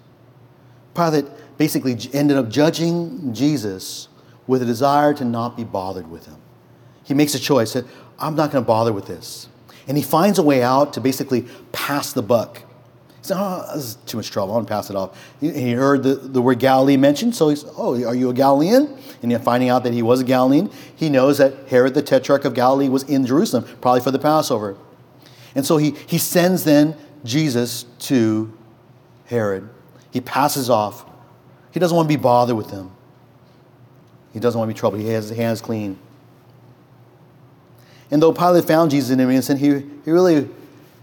Pilate 0.95 1.26
basically 1.60 1.95
ended 2.12 2.38
up 2.38 2.50
judging 2.50 3.36
Jesus 3.36 4.08
with 4.47 4.63
a 4.63 4.65
desire 4.65 5.13
to 5.13 5.24
not 5.24 5.56
be 5.56 5.63
bothered 5.63 6.10
with 6.10 6.26
him. 6.26 6.41
He 7.12 7.15
makes 7.15 7.36
a 7.36 7.39
choice 7.39 7.74
that 7.74 7.84
I'm 8.17 8.36
not 8.36 8.52
going 8.52 8.63
to 8.63 8.67
bother 8.67 8.93
with 8.93 9.06
this. 9.06 9.50
And 9.86 9.97
he 9.97 10.04
finds 10.04 10.39
a 10.39 10.43
way 10.43 10.63
out 10.63 10.93
to 10.93 11.02
basically 11.02 11.45
pass 11.74 12.13
the 12.13 12.21
buck. 12.21 12.60
He 12.60 13.28
said, 13.28 13.36
Oh, 13.36 13.65
ah, 13.67 13.76
this 13.76 13.84
is 13.84 13.95
too 14.06 14.15
much 14.15 14.32
trouble. 14.32 14.54
I'm 14.54 14.60
going 14.60 14.67
to 14.67 14.71
pass 14.71 14.89
it 14.89 14.95
off. 14.95 15.19
He 15.41 15.74
heard 15.74 16.04
the, 16.04 16.15
the 16.15 16.41
word 16.41 16.60
Galilee 16.60 16.95
mentioned, 16.95 17.36
so 17.36 17.50
he's, 17.50 17.65
Oh, 17.78 18.02
are 18.06 18.15
you 18.15 18.30
a 18.30 18.34
Galilean? 18.34 18.97
And 19.21 19.43
finding 19.43 19.67
out 19.67 19.84
that 19.84 19.93
he 19.93 20.02
was 20.02 20.21
a 20.21 20.24
Galilean, 20.24 20.71
he 20.95 21.10
knows 21.10 21.39
that 21.39 21.67
Herod 21.67 21.95
the 21.95 22.02
Tetrarch 22.02 22.45
of 22.45 22.54
Galilee 22.54 22.88
was 22.88 23.04
in 23.04 23.26
Jerusalem, 23.26 23.65
probably 23.82 24.02
for 24.02 24.12
the 24.12 24.19
Passover. 24.19 24.78
And 25.54 25.65
so 25.65 25.76
he, 25.76 25.91
he 26.08 26.17
sends 26.17 26.63
then 26.63 26.95
Jesus 27.26 27.84
to 28.00 28.58
Herod. 29.26 29.69
He 30.12 30.21
passes 30.21 30.69
off 30.69 31.06
he 31.71 31.80
doesn't 31.80 31.95
want 31.95 32.10
to 32.10 32.17
be 32.17 32.21
bothered 32.21 32.58
with 32.58 32.69
them. 32.69 32.91
He 34.34 34.39
doesn't 34.39 34.58
want 34.58 34.69
to 34.69 34.74
be 34.74 34.80
troubled. 34.80 35.02
He 35.02 35.10
has 35.10 35.30
his 35.30 35.38
hands 35.38 35.62
clean. 35.62 35.97
And 38.12 38.21
though 38.21 38.34
Pilate 38.34 38.65
found 38.65 38.91
Jesus 38.91 39.10
in 39.10 39.19
innocent, 39.19 39.60
he, 39.60 39.69
he 40.04 40.12
really 40.12 40.50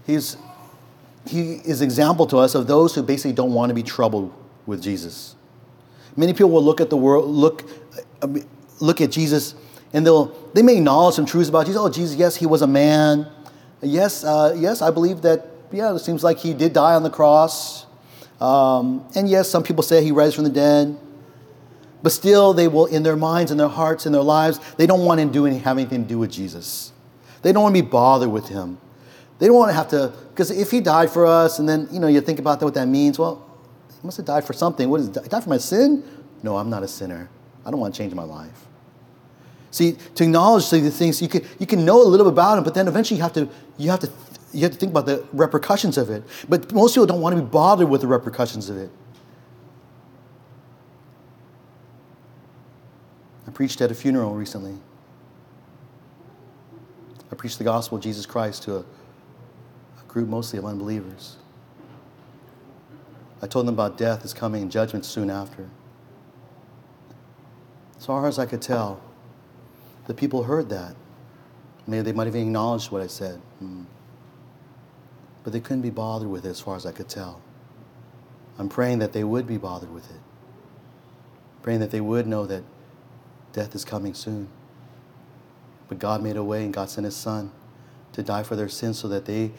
he's, 0.05 0.37
he 1.27 1.53
is 1.55 1.81
example 1.81 2.27
to 2.27 2.37
us 2.37 2.55
of 2.55 2.67
those 2.67 2.93
who 2.93 3.01
basically 3.01 3.33
don't 3.33 3.53
want 3.53 3.71
to 3.71 3.73
be 3.73 3.83
troubled 3.83 4.31
with 4.65 4.81
Jesus. 4.81 5.35
Many 6.15 6.33
people 6.33 6.51
will 6.51 6.63
look 6.63 6.79
at 6.79 6.89
the 6.89 6.97
world, 6.97 7.27
look, 7.27 7.63
look 8.79 9.01
at 9.01 9.09
Jesus, 9.09 9.55
and 9.91 10.05
they'll 10.05 10.25
they 10.53 10.61
may 10.61 10.77
acknowledge 10.77 11.15
some 11.15 11.25
truths 11.25 11.49
about 11.49 11.65
Jesus. 11.65 11.81
Oh, 11.81 11.89
Jesus, 11.89 12.15
yes, 12.15 12.35
he 12.35 12.45
was 12.45 12.61
a 12.61 12.67
man. 12.67 13.27
Yes, 13.81 14.23
uh, 14.23 14.55
yes, 14.57 14.81
I 14.81 14.91
believe 14.91 15.21
that. 15.23 15.47
Yeah, 15.71 15.93
it 15.93 15.99
seems 15.99 16.23
like 16.23 16.39
he 16.39 16.53
did 16.53 16.73
die 16.73 16.95
on 16.95 17.03
the 17.03 17.11
cross. 17.11 17.85
Um, 18.41 19.05
and 19.15 19.29
yes, 19.29 19.49
some 19.49 19.63
people 19.63 19.83
say 19.83 20.03
he 20.03 20.11
rose 20.11 20.33
from 20.33 20.43
the 20.43 20.49
dead. 20.49 20.97
But 22.01 22.11
still, 22.11 22.53
they 22.53 22.67
will, 22.67 22.85
in 22.85 23.03
their 23.03 23.17
minds 23.17 23.51
in 23.51 23.57
their 23.57 23.67
hearts 23.67 24.05
in 24.05 24.11
their 24.11 24.23
lives, 24.23 24.59
they 24.77 24.87
don't 24.87 25.05
want 25.05 25.19
to 25.19 25.27
do 25.27 25.45
any, 25.45 25.59
have 25.59 25.77
anything 25.77 26.03
to 26.03 26.09
do 26.09 26.17
with 26.17 26.31
Jesus. 26.31 26.91
They 27.41 27.51
don't 27.51 27.63
want 27.63 27.75
to 27.75 27.81
be 27.81 27.87
bothered 27.87 28.29
with 28.29 28.47
him. 28.47 28.77
They 29.39 29.47
don't 29.47 29.55
want 29.55 29.69
to 29.69 29.73
have 29.73 29.87
to, 29.89 30.13
because 30.29 30.51
if 30.51 30.71
he 30.71 30.81
died 30.81 31.09
for 31.09 31.25
us, 31.25 31.59
and 31.59 31.67
then, 31.67 31.87
you 31.91 31.99
know, 31.99 32.07
you 32.07 32.19
think 32.21 32.39
about 32.39 32.61
what 32.61 32.73
that 32.73 32.87
means, 32.87 33.17
well, 33.17 33.45
he 33.89 34.05
must 34.05 34.17
have 34.17 34.25
died 34.25 34.43
for 34.43 34.53
something. 34.53 34.89
What 34.89 34.99
is 35.01 35.07
it? 35.07 35.29
Died 35.29 35.43
for 35.43 35.49
my 35.49 35.57
sin? 35.57 36.03
No, 36.43 36.57
I'm 36.57 36.69
not 36.69 36.83
a 36.83 36.87
sinner. 36.87 37.29
I 37.65 37.71
don't 37.71 37.79
want 37.79 37.93
to 37.93 37.97
change 37.97 38.13
my 38.13 38.23
life. 38.23 38.67
See, 39.71 39.93
to 40.15 40.23
acknowledge 40.23 40.69
the 40.69 40.89
things, 40.89 41.21
you 41.21 41.27
can, 41.29 41.45
you 41.59 41.67
can 41.67 41.85
know 41.85 42.01
a 42.01 42.03
little 42.03 42.25
bit 42.25 42.33
about 42.33 42.57
him, 42.57 42.63
but 42.63 42.73
then 42.73 42.87
eventually 42.87 43.17
you 43.17 43.23
have 43.23 43.33
to, 43.33 43.47
you 43.77 43.89
have 43.91 43.99
to 43.99 44.11
you 44.53 44.63
have 44.63 44.71
to 44.71 44.77
think 44.77 44.91
about 44.91 45.05
the 45.05 45.25
repercussions 45.33 45.97
of 45.97 46.09
it. 46.09 46.23
But 46.47 46.71
most 46.73 46.95
people 46.95 47.05
don't 47.05 47.21
want 47.21 47.35
to 47.35 47.41
be 47.41 47.47
bothered 47.47 47.89
with 47.89 48.01
the 48.01 48.07
repercussions 48.07 48.69
of 48.69 48.77
it. 48.77 48.89
I 53.47 53.51
preached 53.51 53.81
at 53.81 53.91
a 53.91 53.95
funeral 53.95 54.33
recently. 54.33 54.75
Preached 57.39 57.57
the 57.57 57.63
gospel 57.63 57.97
of 57.97 58.03
Jesus 58.03 58.25
Christ 58.25 58.63
to 58.63 58.75
a, 58.75 58.79
a 58.79 60.03
group 60.09 60.27
mostly 60.27 60.59
of 60.59 60.65
unbelievers. 60.65 61.37
I 63.41 63.47
told 63.47 63.65
them 63.65 63.75
about 63.75 63.97
death 63.97 64.25
is 64.25 64.33
coming 64.33 64.61
and 64.61 64.69
judgment 64.69 65.05
soon 65.05 65.29
after. 65.29 65.69
As 67.97 68.05
far 68.05 68.27
as 68.27 68.39
I 68.39 68.45
could 68.45 68.61
tell, 68.61 68.99
the 70.07 70.13
people 70.13 70.43
heard 70.43 70.67
that. 70.67 70.97
Maybe 71.87 72.01
they 72.01 72.11
might 72.11 72.27
have 72.27 72.35
acknowledged 72.35 72.91
what 72.91 73.01
I 73.01 73.07
said. 73.07 73.39
Hmm. 73.59 73.83
But 75.45 75.53
they 75.53 75.61
couldn't 75.61 75.83
be 75.83 75.91
bothered 75.91 76.29
with 76.29 76.45
it 76.45 76.49
as 76.49 76.59
far 76.59 76.75
as 76.75 76.85
I 76.85 76.91
could 76.91 77.07
tell. 77.07 77.39
I'm 78.57 78.67
praying 78.67 78.99
that 78.99 79.13
they 79.13 79.23
would 79.23 79.47
be 79.47 79.57
bothered 79.57 79.93
with 79.93 80.11
it. 80.11 80.19
Praying 81.61 81.79
that 81.79 81.91
they 81.91 82.01
would 82.01 82.27
know 82.27 82.45
that 82.47 82.63
death 83.53 83.75
is 83.75 83.85
coming 83.85 84.13
soon. 84.13 84.49
But 85.89 85.99
God 85.99 86.23
made 86.23 86.37
a 86.37 86.43
way 86.43 86.63
and 86.63 86.73
God 86.73 86.89
sent 86.89 87.05
His 87.05 87.15
Son 87.15 87.51
to 88.13 88.23
die 88.23 88.43
for 88.43 88.55
their 88.55 88.69
sins 88.69 88.97
so 88.99 89.07
that 89.09 89.25
they, 89.25 89.51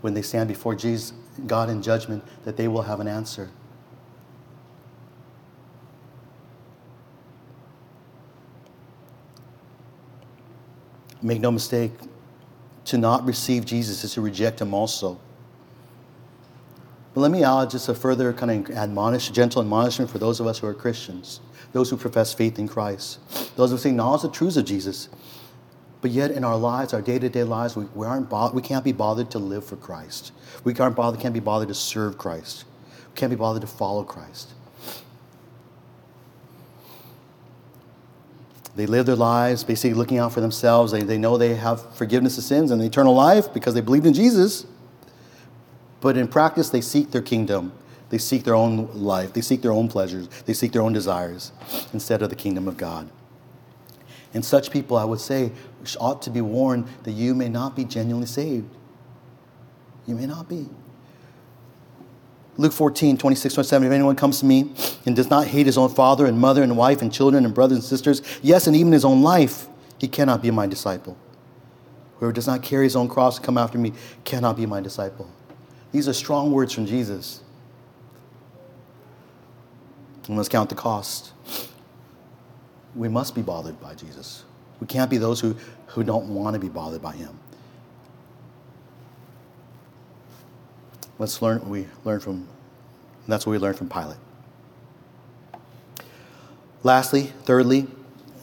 when 0.00 0.14
they 0.14 0.22
stand 0.22 0.48
before 0.48 0.74
Jesus, 0.74 1.12
God 1.46 1.70
in 1.70 1.82
judgment, 1.82 2.24
that 2.44 2.56
they 2.56 2.68
will 2.68 2.82
have 2.82 3.00
an 3.00 3.08
answer. 3.08 3.50
Make 11.22 11.40
no 11.40 11.50
mistake, 11.50 11.92
to 12.86 12.98
not 12.98 13.24
receive 13.24 13.64
Jesus 13.64 14.04
is 14.04 14.14
to 14.14 14.20
reject 14.20 14.60
him 14.60 14.72
also. 14.72 15.18
But 17.14 17.22
let 17.22 17.30
me 17.30 17.42
add 17.42 17.70
just 17.70 17.88
a 17.88 17.94
further 17.94 18.32
kind 18.32 18.68
of 18.68 18.76
admonish, 18.76 19.30
gentle 19.30 19.62
admonishment 19.62 20.10
for 20.10 20.18
those 20.18 20.38
of 20.38 20.46
us 20.46 20.58
who 20.58 20.66
are 20.66 20.74
Christians, 20.74 21.40
those 21.72 21.90
who 21.90 21.96
profess 21.96 22.32
faith 22.32 22.58
in 22.58 22.68
Christ, 22.68 23.18
those 23.56 23.70
who 23.70 23.88
acknowledge 23.88 24.22
the 24.22 24.30
truths 24.30 24.56
of 24.56 24.66
Jesus. 24.66 25.08
But 26.02 26.10
yet, 26.10 26.30
in 26.30 26.44
our 26.44 26.56
lives, 26.56 26.92
our 26.92 27.02
day-to-day 27.02 27.44
lives, 27.44 27.74
we, 27.74 27.86
we 27.94 28.06
aren't 28.06 28.28
bo- 28.28 28.52
we 28.52 28.62
can't 28.62 28.84
be 28.84 28.92
bothered 28.92 29.30
to 29.30 29.38
live 29.38 29.64
for 29.64 29.76
Christ. 29.76 30.32
We 30.62 30.74
can't, 30.74 30.94
bother, 30.94 31.18
can't 31.18 31.34
be 31.34 31.40
bothered 31.40 31.68
to 31.68 31.74
serve 31.74 32.18
Christ. 32.18 32.64
We 33.12 33.14
can't 33.14 33.30
be 33.30 33.36
bothered 33.36 33.62
to 33.62 33.66
follow 33.66 34.04
Christ. 34.04 34.50
They 38.76 38.84
live 38.84 39.06
their 39.06 39.16
lives 39.16 39.64
basically 39.64 39.94
looking 39.94 40.18
out 40.18 40.34
for 40.34 40.42
themselves. 40.42 40.92
They, 40.92 41.02
they 41.02 41.16
know 41.16 41.38
they 41.38 41.54
have 41.54 41.96
forgiveness 41.96 42.36
of 42.36 42.44
sins 42.44 42.70
and 42.70 42.82
eternal 42.82 43.14
life 43.14 43.52
because 43.54 43.72
they 43.72 43.80
believed 43.80 44.04
in 44.04 44.12
Jesus. 44.12 44.66
But 46.02 46.18
in 46.18 46.28
practice, 46.28 46.68
they 46.68 46.82
seek 46.82 47.10
their 47.10 47.22
kingdom. 47.22 47.72
They 48.10 48.18
seek 48.18 48.44
their 48.44 48.54
own 48.54 48.90
life. 48.92 49.32
They 49.32 49.40
seek 49.40 49.62
their 49.62 49.72
own 49.72 49.88
pleasures. 49.88 50.28
They 50.44 50.52
seek 50.52 50.72
their 50.72 50.82
own 50.82 50.92
desires 50.92 51.52
instead 51.94 52.20
of 52.20 52.28
the 52.28 52.36
kingdom 52.36 52.68
of 52.68 52.76
God. 52.76 53.08
And 54.36 54.44
such 54.44 54.70
people, 54.70 54.98
I 54.98 55.04
would 55.04 55.18
say, 55.18 55.50
ought 55.98 56.20
to 56.22 56.30
be 56.30 56.42
warned 56.42 56.86
that 57.04 57.12
you 57.12 57.34
may 57.34 57.48
not 57.48 57.74
be 57.74 57.84
genuinely 57.86 58.26
saved. 58.26 58.68
You 60.06 60.14
may 60.14 60.26
not 60.26 60.46
be. 60.46 60.68
Luke 62.58 62.74
14, 62.74 63.16
26, 63.16 63.54
27. 63.54 63.86
If 63.86 63.92
anyone 63.94 64.14
comes 64.14 64.40
to 64.40 64.46
me 64.46 64.74
and 65.06 65.16
does 65.16 65.30
not 65.30 65.46
hate 65.46 65.64
his 65.64 65.78
own 65.78 65.88
father 65.88 66.26
and 66.26 66.38
mother 66.38 66.62
and 66.62 66.76
wife 66.76 67.00
and 67.00 67.10
children 67.10 67.46
and 67.46 67.54
brothers 67.54 67.78
and 67.78 67.84
sisters, 67.84 68.20
yes, 68.42 68.66
and 68.66 68.76
even 68.76 68.92
his 68.92 69.06
own 69.06 69.22
life, 69.22 69.68
he 69.98 70.06
cannot 70.06 70.42
be 70.42 70.50
my 70.50 70.66
disciple. 70.66 71.16
Whoever 72.18 72.32
does 72.32 72.46
not 72.46 72.62
carry 72.62 72.84
his 72.84 72.94
own 72.94 73.08
cross 73.08 73.38
and 73.38 73.46
come 73.46 73.56
after 73.56 73.78
me 73.78 73.94
cannot 74.24 74.58
be 74.58 74.66
my 74.66 74.82
disciple. 74.82 75.30
These 75.92 76.08
are 76.08 76.12
strong 76.12 76.52
words 76.52 76.74
from 76.74 76.84
Jesus. 76.84 77.42
We 80.28 80.34
must 80.34 80.50
count 80.50 80.68
the 80.68 80.74
cost. 80.74 81.32
We 82.96 83.08
must 83.08 83.34
be 83.34 83.42
bothered 83.42 83.80
by 83.80 83.94
Jesus. 83.94 84.44
We 84.80 84.86
can't 84.86 85.10
be 85.10 85.18
those 85.18 85.40
who, 85.40 85.54
who 85.86 86.02
don't 86.02 86.28
want 86.28 86.54
to 86.54 86.60
be 86.60 86.68
bothered 86.68 87.02
by 87.02 87.12
him. 87.12 87.38
Let's 91.18 91.40
learn 91.40 91.60
what 91.60 91.68
we 91.68 91.86
learn 92.04 92.20
from, 92.20 92.48
that's 93.28 93.46
what 93.46 93.52
we 93.52 93.58
learn 93.58 93.74
from 93.74 93.88
Pilate. 93.88 94.18
Lastly, 96.82 97.32
thirdly, 97.44 97.86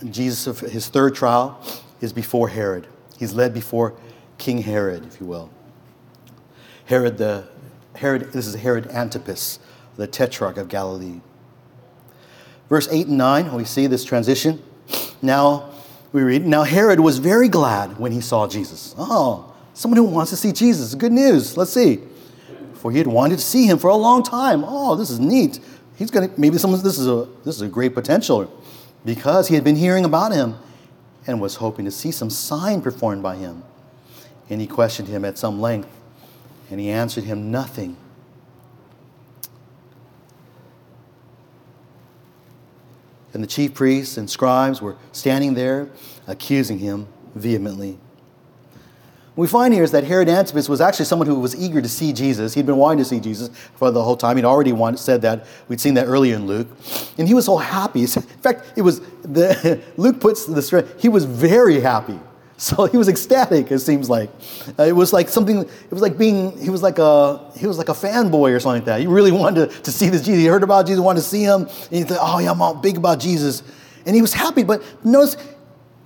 Jesus, 0.10 0.47
of 0.47 0.60
his 0.60 0.88
third 0.88 1.16
trial 1.16 1.62
is 2.01 2.14
before 2.14 2.49
Herod. 2.49 2.88
He's 3.18 3.34
led 3.34 3.54
before 3.54 3.93
King 4.38 4.60
Herod, 4.60 5.06
if 5.06 5.20
you 5.20 5.28
will. 5.28 5.49
Herod 6.86 7.18
the 7.18 7.47
Herod, 7.95 8.34
this 8.34 8.47
is 8.47 8.56
Herod 8.56 8.88
Antipas, 8.88 9.60
the 9.95 10.08
tetrarch 10.08 10.58
of 10.58 10.68
Galilee. 10.68 11.22
Verse 12.74 12.88
8 12.89 13.07
and 13.07 13.17
9, 13.17 13.53
we 13.53 13.65
see 13.65 13.88
this 13.88 14.03
transition. 14.03 14.61
Now 15.21 15.69
we 16.11 16.24
read, 16.24 16.45
Now 16.45 16.63
Herod 16.63 16.99
was 16.99 17.19
very 17.19 17.47
glad 17.47 17.99
when 17.99 18.11
he 18.11 18.21
saw 18.21 18.47
Jesus. 18.47 18.95
Oh, 18.97 19.53
someone 19.74 19.97
who 19.97 20.05
wants 20.05 20.32
to 20.32 20.38
see 20.38 20.51
Jesus. 20.51 20.95
Good 20.95 21.11
news. 21.11 21.55
Let's 21.55 21.71
see 21.71 21.99
for 22.84 22.91
he 22.91 22.97
had 22.97 23.07
wanted 23.07 23.38
to 23.38 23.41
see 23.41 23.65
him 23.65 23.78
for 23.78 23.89
a 23.89 23.95
long 23.95 24.24
time. 24.24 24.61
Oh, 24.67 24.97
this 24.97 25.09
is 25.09 25.17
neat. 25.17 25.57
He's 25.95 26.11
to, 26.11 26.30
maybe 26.36 26.57
someone, 26.57 26.84
this 26.84 26.99
is 26.99 27.07
a, 27.07 27.30
this 27.45 27.55
is 27.55 27.61
a 27.61 27.69
great 27.69 27.93
potential 27.93 28.51
because 29.05 29.47
he 29.47 29.55
had 29.55 29.63
been 29.63 29.78
hearing 29.78 30.03
about 30.03 30.34
him 30.34 30.55
and 31.26 31.39
was 31.39 31.55
hoping 31.55 31.86
to 31.86 31.91
see 31.91 32.11
some 32.11 32.30
sign 32.30 32.82
performed 32.82 33.24
by 33.24 33.38
him. 33.38 33.63
And 34.49 34.59
he 34.59 34.67
questioned 34.67 35.07
him 35.07 35.24
at 35.24 35.38
some 35.38 35.61
length, 35.61 35.88
and 36.69 36.78
he 36.78 36.89
answered 36.89 37.24
him 37.24 37.51
nothing. 37.51 37.95
And 43.34 43.44
the 43.44 43.48
chief 43.48 43.74
priests 43.74 44.18
and 44.18 44.30
scribes 44.30 44.82
were 44.82 44.96
standing 45.12 45.56
there, 45.56 45.90
accusing 46.28 46.80
him 46.80 47.08
vehemently. 47.36 47.98
What 49.36 49.42
we 49.42 49.48
find 49.48 49.74
here 49.74 49.84
is 49.84 49.90
that 49.92 50.04
Herod 50.04 50.30
Antipas 50.30 50.70
was 50.70 50.80
actually 50.80 51.06
someone 51.06 51.28
who 51.28 51.40
was 51.40 51.56
eager 51.56 51.82
to 51.82 51.90
see 51.90 52.14
Jesus. 52.14 52.54
He'd 52.54 52.68
been 52.68 52.78
wanting 52.78 53.00
to 53.00 53.06
see 53.06 53.20
Jesus 53.20 53.50
for 53.74 53.90
the 53.90 54.04
whole 54.04 54.16
time. 54.16 54.36
He'd 54.36 54.46
already 54.46 54.76
said 54.96 55.24
that. 55.24 55.48
We'd 55.68 55.82
seen 55.82 55.96
that 55.96 56.06
earlier 56.06 56.36
in 56.36 56.46
Luke. 56.46 56.68
And 57.18 57.28
he 57.28 57.34
was 57.34 57.46
so 57.46 57.58
happy. 57.58 58.02
In 58.02 58.08
fact, 58.08 58.74
it 58.76 58.84
was 58.84 59.00
the, 59.24 59.82
Luke 59.98 60.20
puts 60.22 60.46
this, 60.46 60.72
he 61.00 61.10
was 61.10 61.26
very 61.26 61.80
happy. 61.80 62.20
So 62.74 62.86
he 62.86 62.95
was 62.95 63.09
ecstatic, 63.09 63.72
it 63.72 63.80
seems 63.80 64.09
like. 64.09 64.30
Uh, 64.80 64.84
it 64.84 64.93
was 64.93 65.11
like 65.11 65.28
something, 65.28 65.59
it 65.59 65.91
was 65.91 66.01
like 66.01 66.18
being, 66.18 66.57
he 66.57 66.70
was 66.70 66.82
like 66.82 66.97
a, 66.97 67.51
he 67.57 67.68
was 67.68 67.78
like 67.78 67.89
a 67.89 67.93
fanboy 67.93 68.55
or 68.55 68.59
something 68.61 68.80
like 68.80 68.86
that. 68.86 69.01
He 69.01 69.07
really 69.07 69.32
wanted 69.43 69.70
to, 69.70 69.82
to 69.82 69.91
see 69.91 70.07
this 70.07 70.22
Jesus. 70.22 70.39
He 70.39 70.45
heard 70.45 70.64
about 70.64 70.88
Jesus, 70.88 71.01
wanted 71.01 71.20
to 71.20 71.28
see 71.28 71.43
him. 71.43 71.64
And 71.64 71.91
he 71.91 72.03
thought, 72.03 72.20
oh 72.22 72.39
yeah, 72.39 72.51
I'm 72.51 72.61
all 72.61 72.74
big 72.74 72.95
about 72.95 73.20
Jesus. 73.20 73.64
And 74.05 74.16
he 74.16 74.22
was 74.22 74.34
happy, 74.34 74.64
but 74.64 74.82
notice 75.03 75.36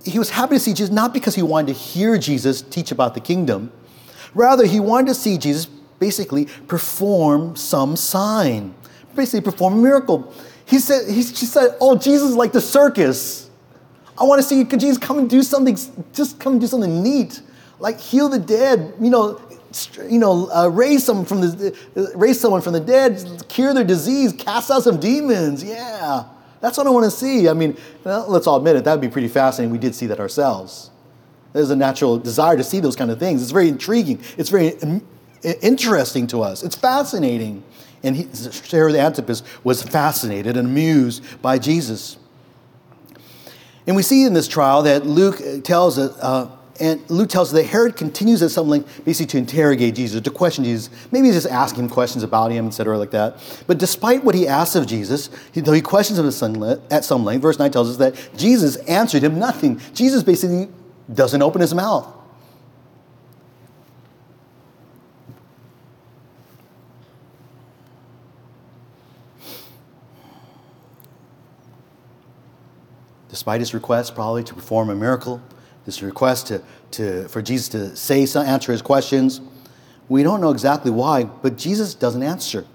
he 0.04 0.18
was 0.18 0.30
happy 0.30 0.56
to 0.56 0.60
see 0.60 0.72
Jesus 0.72 0.90
not 0.92 1.14
because 1.14 1.36
he 1.36 1.42
wanted 1.42 1.74
to 1.74 1.78
hear 1.78 2.18
Jesus 2.18 2.60
teach 2.60 2.90
about 2.90 3.14
the 3.14 3.20
kingdom. 3.20 3.70
Rather, 4.34 4.66
he 4.66 4.80
wanted 4.80 5.06
to 5.08 5.14
see 5.14 5.38
Jesus 5.38 5.66
basically 6.00 6.46
perform 6.66 7.54
some 7.54 7.94
sign, 7.94 8.74
basically 9.14 9.48
perform 9.48 9.74
a 9.74 9.76
miracle. 9.76 10.34
He 10.66 10.80
said, 10.80 11.08
he 11.08 11.22
she 11.22 11.46
said, 11.46 11.76
Oh, 11.80 11.96
Jesus 11.96 12.30
is 12.30 12.36
like 12.36 12.50
the 12.50 12.60
circus. 12.60 13.47
I 14.20 14.24
want 14.24 14.40
to 14.40 14.46
see 14.46 14.64
Jesus 14.64 14.98
come 14.98 15.18
and 15.18 15.30
do 15.30 15.42
something, 15.42 15.76
just 16.12 16.40
come 16.40 16.52
and 16.54 16.60
do 16.60 16.66
something 16.66 17.02
neat, 17.02 17.40
like 17.78 18.00
heal 18.00 18.28
the 18.28 18.38
dead, 18.38 18.94
you 19.00 19.10
know, 19.10 19.40
you 20.08 20.18
know, 20.18 20.50
uh, 20.50 20.68
raise 20.68 21.04
someone 21.04 21.26
from 21.26 21.40
the 21.42 22.12
raise 22.14 22.40
someone 22.40 22.62
from 22.62 22.72
the 22.72 22.80
dead, 22.80 23.44
cure 23.48 23.74
their 23.74 23.84
disease, 23.84 24.32
cast 24.32 24.70
out 24.70 24.82
some 24.82 24.98
demons. 24.98 25.62
Yeah. 25.62 26.24
That's 26.60 26.76
what 26.76 26.86
I 26.86 26.90
want 26.90 27.04
to 27.04 27.10
see. 27.10 27.48
I 27.48 27.52
mean, 27.52 27.76
well, 28.02 28.26
let's 28.28 28.46
all 28.46 28.56
admit 28.56 28.76
it, 28.76 28.84
that 28.84 28.92
would 28.92 29.00
be 29.00 29.08
pretty 29.08 29.28
fascinating. 29.28 29.70
We 29.70 29.78
did 29.78 29.94
see 29.94 30.06
that 30.06 30.18
ourselves. 30.18 30.90
There's 31.52 31.70
a 31.70 31.76
natural 31.76 32.18
desire 32.18 32.56
to 32.56 32.64
see 32.64 32.80
those 32.80 32.96
kind 32.96 33.10
of 33.10 33.18
things. 33.18 33.42
It's 33.42 33.52
very 33.52 33.68
intriguing. 33.68 34.20
It's 34.36 34.50
very 34.50 34.74
interesting 35.62 36.26
to 36.28 36.42
us. 36.42 36.62
It's 36.62 36.76
fascinating. 36.76 37.62
And 38.02 38.16
he, 38.16 38.24
Antipas 38.72 39.42
was 39.64 39.82
fascinated 39.82 40.56
and 40.56 40.68
amused 40.68 41.40
by 41.42 41.58
Jesus. 41.58 42.16
And 43.88 43.96
we 43.96 44.02
see 44.02 44.24
in 44.24 44.34
this 44.34 44.46
trial 44.46 44.82
that 44.82 45.06
Luke 45.06 45.40
tells 45.64 45.96
us, 45.98 46.14
uh, 46.18 46.50
and 46.78 47.00
Luke 47.10 47.30
tells 47.30 47.48
us 47.48 47.54
that 47.54 47.64
Herod 47.64 47.96
continues 47.96 48.42
at 48.42 48.50
some 48.50 48.68
length 48.68 49.02
basically 49.02 49.30
to 49.30 49.38
interrogate 49.38 49.94
Jesus, 49.94 50.20
to 50.20 50.30
question 50.30 50.62
Jesus. 50.62 50.90
Maybe 51.10 51.28
he's 51.28 51.36
just 51.36 51.48
asking 51.48 51.84
him 51.84 51.88
questions 51.88 52.22
about 52.22 52.52
him, 52.52 52.66
etc., 52.66 52.98
like 52.98 53.12
that. 53.12 53.38
But 53.66 53.78
despite 53.78 54.22
what 54.22 54.34
he 54.34 54.46
asks 54.46 54.76
of 54.76 54.86
Jesus, 54.86 55.30
though 55.54 55.72
he 55.72 55.80
questions 55.80 56.18
him 56.18 56.26
at 56.26 56.34
some 57.04 57.24
length, 57.24 57.40
verse 57.40 57.58
9 57.58 57.70
tells 57.70 57.88
us 57.88 57.96
that 57.96 58.36
Jesus 58.36 58.76
answered 58.76 59.24
him 59.24 59.38
nothing. 59.38 59.80
Jesus 59.94 60.22
basically 60.22 60.68
doesn't 61.10 61.40
open 61.40 61.62
his 61.62 61.72
mouth. 61.72 62.14
Despite 73.38 73.60
his 73.60 73.72
request, 73.72 74.16
probably 74.16 74.42
to 74.42 74.52
perform 74.52 74.90
a 74.90 74.96
miracle, 74.96 75.40
this 75.84 76.02
request 76.02 76.48
to, 76.48 76.60
to, 76.90 77.28
for 77.28 77.40
Jesus 77.40 77.68
to 77.68 77.94
say, 77.94 78.26
some, 78.26 78.44
answer 78.44 78.72
his 78.72 78.82
questions. 78.82 79.40
We 80.08 80.24
don't 80.24 80.40
know 80.40 80.50
exactly 80.50 80.90
why, 80.90 81.22
but 81.22 81.56
Jesus 81.56 81.94
doesn't 81.94 82.24
answer. 82.24 82.66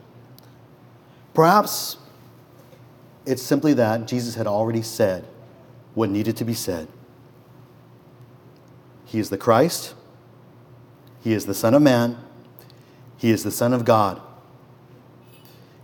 Perhaps 1.33 1.97
it's 3.25 3.41
simply 3.41 3.73
that 3.73 4.07
Jesus 4.07 4.35
had 4.35 4.47
already 4.47 4.81
said 4.81 5.27
what 5.95 6.09
needed 6.09 6.37
to 6.37 6.45
be 6.45 6.53
said. 6.53 6.87
He 9.03 9.19
is 9.19 9.29
the 9.29 9.37
Christ, 9.37 9.95
He 11.21 11.33
is 11.33 11.45
the 11.45 11.53
Son 11.53 11.73
of 11.73 11.81
Man, 11.81 12.17
He 13.17 13.31
is 13.31 13.43
the 13.43 13.51
Son 13.51 13.73
of 13.73 13.83
God. 13.83 14.21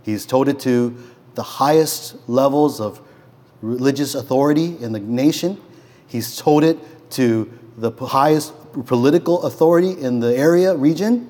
He's 0.02 0.24
told 0.24 0.48
it 0.48 0.58
to 0.60 0.96
the 1.34 1.42
highest 1.42 2.16
levels 2.26 2.80
of 2.80 3.02
religious 3.62 4.14
authority 4.14 4.76
in 4.80 4.92
the 4.92 5.00
nation. 5.00 5.60
He's 6.06 6.36
told 6.36 6.64
it 6.64 6.78
to 7.12 7.50
the 7.76 7.90
highest 7.92 8.54
political 8.86 9.42
authority 9.42 9.92
in 9.92 10.20
the 10.20 10.36
area, 10.36 10.74
region, 10.74 11.28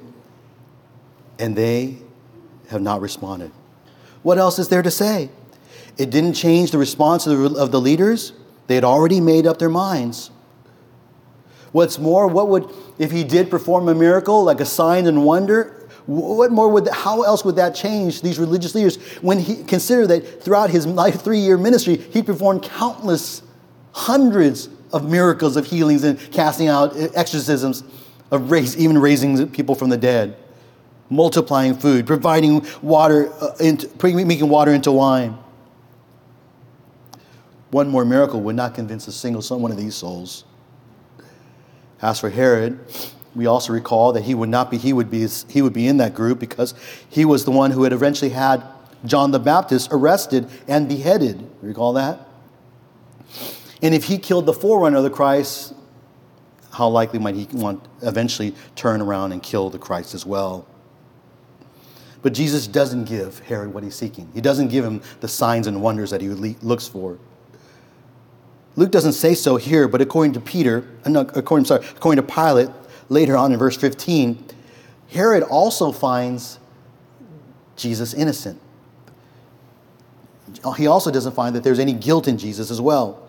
and 1.38 1.56
they 1.56 1.98
have 2.68 2.82
not 2.82 3.00
responded. 3.00 3.50
What 4.22 4.38
else 4.38 4.58
is 4.58 4.68
there 4.68 4.82
to 4.82 4.90
say? 4.90 5.30
It 5.96 6.10
didn't 6.10 6.34
change 6.34 6.70
the 6.70 6.78
response 6.78 7.26
of 7.26 7.38
the, 7.38 7.60
of 7.60 7.72
the 7.72 7.80
leaders. 7.80 8.32
They 8.66 8.74
had 8.74 8.84
already 8.84 9.20
made 9.20 9.46
up 9.46 9.58
their 9.58 9.70
minds. 9.70 10.30
What's 11.72 11.98
more, 11.98 12.26
what 12.26 12.48
would, 12.48 12.72
if 12.98 13.10
he 13.10 13.24
did 13.24 13.50
perform 13.50 13.88
a 13.88 13.94
miracle 13.94 14.42
like 14.44 14.60
a 14.60 14.66
sign 14.66 15.06
and 15.06 15.24
wonder, 15.24 15.79
what 16.06 16.50
more 16.50 16.68
would, 16.68 16.88
how 16.88 17.22
else 17.22 17.44
would 17.44 17.56
that 17.56 17.74
change 17.74 18.22
these 18.22 18.38
religious 18.38 18.74
leaders 18.74 18.96
when 19.20 19.38
he 19.38 19.62
consider 19.64 20.06
that 20.08 20.42
throughout 20.42 20.70
his 20.70 20.86
life 20.86 21.22
three 21.22 21.38
year 21.38 21.56
ministry, 21.56 21.96
he 21.96 22.22
performed 22.22 22.62
countless, 22.62 23.42
hundreds 23.92 24.68
of 24.92 25.08
miracles 25.08 25.56
of 25.56 25.66
healings 25.66 26.04
and 26.04 26.18
casting 26.32 26.68
out 26.68 26.96
exorcisms, 27.14 27.84
of 28.30 28.50
raise, 28.50 28.76
even 28.76 28.98
raising 28.98 29.48
people 29.50 29.74
from 29.74 29.90
the 29.90 29.96
dead, 29.96 30.36
multiplying 31.08 31.74
food, 31.74 32.06
providing 32.06 32.64
water, 32.82 33.32
uh, 33.42 33.54
into, 33.60 33.88
making 34.02 34.48
water 34.48 34.72
into 34.72 34.92
wine. 34.92 35.36
One 37.70 37.88
more 37.88 38.04
miracle 38.04 38.40
would 38.42 38.56
not 38.56 38.74
convince 38.74 39.06
a 39.06 39.12
single 39.12 39.42
one 39.58 39.70
of 39.70 39.76
these 39.76 39.94
souls. 39.94 40.44
As 42.02 42.18
for 42.18 42.30
Herod, 42.30 42.80
we 43.34 43.46
also 43.46 43.72
recall 43.72 44.12
that 44.12 44.22
he 44.22 44.34
would 44.34 44.48
not 44.48 44.70
be 44.70 44.76
he 44.78 44.92
would 44.92 45.10
be 45.10 45.26
he 45.48 45.62
would 45.62 45.72
be 45.72 45.86
in 45.86 45.98
that 45.98 46.14
group 46.14 46.38
because 46.38 46.74
he 47.08 47.24
was 47.24 47.44
the 47.44 47.50
one 47.50 47.70
who 47.70 47.84
had 47.84 47.92
eventually 47.92 48.30
had 48.30 48.62
John 49.04 49.30
the 49.30 49.38
Baptist 49.38 49.88
arrested 49.92 50.48
and 50.66 50.88
beheaded. 50.88 51.48
Recall 51.62 51.92
that? 51.94 52.26
And 53.82 53.94
if 53.94 54.04
he 54.04 54.18
killed 54.18 54.46
the 54.46 54.52
forerunner 54.52 54.98
of 54.98 55.04
the 55.04 55.10
Christ, 55.10 55.74
how 56.72 56.88
likely 56.88 57.18
might 57.18 57.34
he 57.34 57.48
want 57.52 57.82
eventually 58.02 58.54
turn 58.76 59.00
around 59.00 59.32
and 59.32 59.42
kill 59.42 59.70
the 59.70 59.78
Christ 59.78 60.14
as 60.14 60.26
well? 60.26 60.66
But 62.22 62.34
Jesus 62.34 62.66
doesn't 62.66 63.04
give 63.04 63.38
Herod 63.40 63.72
what 63.72 63.82
he's 63.82 63.94
seeking. 63.94 64.30
He 64.34 64.40
doesn't 64.40 64.68
give 64.68 64.84
him 64.84 65.00
the 65.20 65.28
signs 65.28 65.66
and 65.66 65.80
wonders 65.80 66.10
that 66.10 66.20
he 66.20 66.28
looks 66.28 66.86
for. 66.86 67.18
Luke 68.76 68.90
doesn't 68.90 69.14
say 69.14 69.34
so 69.34 69.56
here, 69.56 69.88
but 69.88 70.00
according 70.00 70.32
to 70.34 70.40
Peter, 70.40 70.86
uh, 71.04 71.08
no, 71.08 71.20
according, 71.20 71.64
sorry, 71.64 71.84
according 71.96 72.24
to 72.24 72.34
Pilate, 72.34 72.68
later 73.10 73.36
on 73.36 73.52
in 73.52 73.58
verse 73.58 73.76
15, 73.76 74.42
Herod 75.10 75.42
also 75.42 75.92
finds 75.92 76.58
Jesus 77.76 78.14
innocent. 78.14 78.60
He 80.76 80.86
also 80.86 81.10
doesn't 81.10 81.34
find 81.34 81.54
that 81.54 81.62
there's 81.62 81.78
any 81.78 81.92
guilt 81.92 82.26
in 82.26 82.38
Jesus 82.38 82.70
as 82.70 82.80
well. 82.80 83.28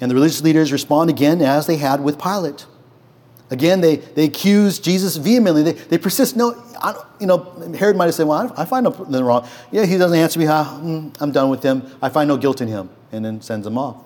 And 0.00 0.10
the 0.10 0.14
religious 0.14 0.42
leaders 0.42 0.72
respond 0.72 1.10
again 1.10 1.40
as 1.42 1.66
they 1.66 1.76
had 1.76 2.02
with 2.02 2.20
Pilate. 2.20 2.66
Again, 3.50 3.80
they, 3.80 3.96
they 3.96 4.24
accuse 4.24 4.78
Jesus 4.78 5.16
vehemently. 5.16 5.62
They, 5.62 5.72
they 5.72 5.98
persist. 5.98 6.34
No, 6.34 6.50
you 7.20 7.26
know, 7.26 7.38
Herod 7.78 7.96
might 7.96 8.06
have 8.06 8.14
said, 8.14 8.26
Well, 8.26 8.52
I, 8.56 8.64
find 8.64 8.84
nothing 8.84 9.24
wrong. 9.24 9.46
Yeah, 9.70 9.86
he 9.86 9.96
doesn't 9.96 10.18
answer 10.18 10.38
me. 10.38 10.46
Mm, 10.46 11.16
I'm 11.20 11.30
done 11.30 11.50
with 11.50 11.62
him. 11.62 11.82
I 12.02 12.08
find 12.08 12.26
no 12.26 12.36
guilt 12.36 12.60
in 12.60 12.68
him. 12.68 12.90
And 13.12 13.24
then 13.24 13.40
sends 13.40 13.66
him 13.66 13.78
off. 13.78 14.03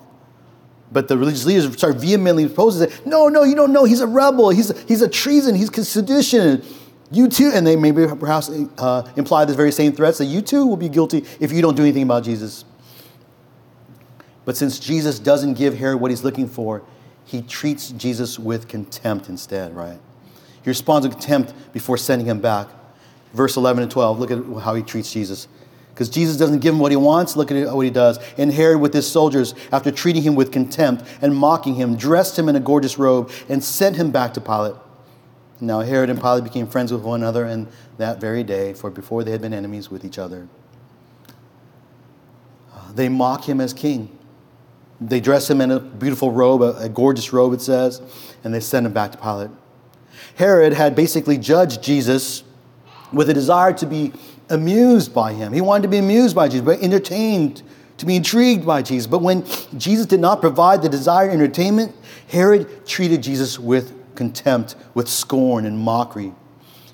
But 0.91 1.07
the 1.07 1.17
religious 1.17 1.45
leaders 1.45 1.71
start 1.73 1.97
vehemently 1.97 2.45
opposing 2.45 2.89
it. 2.89 3.05
No, 3.05 3.27
no, 3.27 3.43
you 3.43 3.55
don't 3.55 3.71
know. 3.71 3.83
He's 3.83 4.01
a 4.01 4.07
rebel. 4.07 4.49
He's 4.49 4.71
a, 4.71 4.79
he's 4.87 5.01
a 5.01 5.07
treason. 5.07 5.55
He's 5.55 5.69
sedition. 5.87 6.63
You 7.11 7.27
too, 7.27 7.51
and 7.53 7.65
they 7.65 7.75
maybe 7.75 8.05
perhaps 8.19 8.49
uh, 8.77 9.11
imply 9.15 9.45
the 9.45 9.53
very 9.53 9.71
same 9.71 9.93
threats 9.93 10.19
that 10.19 10.25
you 10.25 10.41
too 10.41 10.65
will 10.65 10.77
be 10.77 10.89
guilty 10.89 11.25
if 11.39 11.51
you 11.51 11.61
don't 11.61 11.75
do 11.75 11.81
anything 11.81 12.03
about 12.03 12.23
Jesus. 12.23 12.65
But 14.45 14.57
since 14.57 14.79
Jesus 14.79 15.19
doesn't 15.19 15.55
give 15.55 15.77
Herod 15.77 15.99
what 15.99 16.11
he's 16.11 16.23
looking 16.23 16.47
for, 16.47 16.83
he 17.25 17.41
treats 17.41 17.89
Jesus 17.89 18.39
with 18.39 18.67
contempt 18.67 19.29
instead, 19.29 19.75
right? 19.75 19.99
He 20.63 20.69
responds 20.69 21.07
with 21.07 21.17
contempt 21.17 21.53
before 21.73 21.97
sending 21.97 22.27
him 22.27 22.39
back. 22.39 22.67
Verse 23.33 23.57
11 23.57 23.83
and 23.83 23.91
12, 23.91 24.19
look 24.19 24.31
at 24.31 24.63
how 24.63 24.73
he 24.73 24.81
treats 24.81 25.11
Jesus. 25.13 25.47
Because 25.99 26.07
Jesus 26.07 26.37
doesn't 26.37 26.59
give 26.59 26.73
him 26.73 26.79
what 26.79 26.93
he 26.93 26.95
wants, 26.95 27.35
look 27.35 27.51
at 27.51 27.75
what 27.75 27.83
he 27.83 27.91
does. 27.91 28.19
And 28.37 28.53
Herod, 28.53 28.79
with 28.79 28.93
his 28.93 29.05
soldiers, 29.05 29.53
after 29.69 29.91
treating 29.91 30.21
him 30.21 30.33
with 30.33 30.49
contempt 30.49 31.03
and 31.21 31.35
mocking 31.35 31.75
him, 31.75 31.97
dressed 31.97 32.39
him 32.39 32.47
in 32.47 32.55
a 32.55 32.61
gorgeous 32.61 32.97
robe 32.97 33.29
and 33.49 33.61
sent 33.61 33.97
him 33.97 34.09
back 34.09 34.33
to 34.35 34.39
Pilate. 34.39 34.75
Now 35.59 35.81
Herod 35.81 36.09
and 36.09 36.17
Pilate 36.17 36.45
became 36.45 36.67
friends 36.67 36.93
with 36.93 37.01
one 37.01 37.19
another 37.19 37.43
and 37.43 37.67
that 37.97 38.21
very 38.21 38.45
day, 38.45 38.71
for 38.71 38.89
before 38.89 39.25
they 39.25 39.31
had 39.31 39.41
been 39.41 39.53
enemies 39.53 39.91
with 39.91 40.05
each 40.05 40.17
other. 40.17 40.47
Uh, 42.73 42.93
they 42.93 43.09
mock 43.09 43.43
him 43.43 43.59
as 43.59 43.73
king. 43.73 44.17
They 45.01 45.19
dress 45.19 45.49
him 45.49 45.59
in 45.59 45.69
a 45.69 45.81
beautiful 45.81 46.31
robe, 46.31 46.61
a, 46.61 46.77
a 46.77 46.87
gorgeous 46.87 47.33
robe, 47.33 47.51
it 47.51 47.59
says, 47.59 48.01
and 48.45 48.53
they 48.53 48.61
send 48.61 48.85
him 48.85 48.93
back 48.93 49.11
to 49.11 49.17
Pilate. 49.17 49.51
Herod 50.35 50.71
had 50.71 50.95
basically 50.95 51.37
judged 51.37 51.83
Jesus 51.83 52.45
with 53.11 53.29
a 53.29 53.33
desire 53.33 53.73
to 53.73 53.85
be 53.85 54.13
amused 54.49 55.13
by 55.13 55.33
him. 55.33 55.53
He 55.53 55.61
wanted 55.61 55.83
to 55.83 55.87
be 55.89 55.97
amused 55.97 56.35
by 56.35 56.47
Jesus, 56.47 56.65
but 56.65 56.81
entertained, 56.81 57.61
to 57.97 58.05
be 58.05 58.15
intrigued 58.15 58.65
by 58.65 58.81
Jesus. 58.81 59.07
But 59.07 59.21
when 59.21 59.45
Jesus 59.77 60.05
did 60.05 60.19
not 60.19 60.41
provide 60.41 60.81
the 60.81 60.89
desired 60.89 61.31
entertainment, 61.31 61.95
Herod 62.27 62.85
treated 62.85 63.21
Jesus 63.21 63.59
with 63.59 63.93
contempt, 64.15 64.75
with 64.93 65.07
scorn 65.07 65.65
and 65.65 65.77
mockery. 65.77 66.33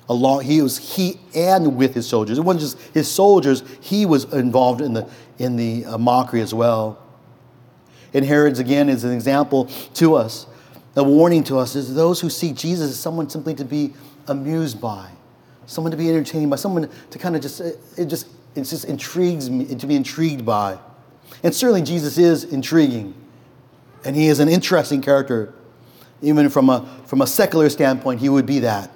Along, 0.08 0.42
he 0.42 0.62
was 0.62 0.78
he 0.78 1.18
and 1.34 1.76
with 1.76 1.94
his 1.94 2.08
soldiers. 2.08 2.38
It 2.38 2.42
wasn't 2.42 2.60
just 2.60 2.94
his 2.94 3.10
soldiers; 3.10 3.64
he 3.80 4.06
was 4.06 4.32
involved 4.32 4.80
in 4.80 4.92
the 4.92 5.08
in 5.38 5.56
the 5.56 5.84
uh, 5.84 5.98
mockery 5.98 6.40
as 6.40 6.54
well. 6.54 7.02
And 8.14 8.24
Herod's 8.24 8.60
again 8.60 8.88
is 8.88 9.02
an 9.02 9.12
example 9.12 9.64
to 9.94 10.14
us, 10.14 10.46
a 10.94 11.02
warning 11.02 11.42
to 11.44 11.58
us: 11.58 11.74
is 11.74 11.94
those 11.94 12.20
who 12.20 12.30
see 12.30 12.52
Jesus 12.52 12.90
as 12.90 13.00
someone 13.00 13.28
simply 13.28 13.54
to 13.56 13.64
be 13.64 13.94
amused 14.28 14.80
by, 14.80 15.10
someone 15.66 15.90
to 15.90 15.96
be 15.96 16.08
entertained 16.08 16.50
by, 16.50 16.56
someone 16.56 16.88
to 17.10 17.18
kind 17.18 17.36
of 17.36 17.42
just, 17.42 17.60
it 17.60 18.06
just, 18.06 18.28
it 18.54 18.62
just 18.62 18.84
intrigues 18.84 19.50
me, 19.50 19.66
to 19.74 19.86
be 19.86 19.96
intrigued 19.96 20.46
by. 20.46 20.78
And 21.42 21.54
certainly 21.54 21.82
Jesus 21.82 22.18
is 22.18 22.44
intriguing. 22.44 23.14
And 24.04 24.16
he 24.16 24.28
is 24.28 24.40
an 24.40 24.48
interesting 24.48 25.02
character. 25.02 25.52
Even 26.22 26.48
from 26.48 26.70
a, 26.70 26.88
from 27.06 27.20
a 27.20 27.26
secular 27.26 27.68
standpoint, 27.68 28.20
he 28.20 28.28
would 28.28 28.46
be 28.46 28.60
that. 28.60 28.90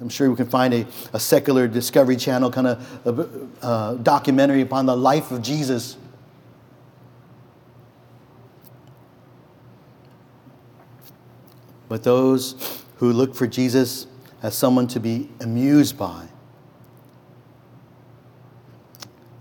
I'm 0.00 0.08
sure 0.08 0.28
we 0.28 0.36
can 0.36 0.48
find 0.48 0.74
a, 0.74 0.86
a 1.12 1.20
secular 1.20 1.68
Discovery 1.68 2.16
Channel 2.16 2.50
kind 2.50 2.66
of 2.66 3.48
uh, 3.62 3.94
documentary 3.94 4.60
upon 4.60 4.86
the 4.86 4.96
life 4.96 5.30
of 5.30 5.40
Jesus. 5.40 5.96
But 11.88 12.02
those 12.02 12.82
who 12.96 13.12
look 13.12 13.34
for 13.34 13.46
Jesus 13.46 14.06
as 14.44 14.54
someone 14.54 14.86
to 14.86 15.00
be 15.00 15.30
amused 15.40 15.96
by 15.96 16.28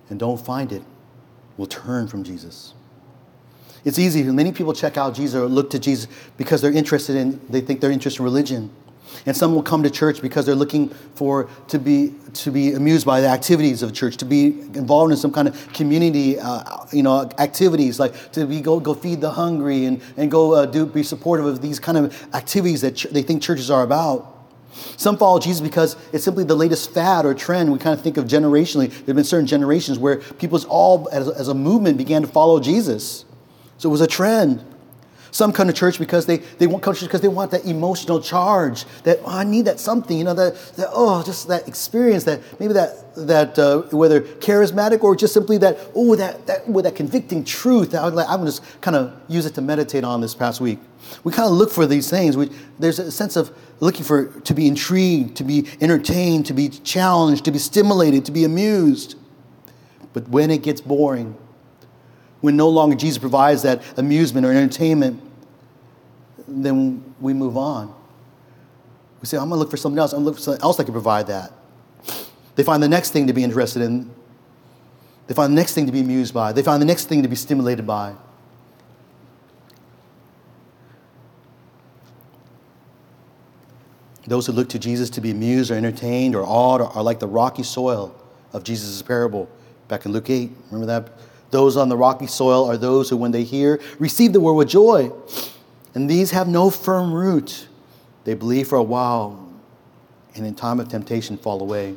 and 0.09 0.17
don't 0.17 0.39
find 0.39 0.71
it 0.71 0.81
will 1.57 1.67
turn 1.67 2.07
from 2.07 2.23
Jesus. 2.23 2.73
It's 3.83 3.99
easy. 3.99 4.23
Many 4.23 4.53
people 4.53 4.73
check 4.73 4.95
out 4.95 5.13
Jesus 5.13 5.35
or 5.35 5.47
look 5.47 5.69
to 5.71 5.79
Jesus 5.79 6.07
because 6.37 6.61
they're 6.61 6.71
interested 6.71 7.17
in, 7.17 7.41
they 7.49 7.59
think 7.59 7.81
they're 7.81 7.91
interested 7.91 8.21
in 8.21 8.23
religion. 8.23 8.71
And 9.25 9.35
some 9.35 9.53
will 9.53 9.61
come 9.61 9.83
to 9.83 9.89
church 9.89 10.21
because 10.21 10.45
they're 10.45 10.55
looking 10.55 10.87
for 11.15 11.49
to 11.67 11.77
be 11.77 12.15
to 12.35 12.49
be 12.49 12.71
amused 12.71 13.05
by 13.05 13.19
the 13.19 13.27
activities 13.27 13.83
of 13.83 13.93
church, 13.93 14.15
to 14.17 14.25
be 14.25 14.47
involved 14.47 15.11
in 15.11 15.17
some 15.17 15.31
kind 15.31 15.49
of 15.49 15.73
community, 15.73 16.39
uh, 16.39 16.85
you 16.93 17.03
know, 17.03 17.29
activities 17.37 17.99
like 17.99 18.31
to 18.31 18.45
be 18.45 18.61
go 18.61 18.79
go 18.79 18.93
feed 18.93 19.19
the 19.21 19.29
hungry 19.29 19.85
and 19.85 20.01
and 20.17 20.31
go 20.31 20.53
uh, 20.53 20.65
do 20.65 20.85
be 20.85 21.03
supportive 21.03 21.45
of 21.45 21.61
these 21.61 21.79
kind 21.79 21.97
of 21.97 22.33
activities 22.33 22.81
that 22.81 22.95
ch- 22.95 23.07
they 23.11 23.21
think 23.21 23.43
churches 23.43 23.69
are 23.69 23.83
about. 23.83 24.32
Some 24.97 25.17
follow 25.17 25.39
Jesus 25.39 25.61
because 25.61 25.95
it's 26.11 26.23
simply 26.23 26.43
the 26.43 26.55
latest 26.55 26.91
fad 26.91 27.25
or 27.25 27.33
trend. 27.33 27.71
We 27.71 27.79
kind 27.79 27.97
of 27.97 28.01
think 28.01 28.17
of 28.17 28.25
generationally. 28.25 28.89
There 28.89 29.07
have 29.07 29.15
been 29.15 29.23
certain 29.23 29.47
generations 29.47 29.99
where 29.99 30.17
people 30.17 30.57
all, 30.65 31.07
as, 31.11 31.29
as 31.29 31.47
a 31.47 31.53
movement, 31.53 31.97
began 31.97 32.21
to 32.21 32.27
follow 32.27 32.59
Jesus. 32.59 33.25
So 33.77 33.89
it 33.89 33.91
was 33.91 34.01
a 34.01 34.07
trend. 34.07 34.63
Some 35.33 35.51
come 35.51 35.65
to 35.65 35.73
church 35.73 35.97
because 35.97 36.27
they, 36.27 36.37
they 36.37 36.67
want 36.67 36.83
church 36.83 37.01
because 37.01 37.21
they 37.21 37.27
want 37.27 37.49
that 37.51 37.65
emotional 37.65 38.21
charge. 38.21 38.85
That 39.01 39.19
oh, 39.25 39.39
I 39.39 39.43
need 39.43 39.65
that 39.65 39.79
something, 39.79 40.15
you 40.15 40.23
know, 40.23 40.35
that, 40.35 40.55
that 40.75 40.89
oh, 40.91 41.23
just 41.23 41.47
that 41.47 41.67
experience, 41.67 42.23
that 42.25 42.39
maybe 42.59 42.73
that 42.73 43.15
that 43.15 43.57
uh, 43.57 43.81
whether 43.89 44.21
charismatic 44.21 45.03
or 45.03 45.15
just 45.15 45.33
simply 45.33 45.57
that 45.57 45.79
oh, 45.95 46.15
that 46.15 46.45
that 46.45 46.69
with 46.69 46.85
that 46.85 46.95
convicting 46.95 47.43
truth. 47.43 47.95
I 47.95 48.05
would 48.05 48.13
like, 48.13 48.29
I'm 48.29 48.45
just 48.45 48.61
kind 48.81 48.95
of 48.95 49.19
use 49.27 49.47
it 49.47 49.55
to 49.55 49.61
meditate 49.61 50.03
on 50.03 50.21
this 50.21 50.35
past 50.35 50.61
week. 50.61 50.77
We 51.23 51.33
kind 51.33 51.47
of 51.47 51.53
look 51.53 51.71
for 51.71 51.87
these 51.87 52.11
things. 52.11 52.37
We, 52.37 52.51
there's 52.77 52.99
a 52.99 53.11
sense 53.11 53.35
of 53.35 53.51
looking 53.79 54.03
for 54.03 54.25
to 54.41 54.53
be 54.53 54.67
intrigued, 54.67 55.35
to 55.37 55.43
be 55.43 55.67
entertained, 55.81 56.45
to 56.45 56.53
be 56.53 56.69
challenged, 56.69 57.43
to 57.45 57.51
be 57.51 57.57
stimulated, 57.57 58.23
to 58.25 58.31
be 58.31 58.43
amused. 58.43 59.15
But 60.13 60.29
when 60.29 60.51
it 60.51 60.61
gets 60.61 60.79
boring, 60.79 61.35
when 62.43 62.57
no 62.57 62.67
longer 62.67 62.93
Jesus 62.93 63.19
provides 63.19 63.61
that 63.61 63.81
amusement 63.97 64.45
or 64.45 64.51
entertainment, 64.51 65.21
then 66.45 67.15
we 67.21 67.33
move 67.33 67.55
on. 67.55 67.95
We 69.21 69.27
say, 69.27 69.37
I'm 69.37 69.47
going 69.47 69.51
to 69.51 69.59
look 69.59 69.71
for 69.71 69.77
something 69.77 69.97
else. 69.97 70.11
I'm 70.11 70.17
going 70.17 70.25
to 70.25 70.29
look 70.31 70.35
for 70.35 70.43
something 70.43 70.61
else 70.61 70.75
that 70.75 70.83
can 70.83 70.91
provide 70.91 71.27
that. 71.27 71.53
They 72.55 72.63
find 72.63 72.83
the 72.83 72.89
next 72.89 73.11
thing 73.11 73.27
to 73.27 73.33
be 73.33 73.45
interested 73.45 73.81
in. 73.81 74.11
They 75.27 75.33
find 75.33 75.53
the 75.53 75.55
next 75.55 75.73
thing 75.73 75.85
to 75.85 75.93
be 75.93 76.01
amused 76.01 76.33
by. 76.33 76.51
They 76.51 76.63
find 76.63 76.81
the 76.81 76.85
next 76.85 77.05
thing 77.05 77.23
to 77.23 77.29
be 77.29 77.37
stimulated 77.37 77.87
by. 77.87 78.13
Those 84.27 84.47
who 84.47 84.51
look 84.51 84.67
to 84.67 84.79
Jesus 84.79 85.09
to 85.11 85.21
be 85.21 85.31
amused 85.31 85.71
or 85.71 85.75
entertained 85.75 86.35
or 86.35 86.43
awed 86.43 86.81
are 86.81 87.03
like 87.03 87.19
the 87.19 87.27
rocky 87.27 87.63
soil 87.63 88.13
of 88.51 88.65
Jesus' 88.65 89.01
parable 89.01 89.47
back 89.87 90.05
in 90.05 90.11
Luke 90.11 90.29
8. 90.29 90.51
Remember 90.71 90.87
that? 90.87 91.13
Those 91.53 91.77
on 91.77 91.87
the 91.87 91.95
rocky 91.95 92.25
soil 92.25 92.65
are 92.65 92.77
those 92.77 93.11
who, 93.11 93.15
when 93.15 93.29
they 93.29 93.43
hear, 93.43 93.79
receive 93.99 94.33
the 94.33 94.39
word 94.39 94.53
with 94.53 94.69
joy. 94.69 95.11
And 95.93 96.09
these 96.09 96.31
have 96.31 96.47
no 96.47 96.71
firm 96.71 97.13
root. 97.13 97.67
They 98.23 98.33
believe 98.33 98.67
for 98.67 98.79
a 98.79 98.83
while 98.83 99.53
and 100.33 100.47
in 100.47 100.55
time 100.55 100.79
of 100.79 100.89
temptation 100.89 101.37
fall 101.37 101.61
away. 101.61 101.95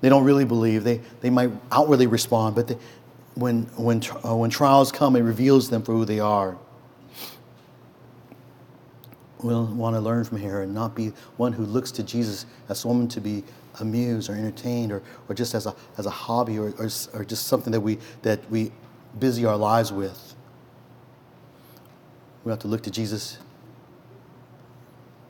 They 0.00 0.08
don't 0.08 0.24
really 0.24 0.46
believe. 0.46 0.82
They, 0.82 1.02
they 1.20 1.28
might 1.28 1.50
outwardly 1.70 2.06
respond, 2.06 2.54
but 2.56 2.68
they, 2.68 2.78
when, 3.34 3.64
when, 3.76 4.02
uh, 4.24 4.34
when 4.34 4.48
trials 4.48 4.90
come, 4.92 5.14
it 5.14 5.20
reveals 5.20 5.68
them 5.68 5.82
for 5.82 5.92
who 5.92 6.06
they 6.06 6.20
are. 6.20 6.56
We'll 9.42 9.66
want 9.66 9.94
to 9.94 10.00
learn 10.00 10.24
from 10.24 10.38
here 10.38 10.62
and 10.62 10.74
not 10.74 10.94
be 10.94 11.12
one 11.36 11.52
who 11.52 11.66
looks 11.66 11.90
to 11.92 12.02
Jesus 12.02 12.46
as 12.70 12.80
someone 12.80 13.08
to 13.08 13.20
be 13.20 13.44
amused 13.78 14.30
or 14.30 14.32
entertained 14.32 14.90
or, 14.90 15.02
or 15.28 15.34
just 15.34 15.54
as 15.54 15.66
a, 15.66 15.74
as 15.98 16.06
a 16.06 16.10
hobby 16.10 16.58
or, 16.58 16.70
or, 16.78 16.88
or 17.12 17.24
just 17.26 17.46
something 17.46 17.70
that 17.72 17.80
we, 17.80 17.98
that 18.22 18.40
we 18.50 18.72
busy 19.18 19.44
our 19.44 19.56
lives 19.56 19.92
with. 19.92 20.34
We 22.44 22.50
have 22.50 22.60
to 22.60 22.68
look 22.68 22.82
to 22.84 22.90
Jesus 22.90 23.38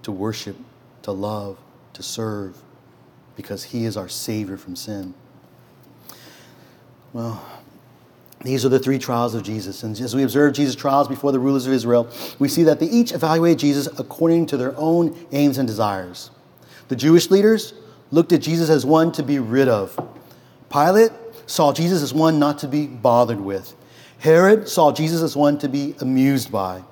to 0.02 0.12
worship, 0.12 0.56
to 1.02 1.10
love, 1.10 1.58
to 1.92 2.02
serve, 2.02 2.56
because 3.36 3.64
he 3.64 3.84
is 3.84 3.96
our 3.96 4.08
Savior 4.08 4.56
from 4.56 4.76
sin. 4.76 5.14
Well, 7.12 7.44
these 8.42 8.64
are 8.64 8.68
the 8.68 8.78
three 8.78 8.98
trials 8.98 9.34
of 9.34 9.42
Jesus. 9.42 9.82
And 9.82 9.98
as 9.98 10.14
we 10.14 10.22
observe 10.22 10.52
Jesus' 10.52 10.76
trials 10.76 11.08
before 11.08 11.32
the 11.32 11.40
rulers 11.40 11.66
of 11.66 11.72
Israel, 11.72 12.08
we 12.38 12.48
see 12.48 12.62
that 12.64 12.78
they 12.78 12.86
each 12.86 13.12
evaluate 13.12 13.58
Jesus 13.58 13.88
according 13.98 14.46
to 14.46 14.56
their 14.56 14.76
own 14.76 15.26
aims 15.32 15.58
and 15.58 15.66
desires. 15.66 16.30
The 16.86 16.96
Jewish 16.96 17.30
leaders 17.30 17.74
looked 18.12 18.32
at 18.32 18.42
Jesus 18.42 18.70
as 18.70 18.86
one 18.86 19.10
to 19.12 19.24
be 19.24 19.40
rid 19.40 19.66
of. 19.66 19.98
Pilate 20.70 21.10
saw 21.46 21.72
Jesus 21.72 22.02
as 22.02 22.12
one 22.12 22.38
not 22.38 22.58
to 22.58 22.68
be 22.68 22.86
bothered 22.86 23.40
with. 23.40 23.74
Herod 24.18 24.68
saw 24.68 24.92
Jesus 24.92 25.22
as 25.22 25.36
one 25.36 25.58
to 25.58 25.68
be 25.68 25.94
amused 26.00 26.50
by. 26.50 26.82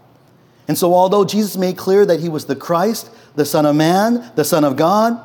And 0.69 0.79
so, 0.79 0.95
although 0.95 1.25
Jesus 1.25 1.57
made 1.57 1.77
clear 1.77 2.07
that 2.07 2.21
he 2.21 2.29
was 2.29 2.47
the 2.47 2.57
Christ, 2.57 3.11
the 3.35 3.45
Son 3.45 3.67
of 3.67 3.77
Man, 3.77 4.31
the 4.35 4.45
Son 4.45 4.65
of 4.65 4.77
God, 4.77 5.21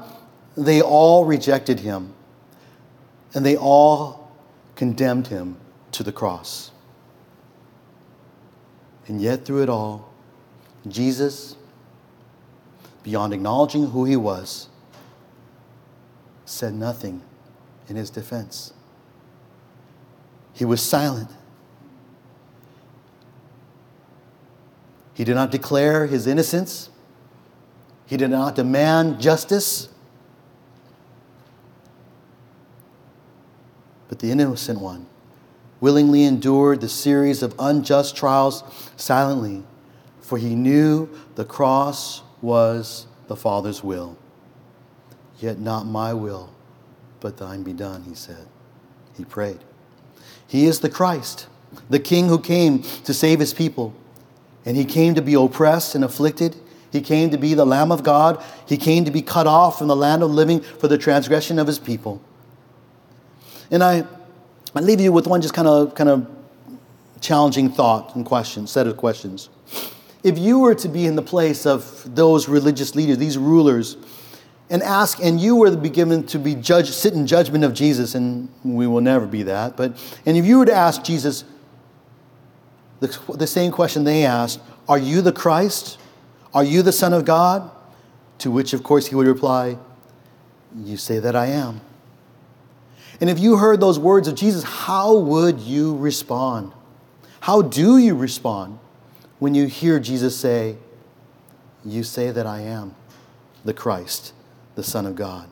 they 0.58 0.82
all 0.82 1.26
rejected 1.26 1.80
him. 1.80 2.14
And 3.34 3.46
they 3.46 3.56
all 3.56 4.32
condemned 4.76 5.28
him 5.28 5.58
to 5.92 6.04
the 6.04 6.12
cross. 6.12 6.72
And 9.08 9.22
yet, 9.22 9.46
through 9.46 9.64
it 9.64 9.70
all, 9.70 10.12
Jesus, 10.88 11.56
beyond 13.04 13.34
acknowledging 13.34 13.92
who 13.92 14.06
he 14.06 14.16
was, 14.16 14.68
said 16.46 16.74
nothing 16.74 17.22
in 17.88 17.96
his 17.96 18.10
defense. 18.10 18.74
He 20.60 20.66
was 20.66 20.82
silent. 20.82 21.30
He 25.14 25.24
did 25.24 25.36
not 25.36 25.52
declare 25.52 26.06
his 26.06 26.28
innocence. 26.28 26.90
He 28.06 28.18
did 28.18 28.30
not 28.30 28.56
demand 28.56 29.22
justice. 29.22 29.88
But 34.10 34.20
the 34.20 34.32
innocent 34.32 34.82
one 34.82 35.06
willingly 35.80 36.26
endured 36.26 36.82
the 36.82 36.90
series 36.90 37.42
of 37.42 37.56
unjust 37.58 38.18
trials 38.18 38.66
silently, 38.98 39.64
for 40.20 40.38
he 40.38 40.56
knew 40.56 41.08
the 41.36 41.46
cross 41.46 42.22
was 42.42 43.08
the 43.28 43.36
Father's 43.38 43.82
will. 43.82 44.18
Yet 45.40 45.58
not 45.58 45.86
my 45.86 46.14
will, 46.14 46.50
but 47.22 47.38
thine 47.38 47.64
be 47.64 47.72
done, 47.72 48.04
he 48.04 48.14
said. 48.14 48.46
He 49.16 49.24
prayed. 49.24 49.60
He 50.50 50.66
is 50.66 50.80
the 50.80 50.90
Christ, 50.90 51.48
the 51.90 52.00
King 52.00 52.28
who 52.28 52.40
came 52.40 52.82
to 52.82 53.14
save 53.14 53.40
his 53.40 53.54
people. 53.54 53.94
And 54.66 54.76
he 54.76 54.84
came 54.84 55.16
to 55.16 55.22
be 55.22 55.36
oppressed 55.36 55.96
and 55.96 56.04
afflicted. 56.04 56.56
He 56.92 57.02
came 57.02 57.30
to 57.30 57.38
be 57.38 57.54
the 57.54 57.66
Lamb 57.66 57.92
of 57.92 58.04
God. 58.04 58.44
He 58.68 58.76
came 58.76 59.06
to 59.06 59.12
be 59.12 59.22
cut 59.22 59.48
off 59.48 59.78
from 59.78 59.88
the 59.88 59.96
land 59.96 60.24
of 60.24 60.32
living 60.32 60.60
for 60.60 60.88
the 60.88 60.98
transgression 60.98 61.60
of 61.60 61.68
his 61.68 61.80
people. 61.80 62.22
And 63.72 63.84
I, 63.84 64.06
I 64.76 64.82
leave 64.82 65.00
you 65.00 65.12
with 65.12 65.28
one 65.28 65.42
just 65.42 65.54
kind 65.54 65.68
of 65.68 65.94
kind 65.94 66.10
of 66.10 66.28
challenging 67.22 67.70
thought 67.70 68.16
and 68.16 68.26
question, 68.26 68.66
set 68.66 68.88
of 68.88 68.98
questions. 68.98 69.50
If 70.24 70.38
you 70.38 70.60
were 70.60 70.76
to 70.76 70.90
be 70.90 71.06
in 71.06 71.16
the 71.16 71.22
place 71.22 71.66
of 71.66 72.16
those 72.16 72.50
religious 72.50 72.96
leaders, 72.96 73.18
these 73.18 73.38
rulers, 73.38 73.98
and 74.70 74.84
ask, 74.84 75.20
and 75.24 75.40
you 75.40 75.56
were 75.56 75.72
to 75.72 75.78
be 75.78 75.90
given 75.90 76.26
to 76.28 76.38
be 76.38 76.56
judged, 76.56 76.94
sit 76.94 77.14
in 77.14 77.26
judgment 77.26 77.64
of 77.64 77.74
Jesus, 77.74 78.16
and 78.16 78.50
we 78.64 78.86
will 78.86 79.02
never 79.02 79.26
be 79.26 79.44
that, 79.44 79.76
but, 79.76 79.98
and 80.26 80.38
if 80.38 80.46
you 80.46 80.60
were 80.60 80.66
to 80.66 80.74
ask 80.74 81.04
Jesus 81.04 81.44
the, 83.00 83.08
the 83.36 83.48
same 83.48 83.72
question 83.72 84.04
they 84.04 84.26
asked, 84.26 84.60
Are 84.88 85.00
you 85.00 85.22
the 85.22 85.32
Christ? 85.32 85.98
Are 86.54 86.64
you 86.64 86.82
the 86.82 86.92
Son 86.92 87.14
of 87.14 87.26
God? 87.26 87.70
To 88.40 88.52
which, 88.52 88.74
of 88.74 88.84
course, 88.84 89.08
he 89.08 89.16
would 89.16 89.28
reply, 89.28 89.78
You 90.76 90.98
say 90.98 91.20
that 91.20 91.36
I 91.36 91.48
am. 91.48 91.82
And 93.22 93.30
if 93.30 93.40
you 93.40 93.58
heard 93.58 93.80
those 93.80 94.00
words 94.00 94.28
of 94.28 94.36
Jesus, 94.36 94.64
how 94.64 95.18
would 95.18 95.60
you 95.60 95.96
respond? 95.98 96.74
How 97.42 97.62
do 97.62 97.98
you 97.98 98.16
respond 98.16 98.80
when 99.40 99.56
you 99.56 99.68
hear 99.68 100.00
Jesus 100.00 100.38
say, 100.38 100.78
You 101.86 102.04
say 102.04 102.32
that 102.32 102.46
I 102.46 102.62
am 102.62 102.96
the 103.66 103.74
Christ, 103.74 104.34
the 104.80 104.84
Son 104.84 105.06
of 105.06 105.14
God? 105.14 105.50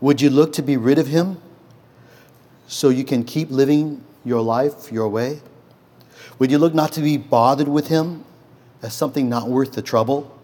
Would 0.00 0.22
you 0.22 0.30
look 0.30 0.54
to 0.54 0.62
be 0.62 0.78
rid 0.78 0.98
of 0.98 1.08
him 1.08 1.42
so 2.66 2.88
you 2.88 3.04
can 3.04 3.22
keep 3.22 3.50
living 3.50 4.02
your 4.24 4.40
life 4.40 4.90
your 4.90 5.08
way? 5.08 5.40
Would 6.38 6.50
you 6.50 6.56
look 6.56 6.72
not 6.72 6.92
to 6.92 7.02
be 7.02 7.18
bothered 7.18 7.68
with 7.68 7.88
him 7.88 8.24
as 8.80 8.94
something 8.94 9.28
not 9.28 9.48
worth 9.48 9.72
the 9.72 9.82
trouble? 9.82 10.34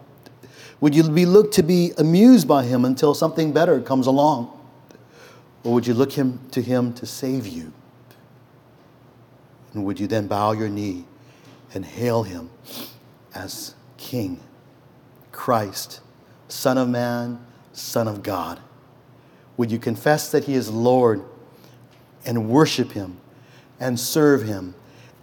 Would 0.80 0.94
you 0.94 1.08
be 1.08 1.24
look 1.24 1.52
to 1.52 1.62
be 1.62 1.92
amused 1.96 2.46
by 2.46 2.64
him 2.64 2.84
until 2.84 3.14
something 3.14 3.52
better 3.52 3.80
comes 3.80 4.06
along? 4.06 4.50
Or 5.62 5.72
would 5.72 5.86
you 5.86 5.94
look 5.94 6.12
him 6.12 6.40
to 6.50 6.60
him 6.60 6.92
to 6.94 7.06
save 7.06 7.46
you? 7.46 7.72
And 9.72 9.86
would 9.86 9.98
you 9.98 10.06
then 10.06 10.26
bow 10.26 10.52
your 10.52 10.68
knee 10.68 11.06
and 11.72 11.86
hail 11.86 12.24
him 12.24 12.50
as 13.34 13.74
King, 13.96 14.40
Christ, 15.32 16.00
Son 16.48 16.78
of 16.78 16.88
Man, 16.88 17.44
Son 17.74 18.08
of 18.08 18.22
God? 18.22 18.60
Would 19.58 19.70
you 19.70 19.78
confess 19.78 20.30
that 20.30 20.44
he 20.44 20.54
is 20.54 20.70
Lord 20.70 21.22
and 22.24 22.48
worship 22.48 22.92
him 22.92 23.18
and 23.78 24.00
serve 24.00 24.44
him 24.44 24.74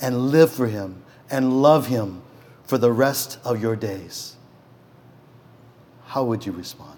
and 0.02 0.32
live 0.32 0.52
for 0.52 0.68
Him 0.68 1.04
and 1.30 1.62
love 1.62 1.88
Him 1.88 2.24
for 2.64 2.78
the 2.78 2.92
rest 2.92 3.38
of 3.46 3.62
your 3.62 3.76
days, 3.76 4.36
how 6.08 6.24
would 6.24 6.46
you 6.46 6.52
respond? 6.52 6.98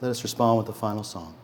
Let 0.00 0.10
us 0.10 0.22
respond 0.22 0.58
with 0.58 0.66
the 0.68 0.72
final 0.72 1.02
song. 1.02 1.37